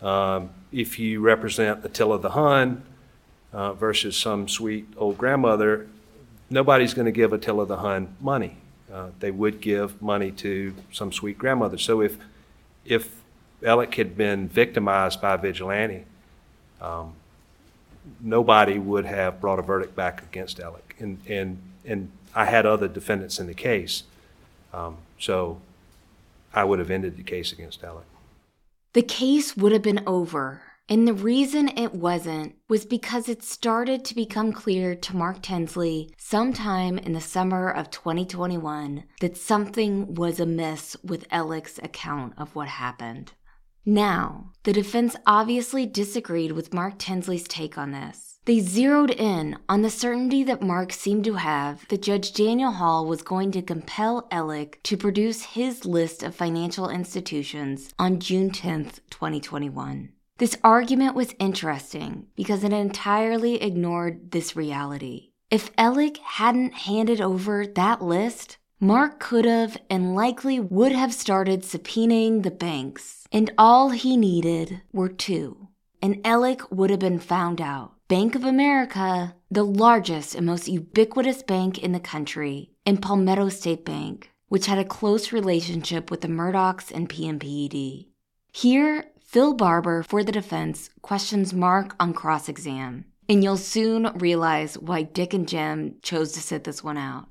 Um, 0.01 0.49
if 0.71 0.99
you 0.99 1.21
represent 1.21 1.85
Attila 1.85 2.19
the 2.19 2.31
Hun 2.31 2.83
uh, 3.53 3.73
versus 3.73 4.17
some 4.17 4.47
sweet 4.47 4.87
old 4.97 5.17
grandmother, 5.17 5.87
nobody's 6.49 6.93
going 6.93 7.05
to 7.05 7.11
give 7.11 7.33
Attila 7.33 7.65
the 7.65 7.77
Hun 7.77 8.15
money. 8.19 8.57
Uh, 8.91 9.09
they 9.19 9.31
would 9.31 9.61
give 9.61 10.01
money 10.01 10.31
to 10.31 10.73
some 10.91 11.11
sweet 11.11 11.37
grandmother. 11.37 11.77
So 11.77 12.01
if 12.01 12.17
if 12.85 13.21
Alec 13.63 13.95
had 13.95 14.15
been 14.15 14.47
victimized 14.47 15.21
by 15.21 15.37
vigilante, 15.37 16.05
um, 16.79 17.13
nobody 18.21 18.77
would 18.77 19.05
have 19.05 19.41
brought 19.41 19.59
a 19.59 19.63
verdict 19.63 19.95
back 19.95 20.21
against 20.21 20.59
Alec. 20.59 20.95
And 20.99 21.19
and 21.27 21.59
and 21.83 22.11
I 22.33 22.45
had 22.45 22.65
other 22.65 22.87
defendants 22.87 23.39
in 23.39 23.47
the 23.47 23.53
case, 23.53 24.03
um, 24.73 24.97
so 25.19 25.61
I 26.53 26.63
would 26.63 26.79
have 26.79 26.91
ended 26.91 27.17
the 27.17 27.23
case 27.23 27.51
against 27.51 27.83
Alec 27.83 28.05
the 28.95 29.01
case 29.01 29.57
would 29.57 29.73
have 29.73 29.81
been 29.81 30.01
over. 30.07 30.61
And 30.87 31.05
the 31.05 31.13
reason 31.13 31.67
it 31.77 31.93
wasn't 31.93 32.55
was 32.69 32.85
because 32.85 33.27
it 33.27 33.43
started 33.43 34.05
to 34.05 34.15
become 34.15 34.53
clear 34.53 34.95
to 34.95 35.17
Mark 35.17 35.41
Tinsley 35.41 36.13
sometime 36.17 36.97
in 36.97 37.11
the 37.11 37.19
summer 37.19 37.69
of 37.69 37.91
2021 37.91 39.03
that 39.19 39.35
something 39.35 40.13
was 40.13 40.39
amiss 40.39 40.95
with 41.03 41.27
Alec's 41.29 41.77
account 41.79 42.35
of 42.37 42.55
what 42.55 42.69
happened. 42.69 43.33
Now, 43.85 44.51
the 44.63 44.71
defense 44.71 45.17
obviously 45.25 45.85
disagreed 45.85 46.53
with 46.53 46.73
Mark 46.73 46.97
Tinsley's 46.97 47.49
take 47.49 47.77
on 47.77 47.91
this. 47.91 48.34
They 48.45 48.59
zeroed 48.59 49.09
in 49.09 49.57
on 49.67 49.81
the 49.81 49.89
certainty 49.89 50.43
that 50.43 50.61
Mark 50.61 50.93
seemed 50.93 51.23
to 51.23 51.33
have 51.33 51.87
that 51.87 52.03
Judge 52.03 52.31
Daniel 52.31 52.73
Hall 52.73 53.07
was 53.07 53.23
going 53.23 53.51
to 53.53 53.63
compel 53.63 54.27
Alec 54.29 54.79
to 54.83 54.95
produce 54.95 55.41
his 55.41 55.83
list 55.83 56.21
of 56.21 56.35
financial 56.35 56.87
institutions 56.87 57.91
on 57.97 58.19
June 58.19 58.51
10, 58.51 58.91
2021. 59.09 60.09
This 60.37 60.57
argument 60.63 61.15
was 61.15 61.33
interesting 61.39 62.27
because 62.35 62.63
it 62.63 62.71
entirely 62.71 63.63
ignored 63.63 64.29
this 64.29 64.55
reality. 64.55 65.31
If 65.49 65.71
Alec 65.75 66.17
hadn't 66.17 66.73
handed 66.73 67.21
over 67.21 67.65
that 67.65 68.03
list, 68.03 68.57
Mark 68.79 69.19
could 69.19 69.45
have 69.45 69.77
and 69.89 70.13
likely 70.13 70.59
would 70.59 70.91
have 70.91 71.13
started 71.13 71.63
subpoenaing 71.63 72.43
the 72.43 72.51
banks, 72.51 73.25
and 73.31 73.51
all 73.57 73.89
he 73.89 74.15
needed 74.17 74.81
were 74.93 75.09
two. 75.09 75.69
And 75.99 76.21
Alec 76.23 76.69
would 76.69 76.91
have 76.91 76.99
been 76.99 77.19
found 77.19 77.59
out. 77.59 77.94
Bank 78.07 78.35
of 78.35 78.45
America, 78.45 79.35
the 79.49 79.63
largest 79.63 80.35
and 80.35 80.45
most 80.45 80.67
ubiquitous 80.67 81.41
bank 81.41 81.79
in 81.79 81.91
the 81.91 81.99
country, 81.99 82.69
and 82.85 83.01
Palmetto 83.01 83.49
State 83.49 83.83
Bank, 83.83 84.29
which 84.47 84.67
had 84.67 84.77
a 84.77 84.85
close 84.85 85.31
relationship 85.31 86.11
with 86.11 86.21
the 86.21 86.27
Murdaughs 86.27 86.91
and 86.91 87.09
PMPED. 87.09 88.05
Here, 88.53 89.05
Phil 89.19 89.55
Barber 89.55 90.03
for 90.03 90.23
the 90.23 90.31
defense 90.31 90.91
questions 91.01 91.51
Mark 91.51 91.95
on 91.99 92.13
cross 92.13 92.47
exam, 92.47 93.05
and 93.27 93.43
you'll 93.43 93.57
soon 93.57 94.11
realize 94.19 94.77
why 94.77 95.01
Dick 95.01 95.33
and 95.33 95.47
Jim 95.47 95.95
chose 96.03 96.31
to 96.33 96.41
sit 96.41 96.63
this 96.63 96.83
one 96.83 96.99
out. 96.99 97.25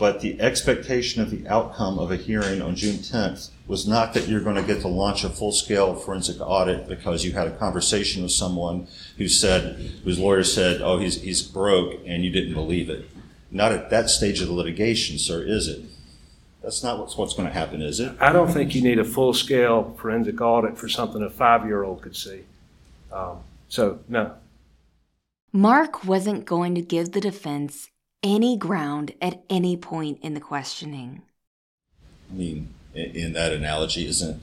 But 0.00 0.20
the 0.20 0.40
expectation 0.40 1.20
of 1.20 1.30
the 1.30 1.46
outcome 1.46 1.98
of 1.98 2.10
a 2.10 2.16
hearing 2.16 2.62
on 2.62 2.74
June 2.74 2.96
10th 2.96 3.50
was 3.66 3.86
not 3.86 4.14
that 4.14 4.28
you're 4.28 4.40
going 4.40 4.56
to 4.56 4.62
get 4.62 4.80
to 4.80 4.88
launch 4.88 5.24
a 5.24 5.28
full-scale 5.28 5.94
forensic 5.94 6.40
audit 6.40 6.88
because 6.88 7.22
you 7.22 7.32
had 7.32 7.46
a 7.46 7.56
conversation 7.58 8.22
with 8.22 8.32
someone 8.32 8.88
who 9.18 9.28
said, 9.28 9.76
whose 10.02 10.18
lawyer 10.18 10.42
said, 10.42 10.80
oh, 10.80 10.98
he's, 10.98 11.20
he's 11.20 11.42
broke, 11.42 12.00
and 12.06 12.24
you 12.24 12.30
didn't 12.30 12.54
believe 12.54 12.88
it. 12.88 13.10
Not 13.50 13.72
at 13.72 13.90
that 13.90 14.08
stage 14.08 14.40
of 14.40 14.48
the 14.48 14.54
litigation, 14.54 15.18
sir, 15.18 15.42
is 15.42 15.68
it? 15.68 15.84
That's 16.62 16.82
not 16.82 16.98
what's, 16.98 17.18
what's 17.18 17.34
going 17.34 17.48
to 17.48 17.54
happen, 17.54 17.82
is 17.82 18.00
it? 18.00 18.16
I 18.20 18.32
don't 18.32 18.50
think 18.50 18.74
you 18.74 18.80
need 18.80 18.98
a 18.98 19.04
full-scale 19.04 19.98
forensic 20.00 20.40
audit 20.40 20.78
for 20.78 20.88
something 20.88 21.22
a 21.22 21.28
five-year-old 21.28 22.00
could 22.00 22.16
see. 22.16 22.44
Um, 23.12 23.40
so, 23.68 23.98
no. 24.08 24.32
Mark 25.52 26.06
wasn't 26.06 26.46
going 26.46 26.74
to 26.74 26.80
give 26.80 27.12
the 27.12 27.20
defense 27.20 27.90
any 28.22 28.56
ground 28.56 29.12
at 29.20 29.42
any 29.48 29.76
point 29.76 30.18
in 30.22 30.34
the 30.34 30.40
questioning. 30.40 31.22
I 32.30 32.34
mean, 32.34 32.68
in, 32.94 33.10
in 33.16 33.32
that 33.34 33.52
analogy, 33.52 34.06
isn't 34.06 34.42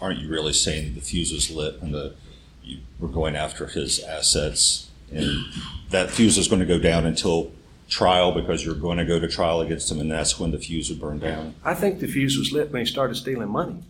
aren't 0.00 0.18
you 0.18 0.28
really 0.28 0.52
saying 0.52 0.94
the 0.94 1.00
fuse 1.00 1.32
was 1.32 1.50
lit 1.50 1.80
and 1.80 1.94
the 1.94 2.14
you 2.62 2.78
were 2.98 3.08
going 3.08 3.36
after 3.36 3.66
his 3.66 4.00
assets, 4.00 4.90
and 5.10 5.46
that 5.90 6.10
fuse 6.10 6.36
is 6.36 6.48
going 6.48 6.60
to 6.60 6.66
go 6.66 6.78
down 6.78 7.06
until 7.06 7.50
trial 7.88 8.32
because 8.32 8.64
you're 8.64 8.74
going 8.74 8.98
to 8.98 9.04
go 9.04 9.18
to 9.18 9.26
trial 9.26 9.60
against 9.60 9.90
him, 9.90 10.00
and 10.00 10.10
that's 10.10 10.38
when 10.38 10.50
the 10.50 10.58
fuse 10.58 10.90
would 10.90 11.00
burn 11.00 11.18
down? 11.18 11.54
I 11.64 11.74
think 11.74 12.00
the 12.00 12.06
fuse 12.06 12.36
was 12.36 12.52
lit 12.52 12.70
when 12.70 12.80
he 12.80 12.86
started 12.86 13.14
stealing 13.14 13.48
money. 13.48 13.82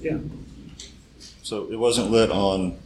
Yeah. 0.00 0.18
So 1.42 1.70
it 1.70 1.78
wasn't 1.78 2.10
lit 2.10 2.30
on. 2.30 2.78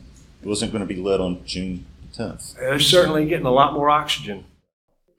It 0.43 0.49
wasn't 0.49 0.73
going 0.73 0.87
to 0.87 0.93
be 0.93 1.01
lit 1.01 1.21
on 1.21 1.45
June 1.45 1.85
10th. 2.13 2.57
They're 2.57 2.79
certainly 2.79 3.27
getting 3.27 3.47
a 3.47 3.51
lot 3.51 3.75
more 3.75 3.91
oxygen. 3.91 4.45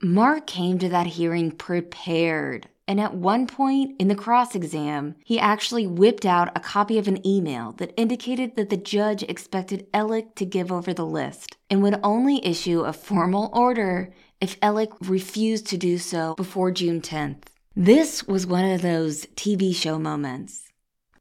Mark 0.02 0.48
came 0.48 0.80
to 0.80 0.90
that 0.90 1.08
hearing 1.08 1.52
prepared. 1.52 2.68
And 2.88 3.00
at 3.00 3.16
one 3.16 3.48
point 3.48 3.96
in 3.98 4.10
the 4.10 4.16
cross 4.16 4.56
exam, 4.56 5.16
he 5.24 5.40
actually 5.40 5.88
whipped 5.88 6.26
out 6.26 6.52
a 6.56 6.60
copy 6.60 6.98
of 6.98 7.08
an 7.08 7.26
email 7.26 7.72
that 7.74 7.94
indicated 7.96 8.58
that 8.58 8.70
the 8.70 8.78
judge 8.78 9.24
expected 9.24 9.88
Alec 9.94 10.36
to 10.36 10.46
give 10.46 10.70
over 10.70 10.94
the 10.94 11.06
list 11.06 11.56
and 11.70 11.82
would 11.82 12.00
only 12.04 12.46
issue 12.46 12.82
a 12.82 12.92
formal 12.92 13.50
order 13.54 14.12
if 14.42 14.58
Alec 14.62 14.90
refused 15.00 15.68
to 15.68 15.78
do 15.78 15.98
so 15.98 16.36
before 16.36 16.72
June 16.72 17.00
10th. 17.00 17.44
This 17.76 18.28
was 18.28 18.46
one 18.46 18.66
of 18.66 18.82
those 18.82 19.26
TV 19.38 19.74
show 19.74 19.98
moments. 19.98 20.73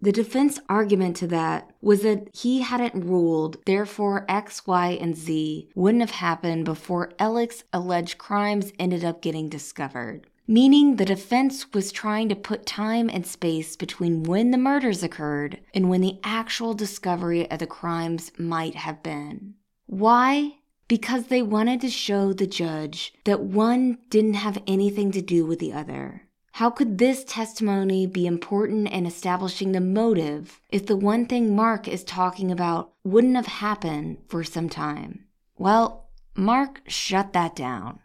The 0.02 0.10
defense 0.10 0.58
argument 0.68 1.14
to 1.18 1.28
that 1.28 1.70
was 1.80 2.02
that 2.02 2.28
he 2.34 2.62
hadn't 2.62 3.06
ruled, 3.06 3.58
therefore 3.66 4.26
X, 4.28 4.66
Y, 4.66 4.98
and 5.00 5.16
Z 5.16 5.68
wouldn't 5.76 6.00
have 6.02 6.10
happened 6.10 6.64
before 6.64 7.12
Alec's 7.20 7.62
alleged 7.72 8.18
crimes 8.18 8.72
ended 8.80 9.04
up 9.04 9.22
getting 9.22 9.48
discovered. 9.48 10.26
Meaning 10.48 10.96
the 10.96 11.04
defense 11.04 11.72
was 11.72 11.92
trying 11.92 12.28
to 12.30 12.34
put 12.34 12.66
time 12.66 13.08
and 13.08 13.24
space 13.24 13.76
between 13.76 14.24
when 14.24 14.50
the 14.50 14.58
murders 14.58 15.04
occurred 15.04 15.60
and 15.72 15.88
when 15.88 16.00
the 16.00 16.18
actual 16.24 16.74
discovery 16.74 17.48
of 17.48 17.60
the 17.60 17.66
crimes 17.68 18.32
might 18.36 18.74
have 18.74 19.04
been. 19.04 19.54
Why? 19.86 20.56
Because 20.88 21.28
they 21.28 21.42
wanted 21.42 21.80
to 21.82 21.88
show 21.88 22.32
the 22.32 22.48
judge 22.48 23.14
that 23.22 23.40
one 23.40 23.98
didn't 24.10 24.34
have 24.34 24.60
anything 24.66 25.12
to 25.12 25.22
do 25.22 25.46
with 25.46 25.60
the 25.60 25.72
other. 25.72 26.24
How 26.56 26.68
could 26.68 26.98
this 26.98 27.24
testimony 27.24 28.06
be 28.06 28.26
important 28.26 28.90
in 28.90 29.06
establishing 29.06 29.72
the 29.72 29.80
motive 29.80 30.60
if 30.68 30.84
the 30.84 30.96
one 30.96 31.24
thing 31.24 31.56
Mark 31.56 31.88
is 31.88 32.04
talking 32.04 32.52
about 32.52 32.92
wouldn't 33.04 33.36
have 33.36 33.46
happened 33.46 34.18
for 34.28 34.44
some 34.44 34.68
time? 34.68 35.24
Well, 35.56 36.10
Mark 36.36 36.82
shut 36.86 37.32
that 37.32 37.56
down. 37.56 38.00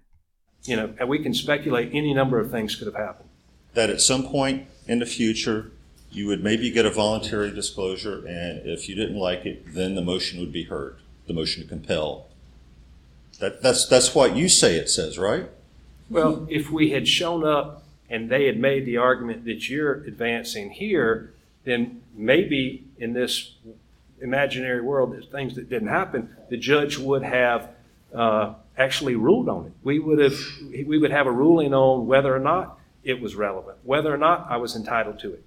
You 0.63 0.77
know, 0.77 1.05
we 1.05 1.19
can 1.19 1.33
speculate 1.33 1.89
any 1.93 2.13
number 2.13 2.39
of 2.39 2.49
things 2.49 2.77
could 2.77 2.87
have 2.87 2.95
happened. 2.95 3.27
That 3.73 3.89
at 3.89 3.99
some 3.99 4.25
point 4.25 4.67
in 4.87 4.99
the 4.99 5.05
future, 5.05 5.71
you 6.09 6.27
would 6.27 6.41
maybe 6.41 6.71
get 6.71 6.85
a 6.85 6.89
voluntary 6.89 7.51
disclosure, 7.51 8.25
and 8.25 8.65
if 8.65 8.87
you 8.87 8.95
didn't 8.95 9.17
like 9.17 9.45
it, 9.45 9.73
then 9.73 9.95
the 9.95 10.01
motion 10.01 10.39
would 10.39 10.53
be 10.53 10.63
heard, 10.63 10.95
the 11.27 11.33
motion 11.33 11.63
to 11.63 11.69
compel. 11.69 12.27
That, 13.39 13.61
that's, 13.61 13.85
that's 13.85 14.15
what 14.15 14.37
you 14.37 14.47
say 14.47 14.77
it 14.77 14.89
says, 14.89 15.17
right? 15.17 15.49
Well, 16.09 16.47
if 16.49 16.71
we 16.71 16.91
had 16.91 17.09
shown 17.09 17.45
up 17.45 17.83
and 18.09 18.29
they 18.29 18.45
had 18.45 18.57
made 18.57 18.85
the 18.85 18.97
argument 18.97 19.45
that 19.45 19.69
you're 19.69 19.95
advancing 20.03 20.71
here, 20.71 21.33
then 21.65 22.01
maybe 22.15 22.85
in 22.97 23.13
this 23.13 23.55
imaginary 24.21 24.81
world, 24.81 25.11
there's 25.11 25.27
things 25.27 25.55
that 25.55 25.69
didn't 25.69 25.89
happen, 25.89 26.35
the 26.49 26.57
judge 26.57 26.97
would 26.97 27.23
have 27.23 27.69
uh, 28.13 28.53
actually 28.77 29.15
ruled 29.15 29.49
on 29.49 29.65
it. 29.65 29.71
We 29.83 29.99
would 29.99 30.19
have 30.19 30.39
we 30.71 30.97
would 30.97 31.11
have 31.11 31.27
a 31.27 31.31
ruling 31.31 31.73
on 31.73 32.07
whether 32.07 32.35
or 32.35 32.39
not 32.39 32.79
it 33.03 33.21
was 33.21 33.35
relevant, 33.35 33.77
whether 33.83 34.13
or 34.13 34.17
not 34.17 34.47
I 34.49 34.57
was 34.57 34.75
entitled 34.75 35.19
to 35.19 35.33
it. 35.33 35.43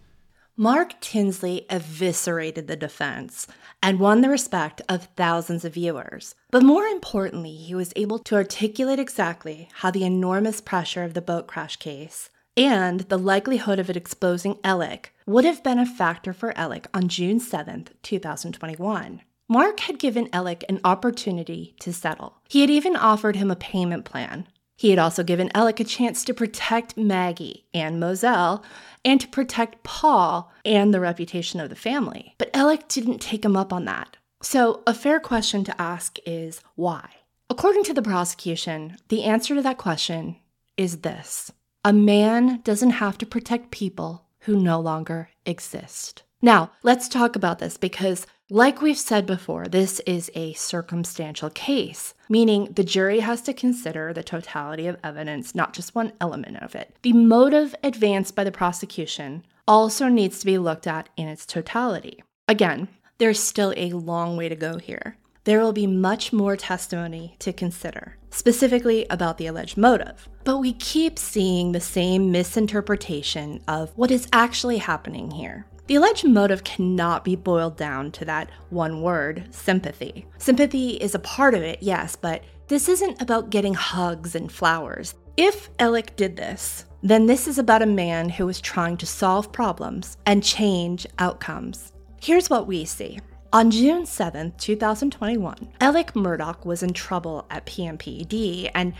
Mark 0.56 1.00
Tinsley 1.00 1.64
eviscerated 1.70 2.68
the 2.68 2.76
defense 2.76 3.46
and 3.82 3.98
won 3.98 4.20
the 4.20 4.28
respect 4.28 4.82
of 4.90 5.08
thousands 5.16 5.64
of 5.64 5.74
viewers. 5.74 6.34
But 6.50 6.62
more 6.62 6.84
importantly, 6.84 7.52
he 7.52 7.74
was 7.74 7.94
able 7.96 8.18
to 8.18 8.34
articulate 8.34 8.98
exactly 8.98 9.70
how 9.76 9.90
the 9.90 10.04
enormous 10.04 10.60
pressure 10.60 11.02
of 11.02 11.14
the 11.14 11.22
boat 11.22 11.46
crash 11.46 11.76
case 11.76 12.28
and 12.56 13.00
the 13.00 13.18
likelihood 13.18 13.78
of 13.78 13.88
it 13.88 13.96
exposing 13.96 14.58
Alec 14.64 15.14
would 15.26 15.44
have 15.44 15.62
been 15.62 15.78
a 15.78 15.86
factor 15.86 16.32
for 16.32 16.56
Alec 16.56 16.88
on 16.92 17.08
June 17.08 17.40
7, 17.40 17.88
2021. 18.02 19.22
Mark 19.48 19.80
had 19.80 19.98
given 19.98 20.28
Alec 20.32 20.64
an 20.68 20.80
opportunity 20.84 21.74
to 21.80 21.92
settle. 21.92 22.36
He 22.48 22.60
had 22.60 22.70
even 22.70 22.94
offered 22.94 23.36
him 23.36 23.50
a 23.50 23.56
payment 23.56 24.04
plan. 24.04 24.46
He 24.76 24.90
had 24.90 24.98
also 24.98 25.22
given 25.22 25.50
Alec 25.54 25.80
a 25.80 25.84
chance 25.84 26.24
to 26.24 26.32
protect 26.32 26.96
Maggie 26.96 27.66
and 27.74 28.00
Moselle 28.00 28.64
and 29.04 29.20
to 29.20 29.28
protect 29.28 29.82
Paul 29.82 30.52
and 30.64 30.94
the 30.94 31.00
reputation 31.00 31.60
of 31.60 31.68
the 31.68 31.76
family. 31.76 32.34
But 32.38 32.54
Alec 32.54 32.88
didn't 32.88 33.18
take 33.18 33.44
him 33.44 33.56
up 33.56 33.72
on 33.72 33.84
that. 33.86 34.16
So, 34.42 34.82
a 34.86 34.94
fair 34.94 35.20
question 35.20 35.64
to 35.64 35.80
ask 35.80 36.18
is 36.24 36.62
why? 36.76 37.10
According 37.50 37.84
to 37.84 37.92
the 37.92 38.00
prosecution, 38.00 38.96
the 39.08 39.24
answer 39.24 39.54
to 39.54 39.62
that 39.62 39.76
question 39.76 40.36
is 40.76 40.98
this 40.98 41.52
a 41.84 41.92
man 41.92 42.60
doesn't 42.62 42.90
have 42.90 43.16
to 43.16 43.26
protect 43.26 43.70
people 43.70 44.26
who 44.40 44.56
no 44.56 44.78
longer 44.78 45.30
exist. 45.46 46.22
Now, 46.42 46.72
let's 46.82 47.08
talk 47.08 47.36
about 47.36 47.58
this 47.58 47.78
because, 47.78 48.26
like 48.50 48.82
we've 48.82 48.98
said 48.98 49.26
before, 49.26 49.66
this 49.66 50.00
is 50.00 50.30
a 50.34 50.52
circumstantial 50.54 51.48
case, 51.50 52.14
meaning 52.28 52.66
the 52.72 52.84
jury 52.84 53.20
has 53.20 53.40
to 53.42 53.54
consider 53.54 54.12
the 54.12 54.22
totality 54.22 54.86
of 54.86 54.98
evidence, 55.02 55.54
not 55.54 55.72
just 55.72 55.94
one 55.94 56.12
element 56.20 56.58
of 56.58 56.74
it. 56.74 56.94
The 57.02 57.12
motive 57.14 57.74
advanced 57.82 58.34
by 58.34 58.44
the 58.44 58.52
prosecution 58.52 59.44
also 59.66 60.08
needs 60.08 60.40
to 60.40 60.46
be 60.46 60.58
looked 60.58 60.86
at 60.86 61.08
in 61.16 61.28
its 61.28 61.46
totality. 61.46 62.22
Again, 62.48 62.88
there's 63.18 63.40
still 63.40 63.72
a 63.76 63.92
long 63.92 64.36
way 64.36 64.48
to 64.48 64.56
go 64.56 64.78
here 64.78 65.16
there 65.44 65.60
will 65.60 65.72
be 65.72 65.86
much 65.86 66.32
more 66.32 66.56
testimony 66.56 67.36
to 67.38 67.52
consider, 67.52 68.16
specifically 68.30 69.06
about 69.08 69.38
the 69.38 69.46
alleged 69.46 69.76
motive. 69.76 70.28
But 70.44 70.58
we 70.58 70.74
keep 70.74 71.18
seeing 71.18 71.72
the 71.72 71.80
same 71.80 72.30
misinterpretation 72.30 73.62
of 73.66 73.90
what 73.96 74.10
is 74.10 74.28
actually 74.32 74.78
happening 74.78 75.30
here. 75.30 75.66
The 75.86 75.96
alleged 75.96 76.24
motive 76.24 76.62
cannot 76.62 77.24
be 77.24 77.34
boiled 77.36 77.76
down 77.76 78.12
to 78.12 78.24
that 78.26 78.50
one 78.68 79.02
word, 79.02 79.48
sympathy. 79.50 80.26
Sympathy 80.38 80.90
is 80.90 81.14
a 81.14 81.20
part 81.20 81.54
of 81.54 81.62
it, 81.62 81.82
yes, 81.82 82.14
but 82.14 82.44
this 82.68 82.88
isn't 82.88 83.20
about 83.20 83.50
getting 83.50 83.74
hugs 83.74 84.36
and 84.36 84.52
flowers. 84.52 85.14
If 85.36 85.70
Alec 85.78 86.14
did 86.16 86.36
this, 86.36 86.84
then 87.02 87.26
this 87.26 87.48
is 87.48 87.58
about 87.58 87.82
a 87.82 87.86
man 87.86 88.28
who 88.28 88.48
is 88.48 88.60
trying 88.60 88.98
to 88.98 89.06
solve 89.06 89.52
problems 89.52 90.18
and 90.26 90.44
change 90.44 91.06
outcomes. 91.18 91.92
Here's 92.20 92.50
what 92.50 92.66
we 92.66 92.84
see 92.84 93.18
on 93.52 93.70
June 93.70 94.06
7, 94.06 94.52
2021, 94.58 95.72
Alec 95.80 96.12
Murdaugh 96.12 96.64
was 96.64 96.84
in 96.84 96.92
trouble 96.92 97.46
at 97.50 97.66
PMPED, 97.66 98.70
and, 98.74 98.94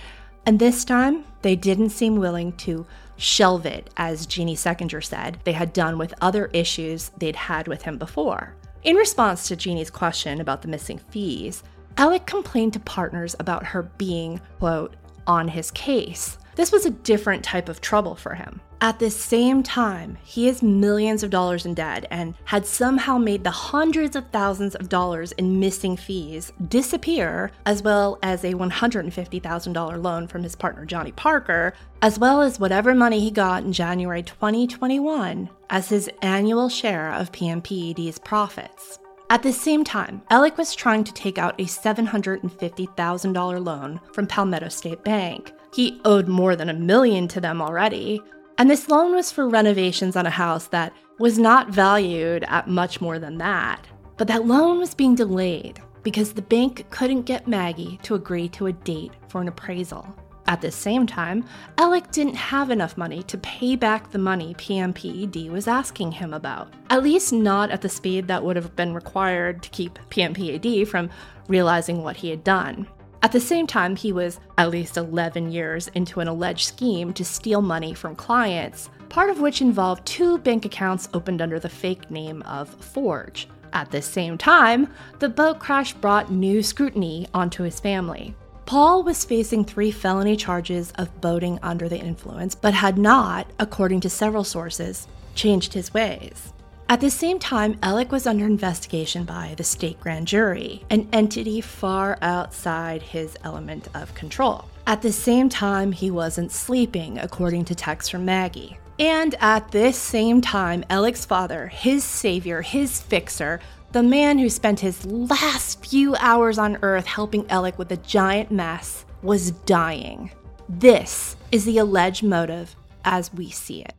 and 0.45 0.59
this 0.59 0.85
time 0.85 1.25
they 1.43 1.55
didn't 1.55 1.91
seem 1.91 2.17
willing 2.17 2.53
to 2.55 2.85
shelve 3.17 3.65
it, 3.65 3.91
as 3.97 4.27
Jeannie 4.27 4.57
Seckinger 4.57 5.05
said 5.05 5.39
they 5.45 5.53
had 5.53 5.73
done 5.73 5.99
with 5.99 6.15
other 6.21 6.47
issues 6.47 7.11
they'd 7.19 7.37
had 7.37 7.69
with 7.69 7.83
him 7.83 7.97
before. 7.97 8.57
In 8.83 8.97
response 8.97 9.47
to 9.47 9.57
Jeannie's 9.57 9.91
question 9.91 10.41
about 10.41 10.63
the 10.63 10.69
missing 10.69 10.99
fees, 10.99 11.63
Alec 11.97 12.27
complained 12.27 12.73
to 12.73 12.81
partners 12.81 13.37
about 13.39 13.67
her 13.67 13.83
being, 13.99 14.41
quote, 14.59 14.97
on 15.27 15.47
his 15.47 15.71
case. 15.71 16.39
This 16.57 16.73
was 16.73 16.87
a 16.87 16.91
different 16.91 17.45
type 17.45 17.69
of 17.69 17.81
trouble 17.81 18.17
for 18.17 18.35
him. 18.35 18.61
At 18.83 18.99
the 18.99 19.11
same 19.11 19.63
time, 19.63 20.17
he 20.25 20.49
is 20.49 20.63
millions 20.63 21.23
of 21.23 21.29
dollars 21.29 21.67
in 21.67 21.75
debt 21.75 22.07
and 22.11 22.33
had 22.45 22.65
somehow 22.65 23.19
made 23.19 23.45
the 23.45 23.51
hundreds 23.51 24.17
of 24.17 24.31
thousands 24.31 24.75
of 24.75 24.89
dollars 24.89 25.33
in 25.33 25.61
missing 25.61 25.99
fees 25.99 26.51
disappear, 26.67 27.51
as 27.67 27.83
well 27.83 28.19
as 28.23 28.43
a 28.43 28.55
$150,000 28.55 30.03
loan 30.03 30.27
from 30.27 30.43
his 30.43 30.57
partner 30.57 30.87
Johnny 30.87 31.13
Parker, 31.13 31.75
as 32.01 32.19
well 32.19 32.41
as 32.41 32.59
whatever 32.59 32.95
money 32.95 33.21
he 33.21 33.31
got 33.31 33.65
in 33.65 33.75
January 33.75 34.23
2021 34.23 35.51
as 35.69 35.91
his 35.91 36.09
annual 36.23 36.71
share 36.71 37.13
of 37.13 37.33
PMPED's 37.33 38.19
profits. 38.19 38.99
At 39.29 39.43
the 39.43 39.53
same 39.53 39.85
time, 39.85 40.23
Alec 40.31 40.57
was 40.57 40.75
trying 40.75 41.05
to 41.05 41.13
take 41.13 41.37
out 41.37 41.61
a 41.61 41.65
$750,000 41.65 43.65
loan 43.65 44.01
from 44.15 44.27
Palmetto 44.27 44.71
State 44.71 45.05
Bank. 45.05 45.53
He 45.75 46.01
owed 46.07 46.29
more 46.29 46.57
than 46.57 46.71
a 46.71 46.75
million 46.75 47.29
to 47.29 47.43
them 47.43 47.61
already, 47.61 48.23
and 48.61 48.71
this 48.71 48.91
loan 48.91 49.15
was 49.15 49.33
for 49.33 49.49
renovations 49.49 50.17
on 50.17 50.27
a 50.27 50.31
house 50.31 50.67
that 50.67 50.93
was 51.19 51.39
not 51.39 51.71
valued 51.71 52.45
at 52.47 52.69
much 52.69 53.01
more 53.01 53.19
than 53.19 53.39
that. 53.39 53.87
But 54.19 54.29
that 54.29 54.45
loan 54.45 54.79
was 54.79 54.93
being 54.93 55.15
delayed 55.15 55.81
because 56.03 56.35
the 56.35 56.43
bank 56.43 56.85
couldn't 56.91 57.23
get 57.23 57.49
Maggie 57.49 57.99
to 58.03 58.17
agree 58.17 58.51
to 58.51 58.67
a 58.67 58.73
date 58.75 59.13
for 59.29 59.41
an 59.41 59.49
appraisal. 59.49 60.15
At 60.47 60.61
the 60.61 60.71
same 60.71 61.07
time, 61.07 61.47
Alec 61.79 62.11
didn't 62.11 62.35
have 62.35 62.71
enough 62.71 62.99
money 62.99 63.23
to 63.23 63.39
pay 63.39 63.77
back 63.77 64.11
the 64.11 64.19
money 64.19 64.53
PMPED 64.53 65.49
was 65.49 65.67
asking 65.67 66.13
him 66.13 66.35
about, 66.35 66.71
at 66.91 67.03
least 67.03 67.33
not 67.33 67.71
at 67.71 67.81
the 67.81 67.89
speed 67.89 68.29
that 68.29 68.45
would 68.45 68.57
have 68.57 68.77
been 68.77 68.93
required 68.93 69.63
to 69.63 69.71
keep 69.71 69.99
PMPED 70.11 70.87
from 70.87 71.09
realizing 71.49 72.03
what 72.03 72.17
he 72.17 72.29
had 72.29 72.45
done. 72.45 72.87
At 73.23 73.33
the 73.33 73.41
same 73.41 73.67
time, 73.67 73.97
he 73.97 74.13
was 74.13 74.41
at 74.57 74.71
least 74.71 74.97
11 74.97 75.53
years 75.53 75.89
into 75.89 76.21
an 76.21 76.29
alleged 76.29 76.67
scheme 76.67 77.13
to 77.13 77.25
steal 77.25 77.61
money 77.61 77.93
from 77.93 78.17
clients, 78.17 78.89
part 79.11 79.29
of 79.29 79.41
which 79.41 79.61
involved 79.61 80.07
two 80.07 80.39
bank 80.39 80.65
accounts 80.65 81.09
opened 81.13 81.43
under 81.43 81.59
the 81.59 81.69
fake 81.69 82.11
name 82.11 82.41
of 82.43 82.69
Forge. 82.69 83.47
At 83.75 83.91
the 83.91 84.01
same 84.01 84.39
time, 84.39 84.89
the 85.19 85.29
boat 85.29 85.59
crash 85.59 85.93
brought 85.93 86.33
new 86.33 86.63
scrutiny 86.63 87.29
onto 87.35 87.63
his 87.63 87.79
family. 87.79 88.35
Paul 88.65 89.03
was 89.03 89.25
facing 89.25 89.65
three 89.65 89.91
felony 89.91 90.37
charges 90.37 90.93
of 90.93 91.21
boating 91.21 91.59
under 91.63 91.89
the 91.89 91.99
influence, 91.99 92.55
but 92.55 92.73
had 92.73 92.97
not, 92.97 93.47
according 93.59 94.01
to 94.01 94.09
several 94.09 94.45
sources, 94.45 95.09
changed 95.35 95.75
his 95.75 95.93
ways. 95.93 96.53
At 96.91 97.01
the 97.01 97.09
same 97.09 97.39
time, 97.39 97.79
Alec 97.85 98.11
was 98.11 98.27
under 98.27 98.45
investigation 98.45 99.23
by 99.23 99.55
the 99.57 99.63
state 99.63 100.01
grand 100.01 100.27
jury, 100.27 100.85
an 100.91 101.09
entity 101.13 101.61
far 101.61 102.19
outside 102.21 103.01
his 103.01 103.37
element 103.45 103.87
of 103.95 104.13
control. 104.15 104.65
At 104.89 105.01
the 105.01 105.13
same 105.13 105.49
time, 105.49 105.93
he 105.93 106.11
wasn't 106.11 106.51
sleeping, 106.51 107.17
according 107.17 107.67
to 107.67 107.77
texts 107.77 108.11
from 108.11 108.25
Maggie. 108.25 108.77
And 108.99 109.37
at 109.39 109.71
this 109.71 109.97
same 109.97 110.41
time, 110.41 110.85
Alec's 110.91 111.25
father, 111.25 111.69
his 111.69 112.03
savior, 112.03 112.61
his 112.61 113.01
fixer, 113.01 113.61
the 113.93 114.03
man 114.03 114.41
who 114.41 114.51
spent 114.51 114.81
his 114.81 115.07
last 115.07 115.87
few 115.87 116.17
hours 116.17 116.59
on 116.59 116.77
Earth 116.83 117.07
helping 117.07 117.49
Alec 117.53 117.79
with 117.79 117.93
a 117.93 117.99
giant 117.99 118.51
mess, 118.51 119.05
was 119.23 119.53
dying. 119.53 120.33
This 120.69 121.37
is 121.53 121.65
the 121.67 121.79
alleged 121.79 122.25
motive 122.25 122.75
as 123.05 123.33
we 123.33 123.49
see 123.49 123.83
it. 123.83 123.95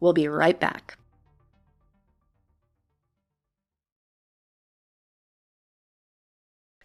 We'll 0.00 0.12
be 0.12 0.26
right 0.26 0.58
back. 0.58 0.96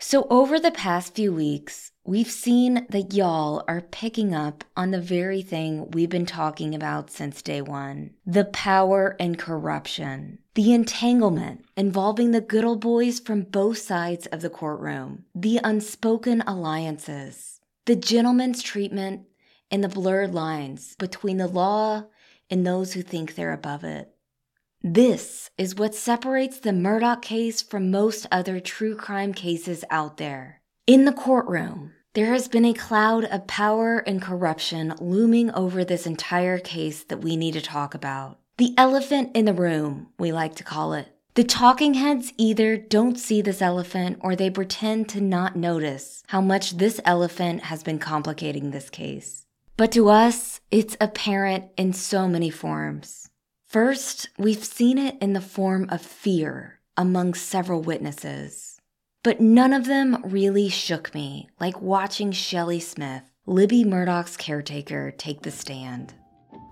So, 0.07 0.27
over 0.29 0.59
the 0.59 0.69
past 0.69 1.15
few 1.15 1.33
weeks, 1.33 1.91
we've 2.03 2.29
seen 2.29 2.85
that 2.89 3.15
y'all 3.15 3.63
are 3.67 3.81
picking 3.81 4.35
up 4.35 4.63
on 4.77 4.91
the 4.91 5.01
very 5.01 5.41
thing 5.41 5.89
we've 5.89 6.11
been 6.11 6.27
talking 6.27 6.75
about 6.75 7.09
since 7.09 7.41
day 7.41 7.59
one 7.59 8.11
the 8.23 8.45
power 8.45 9.15
and 9.19 9.39
corruption, 9.39 10.37
the 10.53 10.73
entanglement 10.73 11.65
involving 11.75 12.31
the 12.31 12.39
good 12.39 12.63
old 12.63 12.81
boys 12.81 13.19
from 13.19 13.41
both 13.41 13.79
sides 13.79 14.27
of 14.27 14.41
the 14.41 14.49
courtroom, 14.49 15.25
the 15.33 15.59
unspoken 15.63 16.43
alliances, 16.45 17.59
the 17.85 17.95
gentleman's 17.95 18.61
treatment, 18.61 19.25
and 19.71 19.83
the 19.83 19.89
blurred 19.89 20.35
lines 20.35 20.95
between 20.99 21.37
the 21.37 21.47
law 21.47 22.03
and 22.49 22.65
those 22.65 22.93
who 22.93 23.01
think 23.01 23.35
they're 23.35 23.53
above 23.53 23.83
it. 23.83 24.11
This 24.81 25.49
is 25.57 25.75
what 25.75 25.95
separates 25.95 26.59
the 26.59 26.69
Murdaugh 26.69 27.21
case 27.21 27.61
from 27.61 27.89
most 27.89 28.27
other 28.31 28.59
true 28.59 28.95
crime 28.95 29.33
cases 29.33 29.83
out 29.89 30.17
there. 30.17 30.61
In 30.85 31.05
the 31.05 31.11
courtroom, 31.11 31.93
there 32.13 32.31
has 32.31 32.47
been 32.47 32.65
a 32.65 32.73
cloud 32.73 33.25
of 33.25 33.47
power 33.47 33.97
and 33.97 34.21
corruption 34.21 34.93
looming 35.01 35.51
over 35.51 35.83
this 35.83 36.05
entire 36.05 36.59
case 36.59 37.03
that 37.05 37.21
we 37.21 37.35
need 37.35 37.53
to 37.53 37.61
talk 37.61 37.93
about. 37.93 38.39
The 38.57 38.73
elephant 38.77 39.35
in 39.35 39.45
the 39.45 39.53
room, 39.53 40.07
we 40.17 40.31
like 40.31 40.55
to 40.55 40.63
call 40.63 40.93
it. 40.93 41.09
The 41.33 41.43
talking 41.43 41.95
heads 41.95 42.31
either 42.37 42.77
don't 42.77 43.19
see 43.19 43.41
this 43.41 43.61
elephant 43.61 44.19
or 44.21 44.35
they 44.35 44.49
pretend 44.49 45.09
to 45.09 45.19
not 45.19 45.57
notice 45.57 46.23
how 46.27 46.39
much 46.39 46.77
this 46.77 47.01
elephant 47.03 47.63
has 47.63 47.83
been 47.83 47.99
complicating 47.99 48.71
this 48.71 48.89
case. 48.89 49.44
But 49.77 49.91
to 49.91 50.07
us, 50.07 50.61
it's 50.71 50.95
apparent 51.01 51.65
in 51.75 51.91
so 51.91 52.29
many 52.29 52.49
forms. 52.49 53.29
First, 53.67 54.29
we've 54.37 54.63
seen 54.63 54.97
it 54.97 55.17
in 55.21 55.33
the 55.33 55.41
form 55.41 55.87
of 55.89 56.01
fear 56.01 56.79
among 56.95 57.33
several 57.33 57.81
witnesses. 57.81 58.79
But 59.21 59.41
none 59.41 59.73
of 59.73 59.85
them 59.85 60.21
really 60.23 60.69
shook 60.69 61.13
me 61.13 61.49
like 61.59 61.81
watching 61.81 62.31
Shelley 62.31 62.79
Smith, 62.79 63.23
Libby 63.45 63.83
Murdaugh's 63.83 64.37
caretaker, 64.37 65.11
take 65.11 65.41
the 65.41 65.51
stand. 65.51 66.13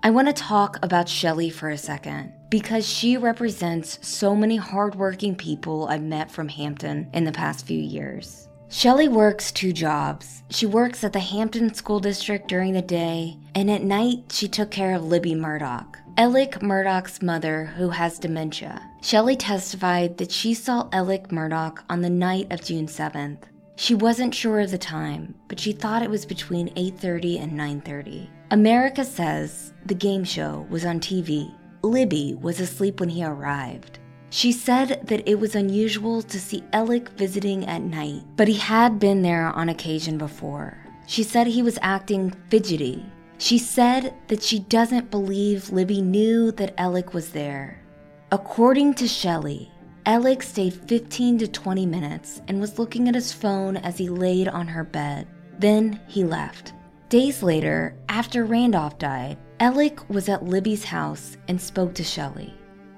I 0.02 0.08
want 0.10 0.28
to 0.28 0.34
talk 0.34 0.78
about 0.82 1.08
Shelley 1.08 1.50
for 1.50 1.68
a 1.68 1.76
second 1.76 2.32
because 2.48 2.88
she 2.88 3.18
represents 3.18 3.98
so 4.06 4.34
many 4.34 4.56
hardworking 4.56 5.34
people 5.34 5.88
I've 5.88 6.02
met 6.02 6.30
from 6.30 6.48
Hampton 6.48 7.10
in 7.12 7.24
the 7.24 7.32
past 7.32 7.66
few 7.66 7.78
years. 7.78 8.48
Shelley 8.76 9.06
works 9.06 9.52
two 9.52 9.72
jobs. 9.72 10.42
She 10.50 10.66
works 10.66 11.04
at 11.04 11.12
the 11.12 11.20
Hampton 11.20 11.72
School 11.74 12.00
District 12.00 12.48
during 12.48 12.72
the 12.72 12.82
day, 12.82 13.38
and 13.54 13.70
at 13.70 13.84
night, 13.84 14.32
she 14.32 14.48
took 14.48 14.72
care 14.72 14.96
of 14.96 15.04
Libby 15.04 15.32
Murdaugh, 15.32 15.86
Alec 16.18 16.54
Murdaugh's 16.60 17.22
mother 17.22 17.66
who 17.76 17.90
has 17.90 18.18
dementia. 18.18 18.82
Shelley 19.00 19.36
testified 19.36 20.18
that 20.18 20.32
she 20.32 20.54
saw 20.54 20.88
Alec 20.90 21.28
Murdaugh 21.28 21.84
on 21.88 22.00
the 22.00 22.10
night 22.10 22.50
of 22.50 22.64
June 22.64 22.88
7th. 22.88 23.44
She 23.76 23.94
wasn't 23.94 24.34
sure 24.34 24.58
of 24.58 24.72
the 24.72 24.76
time, 24.76 25.36
but 25.46 25.60
she 25.60 25.70
thought 25.70 26.02
it 26.02 26.10
was 26.10 26.26
between 26.26 26.72
8:30 26.74 27.38
and 27.38 27.52
9:30. 27.52 28.28
America 28.50 29.04
says 29.04 29.72
the 29.86 29.94
game 29.94 30.24
show 30.24 30.66
was 30.68 30.84
on 30.84 30.98
TV. 30.98 31.54
Libby 31.82 32.36
was 32.40 32.58
asleep 32.58 32.98
when 32.98 33.10
he 33.10 33.24
arrived. 33.24 34.00
She 34.34 34.50
said 34.50 35.06
that 35.06 35.28
it 35.28 35.38
was 35.38 35.54
unusual 35.54 36.20
to 36.20 36.40
see 36.40 36.64
Alec 36.72 37.10
visiting 37.10 37.64
at 37.66 37.82
night, 37.82 38.22
but 38.34 38.48
he 38.48 38.58
had 38.58 38.98
been 38.98 39.22
there 39.22 39.46
on 39.46 39.68
occasion 39.68 40.18
before. 40.18 40.76
She 41.06 41.22
said 41.22 41.46
he 41.46 41.62
was 41.62 41.78
acting 41.82 42.34
fidgety. 42.50 43.06
She 43.38 43.58
said 43.58 44.12
that 44.26 44.42
she 44.42 44.58
doesn't 44.58 45.12
believe 45.12 45.70
Libby 45.70 46.02
knew 46.02 46.50
that 46.50 46.74
Alec 46.78 47.14
was 47.14 47.30
there. 47.30 47.80
According 48.32 48.94
to 48.94 49.06
Shelley, 49.06 49.70
Alec 50.04 50.42
stayed 50.42 50.74
15 50.74 51.38
to 51.38 51.46
20 51.46 51.86
minutes 51.86 52.42
and 52.48 52.60
was 52.60 52.76
looking 52.76 53.08
at 53.08 53.14
his 53.14 53.32
phone 53.32 53.76
as 53.76 53.96
he 53.98 54.08
laid 54.08 54.48
on 54.48 54.66
her 54.66 54.82
bed. 54.82 55.28
Then 55.60 56.00
he 56.08 56.24
left. 56.24 56.72
Days 57.08 57.40
later, 57.44 57.94
after 58.08 58.44
Randolph 58.44 58.98
died, 58.98 59.38
Alec 59.60 60.10
was 60.10 60.28
at 60.28 60.44
Libby's 60.44 60.82
house 60.82 61.36
and 61.46 61.60
spoke 61.60 61.94
to 61.94 62.02
Shelley. 62.02 62.52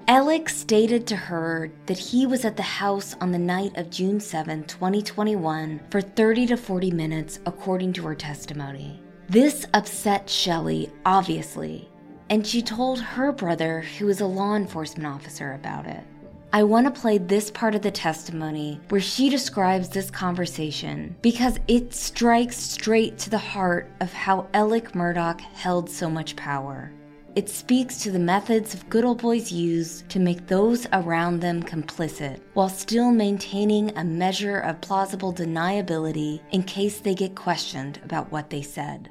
Alec 0.09 0.48
stated 0.48 1.04
to 1.04 1.16
her 1.16 1.68
that 1.86 1.98
he 1.98 2.26
was 2.26 2.44
at 2.44 2.57
the 2.57 2.62
house 2.62 3.16
on 3.20 3.32
the 3.32 3.38
night 3.38 3.76
of 3.76 3.90
June 3.90 4.20
7, 4.20 4.62
2021, 4.62 5.80
for 5.90 6.00
30 6.00 6.46
to 6.46 6.57
40 6.57 6.92
minutes, 6.92 7.40
according 7.44 7.92
to 7.94 8.04
her 8.04 8.14
testimony. 8.14 9.00
This 9.28 9.66
upset 9.74 10.30
Shelley, 10.30 10.92
obviously, 11.04 11.88
and 12.30 12.46
she 12.46 12.62
told 12.62 13.00
her 13.00 13.32
brother, 13.32 13.80
who 13.98 14.09
is 14.09 14.20
a 14.20 14.26
law 14.26 14.54
enforcement 14.54 15.12
officer, 15.12 15.54
about 15.54 15.88
it. 15.88 16.04
I 16.52 16.62
want 16.62 16.86
to 16.86 17.00
play 17.00 17.18
this 17.18 17.50
part 17.50 17.74
of 17.74 17.82
the 17.82 17.90
testimony 17.90 18.80
where 18.90 19.00
she 19.00 19.28
describes 19.28 19.88
this 19.88 20.09
conversation 20.09 21.16
because 21.20 21.59
it 21.66 21.92
strikes 21.92 22.57
straight 22.57 23.18
to 23.18 23.30
the 23.30 23.38
heart 23.38 23.90
of 23.98 24.12
how 24.12 24.46
Alec 24.54 24.92
Murdaugh 24.92 25.40
held 25.40 25.90
so 25.90 26.09
much 26.09 26.36
power. 26.36 26.92
It 27.37 27.51
speaks 27.51 27.99
to 27.99 28.11
the 28.11 28.18
methods 28.18 28.72
of 28.72 28.89
good 28.89 29.05
old 29.05 29.20
boys 29.20 29.53
used 29.53 30.09
to 30.09 30.18
make 30.18 30.47
those 30.47 30.87
around 30.95 31.41
them 31.41 31.62
complicit 31.62 32.41
while 32.55 32.70
still 32.70 33.11
maintaining 33.11 33.95
a 33.99 34.05
measure 34.05 34.61
of 34.61 34.80
plausible 34.80 35.34
deniability 35.34 36.41
in 36.53 36.62
case 36.62 36.99
they 36.99 37.14
get 37.14 37.34
questioned 37.34 38.01
about 38.03 38.32
what 38.32 38.49
they 38.49 38.62
said. 38.62 39.11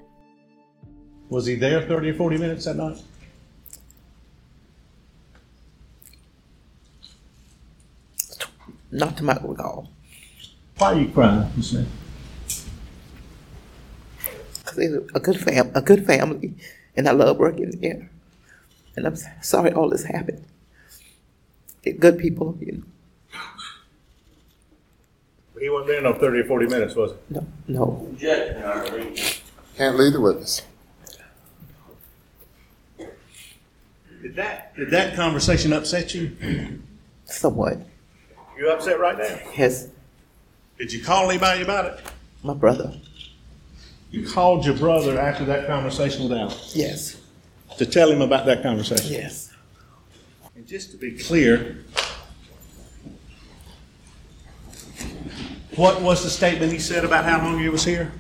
Was 1.29 1.45
he 1.45 1.53
there 1.53 1.83
30 1.83 2.09
or 2.09 2.13
40 2.15 2.37
minutes 2.39 2.65
that 2.65 2.77
night? 2.77 2.97
Not 8.89 9.17
to 9.17 9.23
my 9.23 9.37
recall. 9.43 9.91
Why 10.79 10.93
are 10.93 10.99
you 10.99 11.09
crying, 11.09 11.47
Miss 11.55 11.69
Smith? 11.69 11.87
Because 14.57 14.77
they're 14.77 15.03
a 15.13 15.19
good 15.19 15.39
fam, 15.39 15.69
a 15.75 15.81
good 15.83 16.07
family, 16.07 16.55
and 16.95 17.07
I 17.07 17.11
love 17.11 17.37
working 17.37 17.69
there. 17.81 18.09
And 18.95 19.05
I'm 19.07 19.15
sorry 19.41 19.71
all 19.73 19.89
this 19.89 20.03
happened. 20.03 20.45
They're 21.83 21.93
good 21.93 22.17
people, 22.17 22.57
you 22.59 22.71
know. 22.73 22.83
He 25.59 25.69
wasn't 25.69 25.87
there 25.87 26.01
no 26.01 26.13
30 26.13 26.39
or 26.39 26.43
40 26.45 26.65
minutes, 26.67 26.95
was 26.95 27.11
he? 27.11 27.17
No, 27.35 27.47
no. 27.67 28.15
Can't 29.77 29.97
leave 29.97 30.13
the 30.13 30.21
witness. 30.21 30.61
Did 34.21 34.35
that, 34.35 34.75
did 34.75 34.89
that 34.91 35.15
conversation 35.15 35.71
upset 35.73 36.13
you? 36.13 36.35
Somewhat. 37.25 37.77
You 38.57 38.69
upset 38.69 38.99
right 38.99 39.17
now? 39.17 39.37
Yes, 39.57 39.87
Did 40.77 40.91
you 40.91 41.03
call 41.03 41.29
anybody 41.29 41.61
about 41.61 41.85
it? 41.85 41.99
my 42.43 42.53
brother. 42.53 42.93
You 44.11 44.27
called 44.27 44.65
your 44.65 44.75
brother 44.75 45.19
after 45.19 45.45
that 45.45 45.67
conversation 45.67 46.23
with 46.29 46.37
Alan 46.37 46.55
Yes, 46.73 47.17
to 47.77 47.85
tell 47.85 48.11
him 48.11 48.21
about 48.21 48.45
that 48.45 48.63
conversation? 48.63 49.11
yes. 49.11 49.51
And 50.55 50.65
just 50.65 50.91
to 50.91 50.97
be 50.97 51.11
clear, 51.17 51.77
what 55.75 56.01
was 56.01 56.23
the 56.23 56.29
statement 56.29 56.71
he 56.71 56.79
said 56.79 57.03
about 57.03 57.25
how 57.25 57.43
long 57.43 57.59
he 57.59 57.67
was 57.69 57.83
here? 57.83 58.11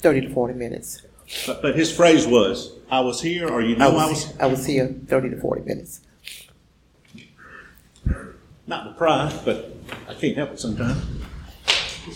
30 0.00 0.20
to 0.22 0.34
40 0.34 0.54
minutes. 0.54 1.02
But, 1.46 1.62
but 1.62 1.74
his 1.74 1.90
phrase 1.90 2.26
was, 2.26 2.72
I 2.90 3.00
was 3.00 3.22
here, 3.22 3.48
or 3.48 3.62
you 3.62 3.76
know 3.76 3.86
I 3.86 3.88
I 3.88 4.06
was, 4.08 4.26
was. 4.26 4.38
I 4.40 4.46
was 4.46 4.66
here 4.66 4.94
30 5.06 5.30
to 5.30 5.40
40 5.40 5.62
minutes. 5.62 6.00
not 8.66 8.84
to 8.84 8.92
pry, 8.92 9.32
but 9.44 9.74
I 10.08 10.14
can't 10.14 10.36
help 10.36 10.50
it 10.52 10.60
sometimes. 10.60 11.02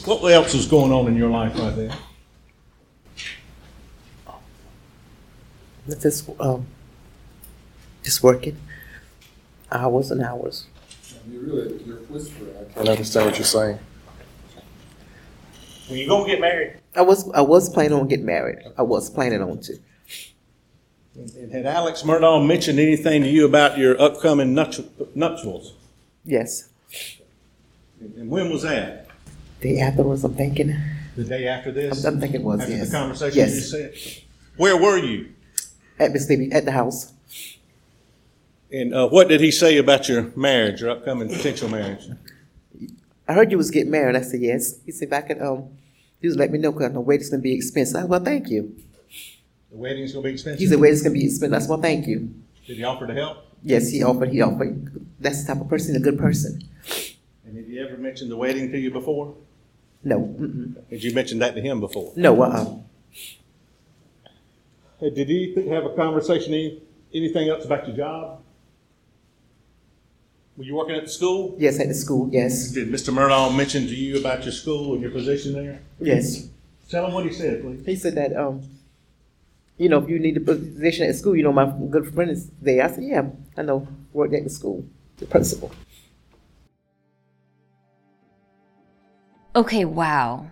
What 0.05 0.23
else 0.31 0.53
was 0.53 0.67
going 0.67 0.93
on 0.93 1.07
in 1.07 1.17
your 1.17 1.31
life 1.31 1.59
right 1.59 1.75
there? 1.75 1.91
Just, 5.89 6.29
um, 6.39 6.67
just 8.05 8.23
working 8.23 8.59
hours 9.73 10.11
and 10.11 10.23
hours. 10.23 10.67
You 11.31 11.41
really, 11.41 11.83
you're 11.85 11.97
whispering. 11.97 12.55
I 12.57 12.61
I 12.81 12.85
don't 12.85 12.89
understand 12.89 13.27
what 13.27 13.37
you're 13.39 13.45
saying. 13.45 13.79
When 15.89 15.99
you 15.99 16.07
gonna 16.09 16.27
get 16.27 16.41
married? 16.41 16.79
I 16.95 17.03
was 17.03 17.31
I 17.33 17.41
was 17.41 17.69
planning 17.71 17.95
on 17.95 18.09
getting 18.09 18.27
married. 18.27 18.59
I 18.77 18.83
was 18.83 19.09
planning 19.09 19.43
on 19.43 19.61
to. 19.61 19.79
And 21.15 21.51
had 21.51 21.67
Alex 21.67 22.03
Murdaugh 22.03 22.47
mentioned 22.47 22.79
anything 22.79 23.23
to 23.23 23.29
you 23.29 23.45
about 23.45 23.77
your 23.77 24.01
upcoming 24.01 24.55
nupti- 24.55 24.89
nuptials? 25.17 25.75
Yes. 26.25 26.69
And 28.01 28.31
when 28.31 28.51
was 28.51 28.63
that? 28.63 29.09
Day 29.61 29.81
afterwards, 29.81 30.23
I'm 30.23 30.35
thinking. 30.35 30.77
The 31.17 31.25
day 31.25 31.49
after 31.49 31.73
this? 31.73 32.05
I'm, 32.05 32.15
I'm 32.15 32.21
thinking 32.21 32.43
it 32.43 32.45
was 32.45 32.61
After 32.61 32.73
yes. 32.73 32.91
the 32.91 32.97
conversation 32.97 33.39
yes. 33.39 33.55
you 33.55 33.61
said? 33.61 33.95
Where 34.57 34.77
were 34.77 34.99
you? 34.99 35.33
At 35.99 36.13
Miss 36.13 36.29
Libby, 36.29 36.53
at 36.53 36.65
the 36.65 36.73
house. 36.73 37.13
And 38.71 38.95
uh, 38.95 39.09
what 39.09 39.29
did 39.29 39.41
he 39.41 39.51
say 39.51 39.79
about 39.79 40.09
your 40.09 40.31
marriage, 40.37 40.81
your 40.83 40.91
upcoming 40.91 41.29
potential 41.29 41.69
marriage? 41.69 42.07
I 43.27 43.33
heard 43.33 43.51
you 43.51 43.59
was 43.59 43.71
getting 43.71 43.91
married. 43.91 44.17
I 44.17 44.23
said 44.23 44.41
yes. 44.41 44.81
He 44.85 44.93
said 44.93 45.09
if 45.09 45.15
I 45.15 45.21
could 45.23 45.41
um, 45.41 45.71
he 46.21 46.27
was 46.27 46.37
let 46.37 46.51
me 46.51 46.59
know 46.59 46.73
because 46.73 46.91
I 46.91 46.95
know 46.95 47.01
wedding's 47.01 47.31
gonna 47.31 47.43
be 47.43 47.55
expensive. 47.55 47.97
I 47.97 48.01
said, 48.01 48.11
well, 48.11 48.25
thank 48.25 48.49
you. 48.49 48.77
The 49.71 49.77
wedding's 49.77 50.13
gonna 50.13 50.25
be 50.25 50.33
expensive? 50.33 50.61
He 50.61 50.67
said 50.67 50.81
wedding's 50.81 51.03
gonna 51.03 51.15
be 51.15 51.25
expensive. 51.25 51.55
I 51.55 51.59
said, 51.61 51.69
well, 51.69 51.81
thank 51.81 52.07
you. 52.07 52.35
Did 52.67 52.77
he 52.77 52.85
offer 52.85 53.07
to 53.07 53.15
help? 53.15 53.39
Yes, 53.63 53.91
he 53.91 54.03
offered. 54.03 54.31
He 54.31 54.41
offered. 54.41 54.91
That's 55.21 55.45
the 55.45 55.53
type 55.53 55.63
of 55.63 55.69
person, 55.69 55.97
a 55.97 56.01
good 56.01 56.19
person. 56.19 56.63
And 57.45 57.55
did 57.55 57.67
he 57.67 57.79
ever 57.81 57.97
mention 57.97 58.29
the 58.29 58.37
wedding 58.37 58.71
to 58.73 58.79
you 58.79 58.91
before? 58.91 59.35
No. 60.05 60.21
Mm-mm. 60.21 60.89
Did 60.91 61.03
you 61.03 61.13
mention 61.13 61.39
that 61.41 61.55
to 61.55 61.61
him 61.61 61.81
before? 61.81 62.13
No. 62.17 62.41
Uh. 62.43 62.65
Hey, 62.65 62.83
Did 65.01 65.29
he 65.29 65.55
have 65.69 65.85
a 65.85 65.95
conversation, 65.95 66.55
any- 66.55 66.83
anything 67.15 67.49
else 67.49 67.65
about 67.65 67.87
your 67.87 67.97
job? 67.97 68.41
Were 70.57 70.65
you 70.65 70.75
working 70.75 70.97
at 70.97 71.05
the 71.05 71.11
school? 71.11 71.55
Yes, 71.59 71.79
at 71.79 71.87
the 71.87 71.95
school. 71.95 72.29
Yes. 72.33 72.73
Did 72.73 72.89
Mr. 72.89 73.15
Murdaugh 73.15 73.57
mention 73.57 73.87
to 73.87 73.95
you 73.95 74.19
about 74.19 74.43
your 74.43 74.53
school 74.53 74.95
and 74.95 75.03
your 75.03 75.13
position 75.13 75.53
there? 75.53 75.81
Yes. 76.01 76.49
Tell 76.91 77.07
him 77.07 77.13
what 77.13 77.25
he 77.27 77.33
said, 77.33 77.63
please. 77.63 77.87
He 77.87 77.95
said 77.95 78.17
that 78.17 78.37
um, 78.37 78.63
you 79.77 79.89
know, 79.89 79.99
if 80.03 80.09
you 80.09 80.19
need 80.19 80.37
a 80.37 80.41
position 80.41 81.09
at 81.09 81.15
school, 81.15 81.37
you 81.37 81.45
know, 81.45 81.53
my 81.53 81.73
good 81.91 82.13
friend 82.13 82.31
is 82.33 82.51
there. 82.61 82.85
I 82.85 82.89
said, 82.91 83.05
yeah, 83.05 83.23
I 83.57 83.63
know. 83.63 83.87
Worked 84.13 84.35
at 84.35 84.43
the 84.45 84.51
school, 84.51 84.85
the 85.19 85.27
principal. 85.27 85.71
Okay, 89.55 89.85
wow. 89.85 90.47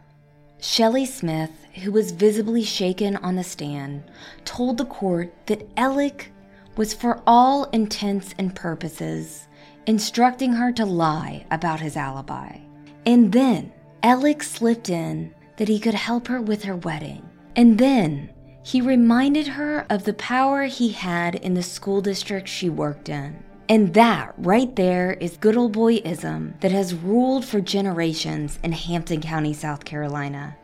Shelley 0.60 1.04
Smith, 1.04 1.50
who 1.76 1.92
was 1.92 2.10
visibly 2.10 2.62
shaken 2.62 3.16
on 3.16 3.36
the 3.36 3.44
stand, 3.44 4.02
told 4.44 4.78
the 4.78 4.84
court 4.84 5.32
that 5.46 5.68
Alec 5.76 6.32
was, 6.76 6.92
for 6.92 7.22
all 7.26 7.64
intents 7.70 8.34
and 8.38 8.54
purposes, 8.54 9.48
instructing 9.86 10.52
her 10.52 10.72
to 10.72 10.84
lie 10.84 11.46
about 11.50 11.80
his 11.80 11.96
alibi. 11.96 12.58
And 13.04 13.32
then 13.32 13.72
Alec 14.02 14.42
slipped 14.42 14.90
in 14.90 15.34
that 15.56 15.68
he 15.68 15.78
could 15.78 15.94
help 15.94 16.28
her 16.28 16.40
with 16.40 16.64
her 16.64 16.76
wedding. 16.76 17.28
And 17.54 17.78
then 17.78 18.30
he 18.62 18.80
reminded 18.80 19.46
her 19.46 19.86
of 19.88 20.04
the 20.04 20.14
power 20.14 20.64
he 20.64 20.90
had 20.90 21.36
in 21.36 21.54
the 21.54 21.62
school 21.62 22.00
district 22.00 22.48
she 22.48 22.68
worked 22.68 23.08
in. 23.08 23.42
And 23.68 23.94
that 23.94 24.34
right 24.38 24.74
there 24.76 25.12
is 25.14 25.36
good 25.36 25.56
old 25.56 25.74
boyism 25.74 26.60
that 26.60 26.72
has 26.72 26.94
ruled 26.94 27.44
for 27.44 27.60
generations 27.60 28.58
in 28.62 28.72
Hampton 28.72 29.20
County, 29.20 29.52
South 29.52 29.84
Carolina. 29.84 30.56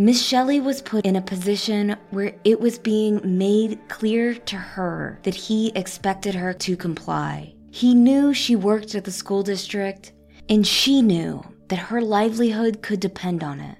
Miss 0.00 0.22
Shelley 0.24 0.60
was 0.60 0.80
put 0.80 1.04
in 1.04 1.16
a 1.16 1.20
position 1.20 1.96
where 2.10 2.32
it 2.44 2.60
was 2.60 2.78
being 2.78 3.20
made 3.24 3.80
clear 3.88 4.32
to 4.32 4.54
her 4.54 5.18
that 5.24 5.34
he 5.34 5.72
expected 5.74 6.36
her 6.36 6.52
to 6.52 6.76
comply. 6.76 7.52
He 7.72 7.96
knew 7.96 8.32
she 8.32 8.54
worked 8.54 8.94
at 8.94 9.02
the 9.02 9.10
school 9.10 9.42
district, 9.42 10.12
and 10.48 10.64
she 10.64 11.02
knew 11.02 11.42
that 11.66 11.80
her 11.80 12.00
livelihood 12.00 12.80
could 12.80 13.00
depend 13.00 13.42
on 13.42 13.58
it. 13.58 13.76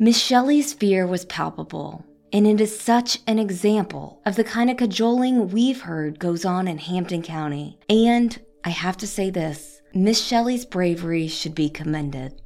Miss 0.00 0.20
Shelley's 0.20 0.72
fear 0.72 1.06
was 1.06 1.24
palpable, 1.26 2.04
and 2.32 2.48
it 2.48 2.60
is 2.60 2.76
such 2.76 3.20
an 3.28 3.38
example 3.38 4.20
of 4.26 4.34
the 4.34 4.42
kind 4.42 4.70
of 4.70 4.76
cajoling 4.76 5.50
we've 5.50 5.82
heard 5.82 6.18
goes 6.18 6.44
on 6.44 6.66
in 6.66 6.78
Hampton 6.78 7.22
County. 7.22 7.78
And 7.88 8.36
I 8.64 8.70
have 8.70 8.96
to 8.96 9.06
say 9.06 9.30
this 9.30 9.82
Miss 9.94 10.20
Shelley's 10.20 10.64
bravery 10.64 11.28
should 11.28 11.54
be 11.54 11.70
commended. 11.70 12.42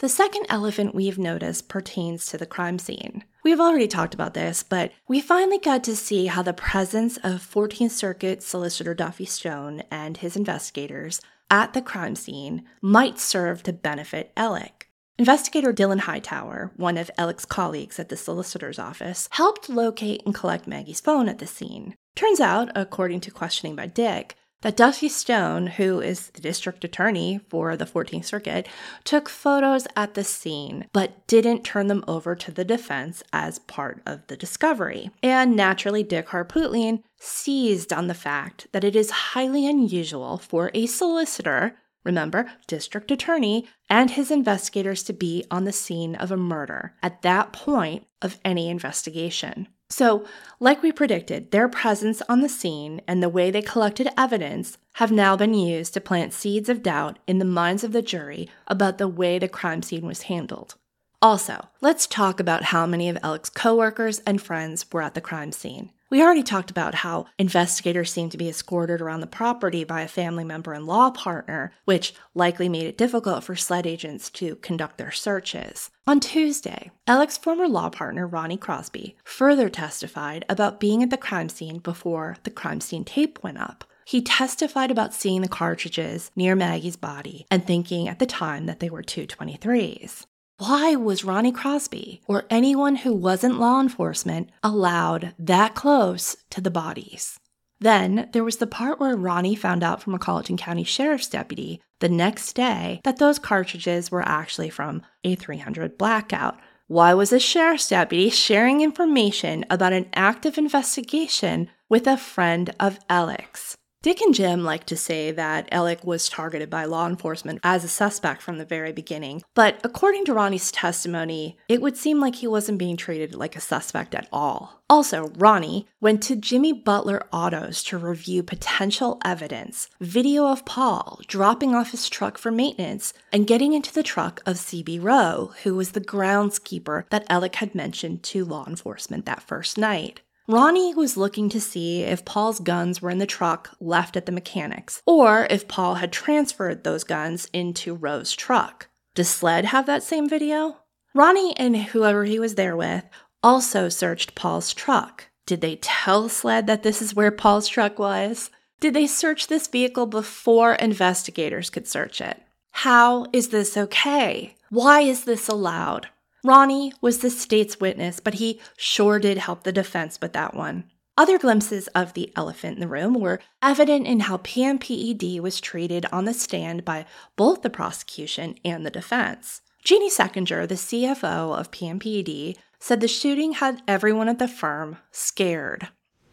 The 0.00 0.08
second 0.08 0.46
elephant 0.48 0.94
we've 0.94 1.18
noticed 1.18 1.68
pertains 1.68 2.26
to 2.26 2.38
the 2.38 2.46
crime 2.46 2.78
scene. 2.78 3.24
We've 3.42 3.58
already 3.58 3.88
talked 3.88 4.14
about 4.14 4.32
this, 4.32 4.62
but 4.62 4.92
we 5.08 5.20
finally 5.20 5.58
got 5.58 5.82
to 5.84 5.96
see 5.96 6.26
how 6.26 6.42
the 6.42 6.52
presence 6.52 7.16
of 7.16 7.42
14th 7.42 7.90
Circuit 7.90 8.40
Solicitor 8.40 8.94
Duffy 8.94 9.24
Stone 9.24 9.82
and 9.90 10.16
his 10.18 10.36
investigators 10.36 11.20
at 11.50 11.72
the 11.72 11.82
crime 11.82 12.14
scene 12.14 12.64
might 12.80 13.18
serve 13.18 13.64
to 13.64 13.72
benefit 13.72 14.30
Alec. 14.36 14.88
Investigator 15.18 15.72
Dylan 15.72 16.00
Hightower, 16.00 16.70
one 16.76 16.96
of 16.96 17.10
Alec's 17.18 17.44
colleagues 17.44 17.98
at 17.98 18.08
the 18.08 18.16
solicitor's 18.16 18.78
office, 18.78 19.28
helped 19.32 19.68
locate 19.68 20.22
and 20.24 20.32
collect 20.32 20.68
Maggie's 20.68 21.00
phone 21.00 21.28
at 21.28 21.40
the 21.40 21.46
scene. 21.48 21.96
Turns 22.14 22.38
out, 22.38 22.70
according 22.76 23.18
to 23.22 23.32
questioning 23.32 23.74
by 23.74 23.86
Dick, 23.86 24.36
that 24.62 24.76
Duffy 24.76 25.08
Stone, 25.08 25.68
who 25.68 26.00
is 26.00 26.30
the 26.30 26.40
district 26.40 26.84
attorney 26.84 27.40
for 27.48 27.76
the 27.76 27.84
14th 27.84 28.24
Circuit, 28.24 28.66
took 29.04 29.28
photos 29.28 29.86
at 29.94 30.14
the 30.14 30.24
scene, 30.24 30.86
but 30.92 31.26
didn't 31.26 31.64
turn 31.64 31.86
them 31.86 32.04
over 32.08 32.34
to 32.34 32.50
the 32.50 32.64
defense 32.64 33.22
as 33.32 33.60
part 33.60 34.02
of 34.04 34.26
the 34.26 34.36
discovery. 34.36 35.10
And 35.22 35.54
naturally, 35.54 36.02
Dick 36.02 36.28
Harpootlian 36.28 37.02
seized 37.18 37.92
on 37.92 38.08
the 38.08 38.14
fact 38.14 38.66
that 38.72 38.84
it 38.84 38.96
is 38.96 39.10
highly 39.10 39.66
unusual 39.66 40.38
for 40.38 40.70
a 40.74 40.86
solicitor, 40.86 41.76
remember, 42.04 42.50
district 42.66 43.10
attorney, 43.10 43.68
and 43.88 44.10
his 44.10 44.30
investigators 44.30 45.02
to 45.04 45.12
be 45.12 45.44
on 45.50 45.64
the 45.64 45.72
scene 45.72 46.16
of 46.16 46.32
a 46.32 46.36
murder 46.36 46.94
at 47.02 47.22
that 47.22 47.52
point 47.52 48.06
of 48.20 48.40
any 48.44 48.68
investigation. 48.68 49.68
So, 49.90 50.24
like 50.60 50.82
we 50.82 50.92
predicted, 50.92 51.50
their 51.50 51.68
presence 51.68 52.20
on 52.28 52.40
the 52.40 52.48
scene 52.48 53.00
and 53.08 53.22
the 53.22 53.28
way 53.28 53.50
they 53.50 53.62
collected 53.62 54.08
evidence 54.18 54.76
have 54.94 55.10
now 55.10 55.34
been 55.34 55.54
used 55.54 55.94
to 55.94 56.00
plant 56.00 56.34
seeds 56.34 56.68
of 56.68 56.82
doubt 56.82 57.18
in 57.26 57.38
the 57.38 57.44
minds 57.44 57.84
of 57.84 57.92
the 57.92 58.02
jury 58.02 58.48
about 58.66 58.98
the 58.98 59.08
way 59.08 59.38
the 59.38 59.48
crime 59.48 59.82
scene 59.82 60.06
was 60.06 60.22
handled. 60.22 60.74
Also, 61.20 61.66
let's 61.80 62.06
talk 62.06 62.38
about 62.38 62.64
how 62.64 62.86
many 62.86 63.08
of 63.08 63.18
Alec's 63.24 63.50
coworkers 63.50 64.20
and 64.20 64.40
friends 64.40 64.86
were 64.92 65.02
at 65.02 65.14
the 65.14 65.20
crime 65.20 65.50
scene. 65.50 65.90
We 66.10 66.22
already 66.22 66.44
talked 66.44 66.70
about 66.70 66.94
how 66.94 67.26
investigators 67.38 68.12
seemed 68.12 68.30
to 68.32 68.38
be 68.38 68.48
escorted 68.48 69.00
around 69.00 69.20
the 69.20 69.26
property 69.26 69.82
by 69.82 70.02
a 70.02 70.08
family 70.08 70.44
member 70.44 70.72
and 70.72 70.86
law 70.86 71.10
partner, 71.10 71.72
which 71.86 72.14
likely 72.36 72.68
made 72.68 72.86
it 72.86 72.96
difficult 72.96 73.42
for 73.42 73.56
SLED 73.56 73.84
agents 73.84 74.30
to 74.30 74.54
conduct 74.56 74.96
their 74.96 75.10
searches. 75.10 75.90
On 76.06 76.20
Tuesday, 76.20 76.92
Alec's 77.08 77.36
former 77.36 77.66
law 77.66 77.90
partner, 77.90 78.24
Ronnie 78.24 78.56
Crosby, 78.56 79.16
further 79.24 79.68
testified 79.68 80.44
about 80.48 80.80
being 80.80 81.02
at 81.02 81.10
the 81.10 81.16
crime 81.16 81.48
scene 81.48 81.78
before 81.78 82.36
the 82.44 82.50
crime 82.50 82.80
scene 82.80 83.04
tape 83.04 83.42
went 83.42 83.58
up. 83.58 83.84
He 84.04 84.22
testified 84.22 84.92
about 84.92 85.12
seeing 85.12 85.42
the 85.42 85.48
cartridges 85.48 86.30
near 86.36 86.54
Maggie's 86.54 86.96
body 86.96 87.44
and 87.50 87.66
thinking 87.66 88.08
at 88.08 88.20
the 88.20 88.24
time 88.24 88.66
that 88.66 88.78
they 88.78 88.88
were 88.88 89.02
223s. 89.02 90.24
Why 90.58 90.96
was 90.96 91.24
Ronnie 91.24 91.52
Crosby 91.52 92.20
or 92.26 92.44
anyone 92.50 92.96
who 92.96 93.14
wasn't 93.14 93.60
law 93.60 93.80
enforcement 93.80 94.50
allowed 94.60 95.32
that 95.38 95.76
close 95.76 96.36
to 96.50 96.60
the 96.60 96.68
bodies? 96.68 97.38
Then 97.78 98.28
there 98.32 98.42
was 98.42 98.56
the 98.56 98.66
part 98.66 98.98
where 98.98 99.14
Ronnie 99.14 99.54
found 99.54 99.84
out 99.84 100.02
from 100.02 100.14
a 100.14 100.18
Colleton 100.18 100.56
County 100.56 100.82
Sheriff's 100.82 101.28
deputy 101.28 101.80
the 102.00 102.08
next 102.08 102.54
day 102.54 103.00
that 103.04 103.18
those 103.18 103.38
cartridges 103.38 104.10
were 104.10 104.28
actually 104.28 104.68
from 104.68 105.02
a 105.22 105.36
300 105.36 105.96
blackout. 105.96 106.58
Why 106.88 107.14
was 107.14 107.32
a 107.32 107.38
sheriff's 107.38 107.88
deputy 107.88 108.28
sharing 108.28 108.80
information 108.80 109.64
about 109.70 109.92
an 109.92 110.08
active 110.12 110.58
investigation 110.58 111.70
with 111.88 112.08
a 112.08 112.16
friend 112.16 112.74
of 112.80 112.98
Alec's? 113.08 113.77
Dick 114.00 114.20
and 114.20 114.32
Jim 114.32 114.62
like 114.62 114.84
to 114.84 114.96
say 114.96 115.32
that 115.32 115.68
Alec 115.72 116.04
was 116.04 116.28
targeted 116.28 116.70
by 116.70 116.84
law 116.84 117.08
enforcement 117.08 117.58
as 117.64 117.82
a 117.82 117.88
suspect 117.88 118.40
from 118.40 118.58
the 118.58 118.64
very 118.64 118.92
beginning, 118.92 119.42
but 119.56 119.80
according 119.82 120.24
to 120.26 120.32
Ronnie's 120.32 120.70
testimony, 120.70 121.58
it 121.68 121.82
would 121.82 121.96
seem 121.96 122.20
like 122.20 122.36
he 122.36 122.46
wasn't 122.46 122.78
being 122.78 122.96
treated 122.96 123.34
like 123.34 123.56
a 123.56 123.60
suspect 123.60 124.14
at 124.14 124.28
all. 124.32 124.84
Also, 124.88 125.32
Ronnie 125.36 125.88
went 126.00 126.22
to 126.22 126.36
Jimmy 126.36 126.72
Butler 126.72 127.26
Autos 127.32 127.82
to 127.84 127.98
review 127.98 128.44
potential 128.44 129.20
evidence 129.24 129.88
video 130.00 130.46
of 130.46 130.64
Paul 130.64 131.20
dropping 131.26 131.74
off 131.74 131.90
his 131.90 132.08
truck 132.08 132.38
for 132.38 132.52
maintenance 132.52 133.12
and 133.32 133.48
getting 133.48 133.72
into 133.72 133.92
the 133.92 134.04
truck 134.04 134.40
of 134.46 134.58
CB 134.58 135.02
Rowe, 135.02 135.52
who 135.64 135.74
was 135.74 135.90
the 135.90 136.00
groundskeeper 136.00 137.08
that 137.10 137.26
Alec 137.28 137.56
had 137.56 137.74
mentioned 137.74 138.22
to 138.22 138.44
law 138.44 138.64
enforcement 138.64 139.26
that 139.26 139.42
first 139.42 139.76
night. 139.76 140.20
Ronnie 140.50 140.94
was 140.94 141.18
looking 141.18 141.50
to 141.50 141.60
see 141.60 142.04
if 142.04 142.24
Paul's 142.24 142.58
guns 142.58 143.02
were 143.02 143.10
in 143.10 143.18
the 143.18 143.26
truck 143.26 143.76
left 143.80 144.16
at 144.16 144.24
the 144.24 144.32
mechanics, 144.32 145.02
or 145.04 145.46
if 145.50 145.68
Paul 145.68 145.96
had 145.96 146.10
transferred 146.10 146.84
those 146.84 147.04
guns 147.04 147.50
into 147.52 147.94
Rowe's 147.94 148.34
truck. 148.34 148.88
Does 149.14 149.28
SLED 149.28 149.66
have 149.66 149.84
that 149.84 150.02
same 150.02 150.26
video? 150.26 150.78
Ronnie 151.14 151.54
and 151.58 151.76
whoever 151.76 152.24
he 152.24 152.38
was 152.38 152.54
there 152.54 152.74
with 152.74 153.04
also 153.42 153.90
searched 153.90 154.34
Paul's 154.34 154.72
truck. 154.72 155.26
Did 155.44 155.60
they 155.60 155.76
tell 155.76 156.30
SLED 156.30 156.66
that 156.66 156.82
this 156.82 157.02
is 157.02 157.14
where 157.14 157.30
Paul's 157.30 157.68
truck 157.68 157.98
was? 157.98 158.50
Did 158.80 158.94
they 158.94 159.06
search 159.06 159.48
this 159.48 159.68
vehicle 159.68 160.06
before 160.06 160.72
investigators 160.76 161.68
could 161.68 161.86
search 161.86 162.22
it? 162.22 162.40
How 162.70 163.26
is 163.34 163.48
this 163.48 163.76
okay? 163.76 164.56
Why 164.70 165.02
is 165.02 165.24
this 165.24 165.46
allowed? 165.46 166.08
Ronnie 166.44 166.92
was 167.00 167.18
the 167.18 167.30
state's 167.30 167.80
witness, 167.80 168.20
but 168.20 168.34
he 168.34 168.60
sure 168.76 169.18
did 169.18 169.38
help 169.38 169.64
the 169.64 169.72
defense 169.72 170.18
with 170.20 170.32
that 170.34 170.54
one. 170.54 170.84
Other 171.16 171.36
glimpses 171.36 171.88
of 171.88 172.14
the 172.14 172.32
elephant 172.36 172.76
in 172.76 172.80
the 172.80 172.86
room 172.86 173.14
were 173.14 173.40
evident 173.60 174.06
in 174.06 174.20
how 174.20 174.36
PMPED 174.36 175.40
was 175.40 175.60
treated 175.60 176.06
on 176.12 176.26
the 176.26 176.32
stand 176.32 176.84
by 176.84 177.06
both 177.34 177.62
the 177.62 177.70
prosecution 177.70 178.54
and 178.64 178.86
the 178.86 178.90
defense. 178.90 179.60
Jeannie 179.82 180.10
Seckinger, 180.10 180.68
the 180.68 180.76
CFO 180.76 181.58
of 181.58 181.72
PMPED, 181.72 182.56
said 182.78 183.00
the 183.00 183.08
shooting 183.08 183.54
had 183.54 183.82
everyone 183.88 184.28
at 184.28 184.38
the 184.38 184.46
firm 184.46 184.98
scared. 185.10 185.88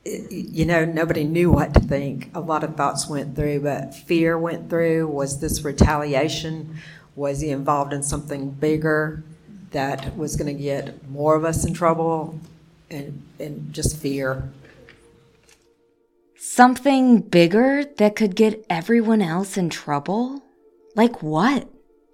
You 0.06 0.66
know, 0.66 0.86
nobody 0.86 1.24
knew 1.24 1.50
what 1.50 1.74
to 1.74 1.80
think. 1.80 2.30
A 2.36 2.40
lot 2.40 2.64
of 2.64 2.76
thoughts 2.76 3.10
went 3.10 3.36
through, 3.36 3.62
but 3.62 3.96
fear 3.96 4.38
went 4.38 4.70
through. 4.70 5.08
Was 5.08 5.40
this 5.40 5.64
retaliation? 5.64 6.78
Was 7.16 7.42
he 7.42 7.50
involved 7.50 7.92
in 7.92 8.04
something 8.04 8.52
bigger 8.52 9.24
that 9.72 10.16
was 10.18 10.36
going 10.36 10.56
to 10.56 10.62
get 10.62 11.08
more 11.10 11.36
of 11.36 11.46
us 11.46 11.66
in 11.66 11.74
trouble? 11.74 12.40
And, 12.90 13.24
and 13.40 13.74
just 13.74 13.98
fear. 13.98 14.52
Something 16.38 17.22
bigger 17.22 17.84
that 17.98 18.16
could 18.16 18.36
get 18.36 18.64
everyone 18.70 19.22
else 19.22 19.58
in 19.58 19.70
trouble? 19.70 20.44
Like 20.96 21.24
what? 21.24 21.68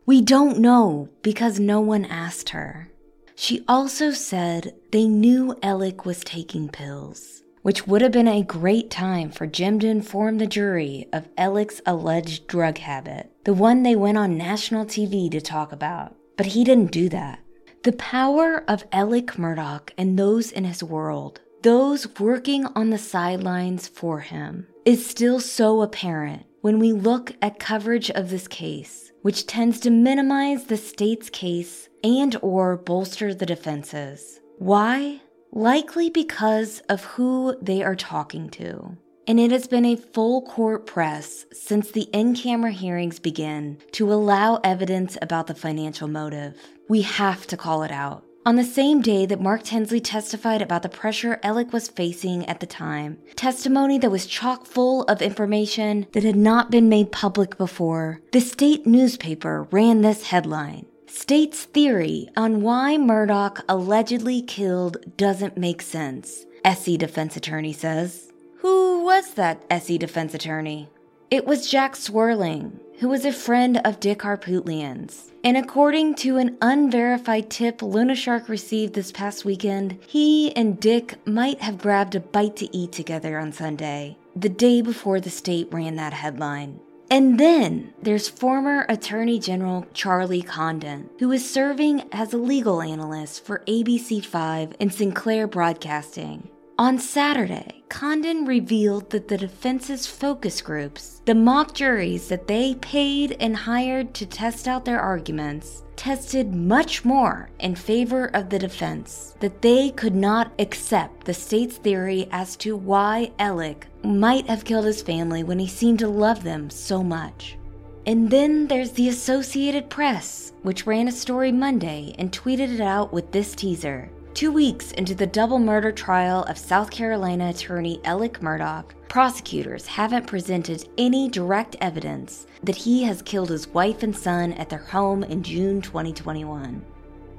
We 0.06 0.22
don't 0.22 0.60
know 0.60 1.10
because 1.22 1.60
no 1.60 1.80
one 1.80 2.06
asked 2.06 2.49
her. 2.49 2.89
She 3.36 3.64
also 3.68 4.12
said 4.12 4.74
they 4.91 5.08
knew 5.08 5.56
Alec 5.62 6.06
was 6.06 6.24
taking 6.24 6.70
pills, 6.70 7.43
which 7.62 7.86
would 7.88 8.02
have 8.02 8.12
been 8.12 8.28
a 8.28 8.41
great 8.41 8.89
time 8.89 9.32
for 9.32 9.45
Jim 9.45 9.80
to 9.80 9.88
inform 9.88 10.38
the 10.38 10.47
jury 10.47 11.08
of 11.12 11.28
Alec's 11.38 11.82
alleged 11.86 12.47
drug 12.47 12.78
habit, 12.78 13.32
the 13.43 13.54
one 13.54 13.84
they 13.84 13.95
went 13.95 14.18
on 14.18 14.38
national 14.38 14.86
TV 14.86 15.30
to 15.30 15.41
talk 15.41 15.72
about. 15.72 16.16
But 16.38 16.45
he 16.47 16.64
didn't 16.64 16.91
do 16.91 17.10
that. 17.10 17.40
The 17.84 17.93
power 17.93 18.63
of 18.67 18.84
Alec 18.91 19.38
Murdaugh 19.39 19.89
and 19.97 20.17
those 20.17 20.51
in 20.51 20.65
his 20.65 20.84
world, 20.84 21.41
those 21.63 22.19
working 22.19 22.67
on 22.75 22.91
the 22.91 22.99
sidelines 22.99 23.88
for 23.88 24.19
him, 24.19 24.67
is 24.86 25.03
still 25.03 25.39
so 25.39 25.82
apparent 25.82 26.45
when 26.61 26.77
we 26.77 26.93
look 26.93 27.34
at 27.41 27.57
coverage 27.57 28.11
of 28.11 28.29
this 28.29 28.47
case, 28.47 29.11
which 29.23 29.47
tends 29.47 29.79
to 29.79 29.89
minimize 29.89 30.65
the 30.65 30.77
state's 30.77 31.32
case 31.32 31.89
and 32.03 32.36
or 32.43 32.77
bolster 32.77 33.34
the 33.34 33.47
defenses. 33.47 34.39
Why? 34.59 35.21
Likely 35.51 36.11
because 36.11 36.82
of 36.82 37.03
who 37.03 37.57
they 37.63 37.82
are 37.82 37.95
talking 37.95 38.51
to. 38.51 38.95
And 39.32 39.39
it 39.39 39.51
has 39.51 39.65
been 39.65 39.86
a 39.86 39.95
full 39.95 40.41
court 40.41 40.86
press 40.86 41.45
since 41.53 41.89
the 41.89 42.09
in 42.11 42.36
camera 42.36 42.71
hearings 42.71 43.17
began 43.17 43.77
to 43.93 44.11
allow 44.11 44.59
evidence 44.61 45.17
about 45.21 45.47
the 45.47 45.55
financial 45.55 46.09
motive. 46.09 46.57
We 46.89 47.03
have 47.03 47.47
to 47.47 47.55
call 47.55 47.84
it 47.84 47.91
out. 47.91 48.25
On 48.45 48.57
the 48.57 48.65
same 48.65 49.01
day 49.01 49.25
that 49.25 49.39
Mark 49.39 49.63
Tinsley 49.63 50.01
testified 50.01 50.61
about 50.61 50.84
the 50.84 50.89
pressure 50.89 51.39
Alec 51.43 51.71
was 51.71 51.88
facing 51.88 52.45
at 52.47 52.59
the 52.59 52.65
time, 52.65 53.19
testimony 53.38 53.97
that 53.99 54.11
was 54.11 54.25
chock 54.25 54.65
full 54.65 55.03
of 55.03 55.21
information 55.21 56.07
that 56.11 56.23
had 56.23 56.36
not 56.36 56.69
been 56.69 56.89
made 56.89 57.13
public 57.13 57.57
before, 57.57 58.19
the 58.34 58.41
state 58.41 58.86
newspaper 58.86 59.65
ran 59.71 60.01
this 60.01 60.23
headline 60.23 60.88
State's 61.07 61.63
theory 61.63 62.27
on 62.36 62.61
why 62.61 62.97
Murdaugh 62.97 63.63
allegedly 63.69 64.41
killed 64.41 64.97
doesn't 65.15 65.55
make 65.57 65.82
sense, 65.82 66.45
SC 66.69 66.97
defense 66.97 67.38
attorney 67.38 67.71
says. 67.71 68.30
Who 68.62 69.03
was 69.03 69.34
that 69.34 69.64
SC 69.72 69.97
defense 69.97 70.36
attorney? 70.36 70.88
It 71.32 71.47
was 71.47 71.68
Jack 71.68 71.95
Swerling, 71.95 72.80
who 72.99 73.09
was 73.09 73.26
a 73.26 73.34
friend 73.34 73.82
of 73.84 73.99
Dick 73.99 74.20
Harpootlian's. 74.20 75.32
And 75.43 75.57
according 75.57 76.14
to 76.18 76.38
an 76.38 76.57
unverified 76.62 77.49
tip 77.49 77.82
Luna 77.82 78.14
Shark 78.14 78.47
received 78.47 78.93
this 78.93 79.12
past 79.12 79.45
weekend, 79.45 79.97
he 80.05 80.55
and 80.55 80.80
Dick 80.80 81.16
might 81.26 81.59
have 81.62 81.80
grabbed 81.80 82.14
a 82.14 82.20
bite 82.20 82.55
to 82.57 82.78
eat 82.78 82.91
together 82.91 83.39
on 83.39 83.51
Sunday, 83.51 84.20
the 84.36 84.47
day 84.49 84.84
before 84.84 85.20
the 85.20 85.32
state 85.32 85.68
ran 85.72 85.95
that 85.95 86.14
headline. 86.14 86.80
And 87.09 87.39
then 87.39 87.95
there's 88.03 88.30
former 88.30 88.86
Attorney 88.88 89.39
General 89.39 89.88
Charlie 89.95 90.43
Condon, 90.43 91.09
who 91.18 91.32
is 91.32 91.49
serving 91.49 92.03
as 92.12 92.32
a 92.32 92.38
legal 92.38 92.80
analyst 92.80 93.43
for 93.43 93.64
ABC5 93.66 94.76
and 94.80 94.93
Sinclair 94.93 95.47
Broadcasting. 95.47 96.51
On 96.82 96.97
Saturday, 96.97 97.84
Condon 97.89 98.43
revealed 98.43 99.11
that 99.11 99.27
the 99.27 99.38
defense's 99.38 100.07
focus 100.07 100.63
groups, 100.63 101.21
the 101.25 101.36
mock 101.36 101.75
juries 101.75 102.27
that 102.29 102.47
they 102.47 102.73
paid 102.73 103.38
and 103.39 103.55
hired 103.55 104.15
to 104.15 104.25
test 104.25 104.67
out 104.67 104.84
their 104.84 104.99
arguments, 104.99 105.84
tested 105.95 106.55
much 106.55 107.05
more 107.05 107.51
in 107.59 107.75
favor 107.75 108.32
of 108.34 108.49
the 108.49 108.57
defense, 108.57 109.36
that 109.41 109.61
they 109.61 109.91
could 109.91 110.15
not 110.15 110.53
accept 110.57 111.23
the 111.25 111.36
state's 111.36 111.77
theory 111.77 112.27
as 112.32 112.55
to 112.55 112.75
why 112.75 113.32
Alec 113.38 113.86
might 114.03 114.47
have 114.47 114.65
killed 114.65 114.86
his 114.86 115.03
family 115.03 115.43
when 115.43 115.59
he 115.59 115.67
seemed 115.67 115.99
to 115.99 116.07
love 116.07 116.41
them 116.41 116.67
so 116.67 117.03
much. 117.03 117.59
And 118.07 118.27
then 118.27 118.65
there's 118.65 118.93
the 118.93 119.09
Associated 119.09 119.88
Press, 119.91 120.53
which 120.63 120.88
ran 120.88 121.07
a 121.07 121.11
story 121.11 121.51
Monday 121.51 122.15
and 122.17 122.32
tweeted 122.32 122.73
it 122.73 122.82
out 122.82 123.13
with 123.13 123.32
this 123.32 123.53
teaser. 123.53 124.09
Two 124.34 124.51
weeks 124.51 124.91
into 124.93 125.13
the 125.13 125.27
double 125.27 125.59
murder 125.59 125.91
trial 125.91 126.43
of 126.43 126.57
South 126.57 126.89
Carolina 126.89 127.49
attorney 127.49 127.99
Alec 128.05 128.39
Murdaugh, 128.39 128.86
prosecutors 129.07 129.86
haven't 129.86 130.25
presented 130.25 130.88
any 130.97 131.29
direct 131.29 131.75
evidence 131.82 132.47
that 132.63 132.77
he 132.77 133.03
has 133.03 133.21
killed 133.21 133.49
his 133.49 133.67
wife 133.67 134.03
and 134.03 134.15
son 134.15 134.53
at 134.53 134.69
their 134.69 134.79
home 134.79 135.23
in 135.23 135.43
June 135.43 135.82
2021. 135.82 136.84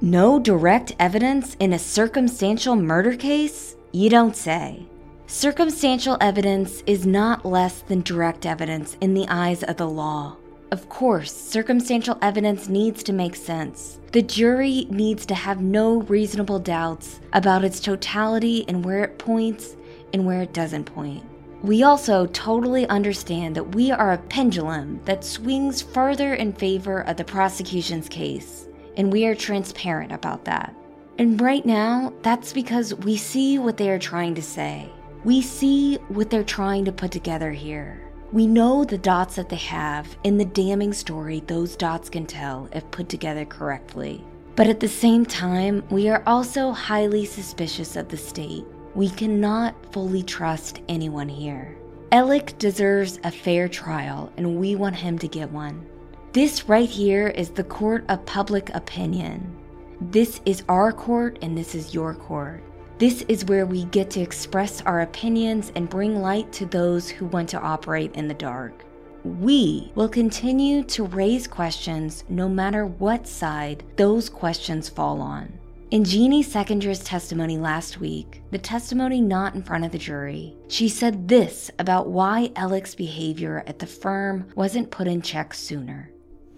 No 0.01 0.39
direct 0.39 0.95
evidence 0.99 1.55
in 1.59 1.73
a 1.73 1.79
circumstantial 1.79 2.75
murder 2.75 3.17
case? 3.17 3.75
You 3.91 4.09
don't 4.09 4.35
say. 4.35 4.85
Circumstantial 5.25 6.17
evidence 6.21 6.83
is 6.85 7.07
not 7.07 7.43
less 7.43 7.81
than 7.81 8.01
direct 8.01 8.45
evidence 8.45 8.97
in 9.01 9.13
the 9.13 9.25
eyes 9.29 9.63
of 9.63 9.77
the 9.77 9.89
law. 9.89 10.37
Of 10.73 10.89
course, 10.89 11.31
circumstantial 11.31 12.17
evidence 12.23 12.67
needs 12.67 13.03
to 13.03 13.13
make 13.13 13.35
sense. 13.35 13.99
The 14.11 14.23
jury 14.23 14.87
needs 14.89 15.23
to 15.27 15.35
have 15.35 15.61
no 15.61 16.01
reasonable 16.01 16.57
doubts 16.57 17.19
about 17.33 17.63
its 17.63 17.79
totality 17.79 18.65
and 18.67 18.83
where 18.83 19.03
it 19.03 19.19
points 19.19 19.75
and 20.13 20.25
where 20.25 20.41
it 20.41 20.51
doesn't 20.51 20.85
point. 20.85 21.23
We 21.61 21.83
also 21.83 22.25
totally 22.25 22.87
understand 22.87 23.55
that 23.55 23.75
we 23.75 23.91
are 23.91 24.13
a 24.13 24.17
pendulum 24.17 24.99
that 25.05 25.23
swings 25.23 25.83
further 25.83 26.33
in 26.33 26.51
favor 26.51 27.01
of 27.01 27.17
the 27.17 27.23
prosecution's 27.23 28.09
case, 28.09 28.67
and 28.97 29.13
we 29.13 29.27
are 29.27 29.35
transparent 29.35 30.11
about 30.11 30.43
that. 30.45 30.75
And 31.19 31.39
right 31.39 31.67
now, 31.67 32.13
that's 32.23 32.51
because 32.51 32.95
we 32.95 33.15
see 33.15 33.59
what 33.59 33.77
they 33.77 33.91
are 33.91 33.99
trying 33.99 34.33
to 34.33 34.41
say. 34.41 34.89
We 35.23 35.43
see 35.43 35.97
what 36.07 36.31
they're 36.31 36.43
trying 36.43 36.85
to 36.85 36.91
put 36.91 37.11
together 37.11 37.51
here. 37.51 38.01
We 38.33 38.47
know 38.47 38.83
the 38.83 38.97
dots 38.97 39.35
that 39.35 39.49
they 39.49 39.57
have 39.57 40.17
in 40.23 40.39
the 40.39 40.45
damning 40.45 40.91
story 40.91 41.43
those 41.45 41.75
dots 41.75 42.09
can 42.09 42.25
tell 42.25 42.67
if 42.73 42.89
put 42.89 43.07
together 43.07 43.45
correctly. 43.45 44.25
But 44.55 44.65
at 44.65 44.79
the 44.79 44.87
same 44.87 45.23
time, 45.23 45.83
we 45.91 46.09
are 46.09 46.23
also 46.25 46.71
highly 46.71 47.25
suspicious 47.25 47.95
of 47.95 48.09
the 48.09 48.17
state. 48.17 48.65
We 48.95 49.11
cannot 49.11 49.75
fully 49.93 50.23
trust 50.23 50.81
anyone 50.89 51.29
here. 51.29 51.77
Alec 52.11 52.57
deserves 52.57 53.19
a 53.23 53.29
fair 53.29 53.67
trial, 53.67 54.33
and 54.35 54.55
we 54.59 54.75
want 54.75 54.95
him 54.95 55.19
to 55.19 55.27
get 55.27 55.51
one. 55.51 55.85
This 56.31 56.67
right 56.67 56.89
here 56.89 57.27
is 57.27 57.51
the 57.51 57.63
court 57.63 58.03
of 58.09 58.25
public 58.25 58.73
opinion. 58.73 59.55
This 60.01 60.41
is 60.47 60.63
our 60.69 60.91
court, 60.91 61.37
and 61.43 61.55
this 61.55 61.75
is 61.75 61.93
your 61.93 62.15
court. 62.15 62.63
This 63.03 63.25
is 63.27 63.43
where 63.43 63.65
we 63.65 63.83
get 63.83 64.09
to 64.11 64.21
express 64.21 64.81
our 64.83 65.01
opinions 65.01 65.73
and 65.75 65.89
bring 65.89 66.21
light 66.21 66.53
to 66.53 66.65
those 66.65 67.09
who 67.09 67.25
want 67.25 67.49
to 67.49 67.59
operate 67.59 68.15
in 68.15 68.29
the 68.29 68.33
dark. 68.33 68.85
We 69.25 69.91
will 69.93 70.07
continue 70.07 70.83
to 70.83 71.03
raise 71.07 71.45
questions 71.45 72.23
no 72.29 72.47
matter 72.47 72.85
what 72.85 73.27
side 73.27 73.83
those 73.97 74.29
questions 74.29 74.87
fall 74.87 75.19
on. 75.19 75.51
In 75.91 76.05
Jeannie 76.05 76.45
Seckinger's 76.45 77.03
testimony 77.03 77.57
last 77.57 77.99
week, 77.99 78.41
the 78.51 78.57
testimony 78.57 79.19
not 79.19 79.53
in 79.53 79.63
front 79.63 79.83
of 79.83 79.91
the 79.91 79.97
jury, 79.97 80.55
she 80.69 80.87
said 80.87 81.27
this 81.27 81.69
about 81.79 82.07
why 82.07 82.53
Alec's 82.55 82.95
behavior 82.95 83.65
at 83.67 83.79
the 83.79 83.85
firm 83.85 84.47
wasn't 84.55 84.91
put 84.91 85.07
in 85.09 85.21
check 85.21 85.53
sooner. 85.53 86.09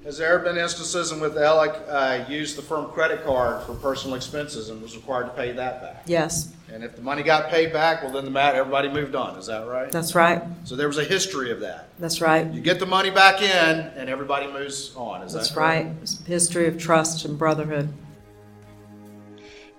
Has 0.06 0.20
there 0.20 0.38
been 0.38 0.56
instances 0.56 1.12
in 1.12 1.20
which 1.20 1.34
Alec 1.34 1.74
uh, 1.90 2.26
used 2.30 2.56
the 2.58 2.62
firm 2.62 2.92
credit 2.92 3.26
card 3.26 3.64
for 3.64 3.74
personal 3.74 4.16
expenses 4.16 4.70
and 4.70 4.80
was 4.80 4.96
required 4.96 5.24
to 5.26 5.32
pay 5.32 5.52
that 5.54 5.82
back? 5.82 6.04
Yes, 6.06 6.54
And 6.72 6.84
if 6.84 6.96
the 6.96 7.02
money 7.02 7.24
got 7.24 7.50
paid 7.50 7.74
back, 7.74 8.04
well, 8.04 8.12
then 8.12 8.24
the 8.24 8.30
matter, 8.30 8.60
everybody 8.60 8.88
moved 8.88 9.16
on, 9.16 9.36
is 9.40 9.48
that 9.48 9.68
right? 9.68 9.92
that's 9.92 10.14
right. 10.14 10.44
So 10.64 10.76
there 10.76 10.88
was 10.88 11.00
a 11.00 11.04
history 11.04 11.50
of 11.50 11.60
that. 11.62 11.90
That's 11.98 12.22
right. 12.22 12.46
You 12.54 12.62
get 12.62 12.80
the 12.80 12.86
money 12.86 13.10
back 13.10 13.42
in 13.42 13.80
and 13.80 14.08
everybody 14.08 14.46
moves 14.46 14.96
on, 14.96 15.24
is 15.24 15.34
that 15.34 15.40
That's 15.40 15.52
correct? 15.52 15.88
right. 15.88 15.96
It's 16.04 16.22
a 16.22 16.24
history 16.26 16.68
of 16.68 16.78
trust 16.78 17.26
and 17.26 17.36
brotherhood. 17.36 17.92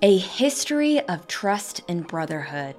A 0.03 0.19
history 0.19 1.01
of 1.09 1.29
trust 1.29 1.83
and 1.89 2.05
brotherhood. 2.05 2.75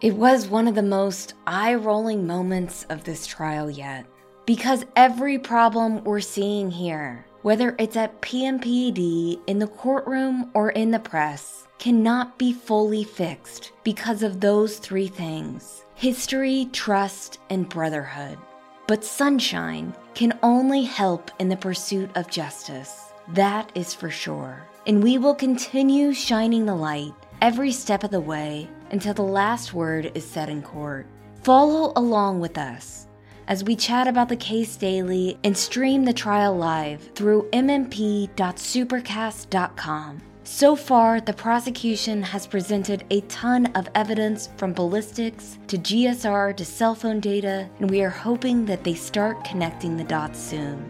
It 0.00 0.14
was 0.14 0.46
one 0.46 0.68
of 0.68 0.76
the 0.76 0.82
most 0.84 1.34
eye 1.48 1.74
rolling 1.74 2.28
moments 2.28 2.86
of 2.90 3.02
this 3.02 3.26
trial 3.26 3.68
yet. 3.68 4.06
Because 4.44 4.84
every 4.96 5.38
problem 5.38 6.02
we're 6.02 6.20
seeing 6.20 6.68
here, 6.68 7.24
whether 7.42 7.76
it's 7.78 7.96
at 7.96 8.20
PMPD, 8.22 9.40
in 9.46 9.60
the 9.60 9.68
courtroom, 9.68 10.50
or 10.52 10.70
in 10.70 10.90
the 10.90 10.98
press, 10.98 11.68
cannot 11.78 12.38
be 12.38 12.52
fully 12.52 13.04
fixed 13.04 13.70
because 13.84 14.24
of 14.24 14.40
those 14.40 14.78
three 14.78 15.06
things 15.06 15.84
history, 15.94 16.68
trust, 16.72 17.38
and 17.50 17.68
brotherhood. 17.68 18.36
But 18.88 19.04
sunshine 19.04 19.94
can 20.14 20.36
only 20.42 20.82
help 20.82 21.30
in 21.38 21.48
the 21.48 21.56
pursuit 21.56 22.10
of 22.16 22.28
justice. 22.28 23.12
That 23.34 23.70
is 23.76 23.94
for 23.94 24.10
sure. 24.10 24.66
And 24.88 25.04
we 25.04 25.18
will 25.18 25.36
continue 25.36 26.12
shining 26.12 26.66
the 26.66 26.74
light 26.74 27.12
every 27.40 27.70
step 27.70 28.02
of 28.02 28.10
the 28.10 28.20
way 28.20 28.68
until 28.90 29.14
the 29.14 29.22
last 29.22 29.72
word 29.72 30.10
is 30.16 30.28
said 30.28 30.48
in 30.48 30.62
court. 30.62 31.06
Follow 31.44 31.92
along 31.94 32.40
with 32.40 32.58
us 32.58 33.06
as 33.48 33.64
we 33.64 33.76
chat 33.76 34.08
about 34.08 34.28
the 34.28 34.36
case 34.36 34.76
daily 34.76 35.38
and 35.44 35.56
stream 35.56 36.04
the 36.04 36.12
trial 36.12 36.56
live 36.56 37.00
through 37.14 37.48
mmp.supercast.com. 37.52 40.22
So 40.44 40.74
far, 40.74 41.20
the 41.20 41.32
prosecution 41.32 42.20
has 42.22 42.48
presented 42.48 43.04
a 43.10 43.20
ton 43.22 43.66
of 43.74 43.88
evidence 43.94 44.48
from 44.56 44.72
ballistics 44.72 45.58
to 45.68 45.78
GSR 45.78 46.56
to 46.56 46.64
cell 46.64 46.96
phone 46.96 47.20
data, 47.20 47.68
and 47.78 47.90
we 47.90 48.02
are 48.02 48.10
hoping 48.10 48.66
that 48.66 48.82
they 48.82 48.94
start 48.94 49.44
connecting 49.44 49.96
the 49.96 50.04
dots 50.04 50.40
soon. 50.40 50.84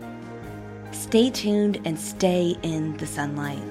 Stay 0.90 1.28
tuned 1.30 1.80
and 1.84 1.98
stay 1.98 2.56
in 2.62 2.96
the 2.96 3.06
sunlight. 3.06 3.62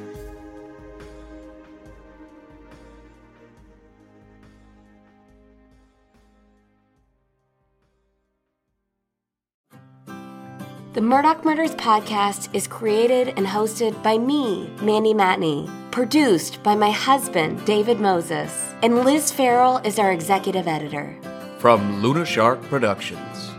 The 10.93 10.99
Murdaugh 10.99 11.45
Murders 11.45 11.73
podcast 11.75 12.53
is 12.53 12.67
created 12.67 13.29
and 13.37 13.47
hosted 13.47 14.03
by 14.03 14.17
me, 14.17 14.69
Mandy 14.81 15.13
Matney, 15.13 15.69
produced 15.89 16.61
by 16.63 16.75
my 16.75 16.91
husband, 16.91 17.63
David 17.63 18.01
Moses, 18.01 18.51
and 18.83 19.05
Liz 19.05 19.31
Farrell 19.31 19.77
is 19.85 19.97
our 19.97 20.11
executive 20.11 20.67
editor. 20.67 21.17
From 21.59 22.01
Luna 22.01 22.25
Shark 22.25 22.61
Productions. 22.63 23.51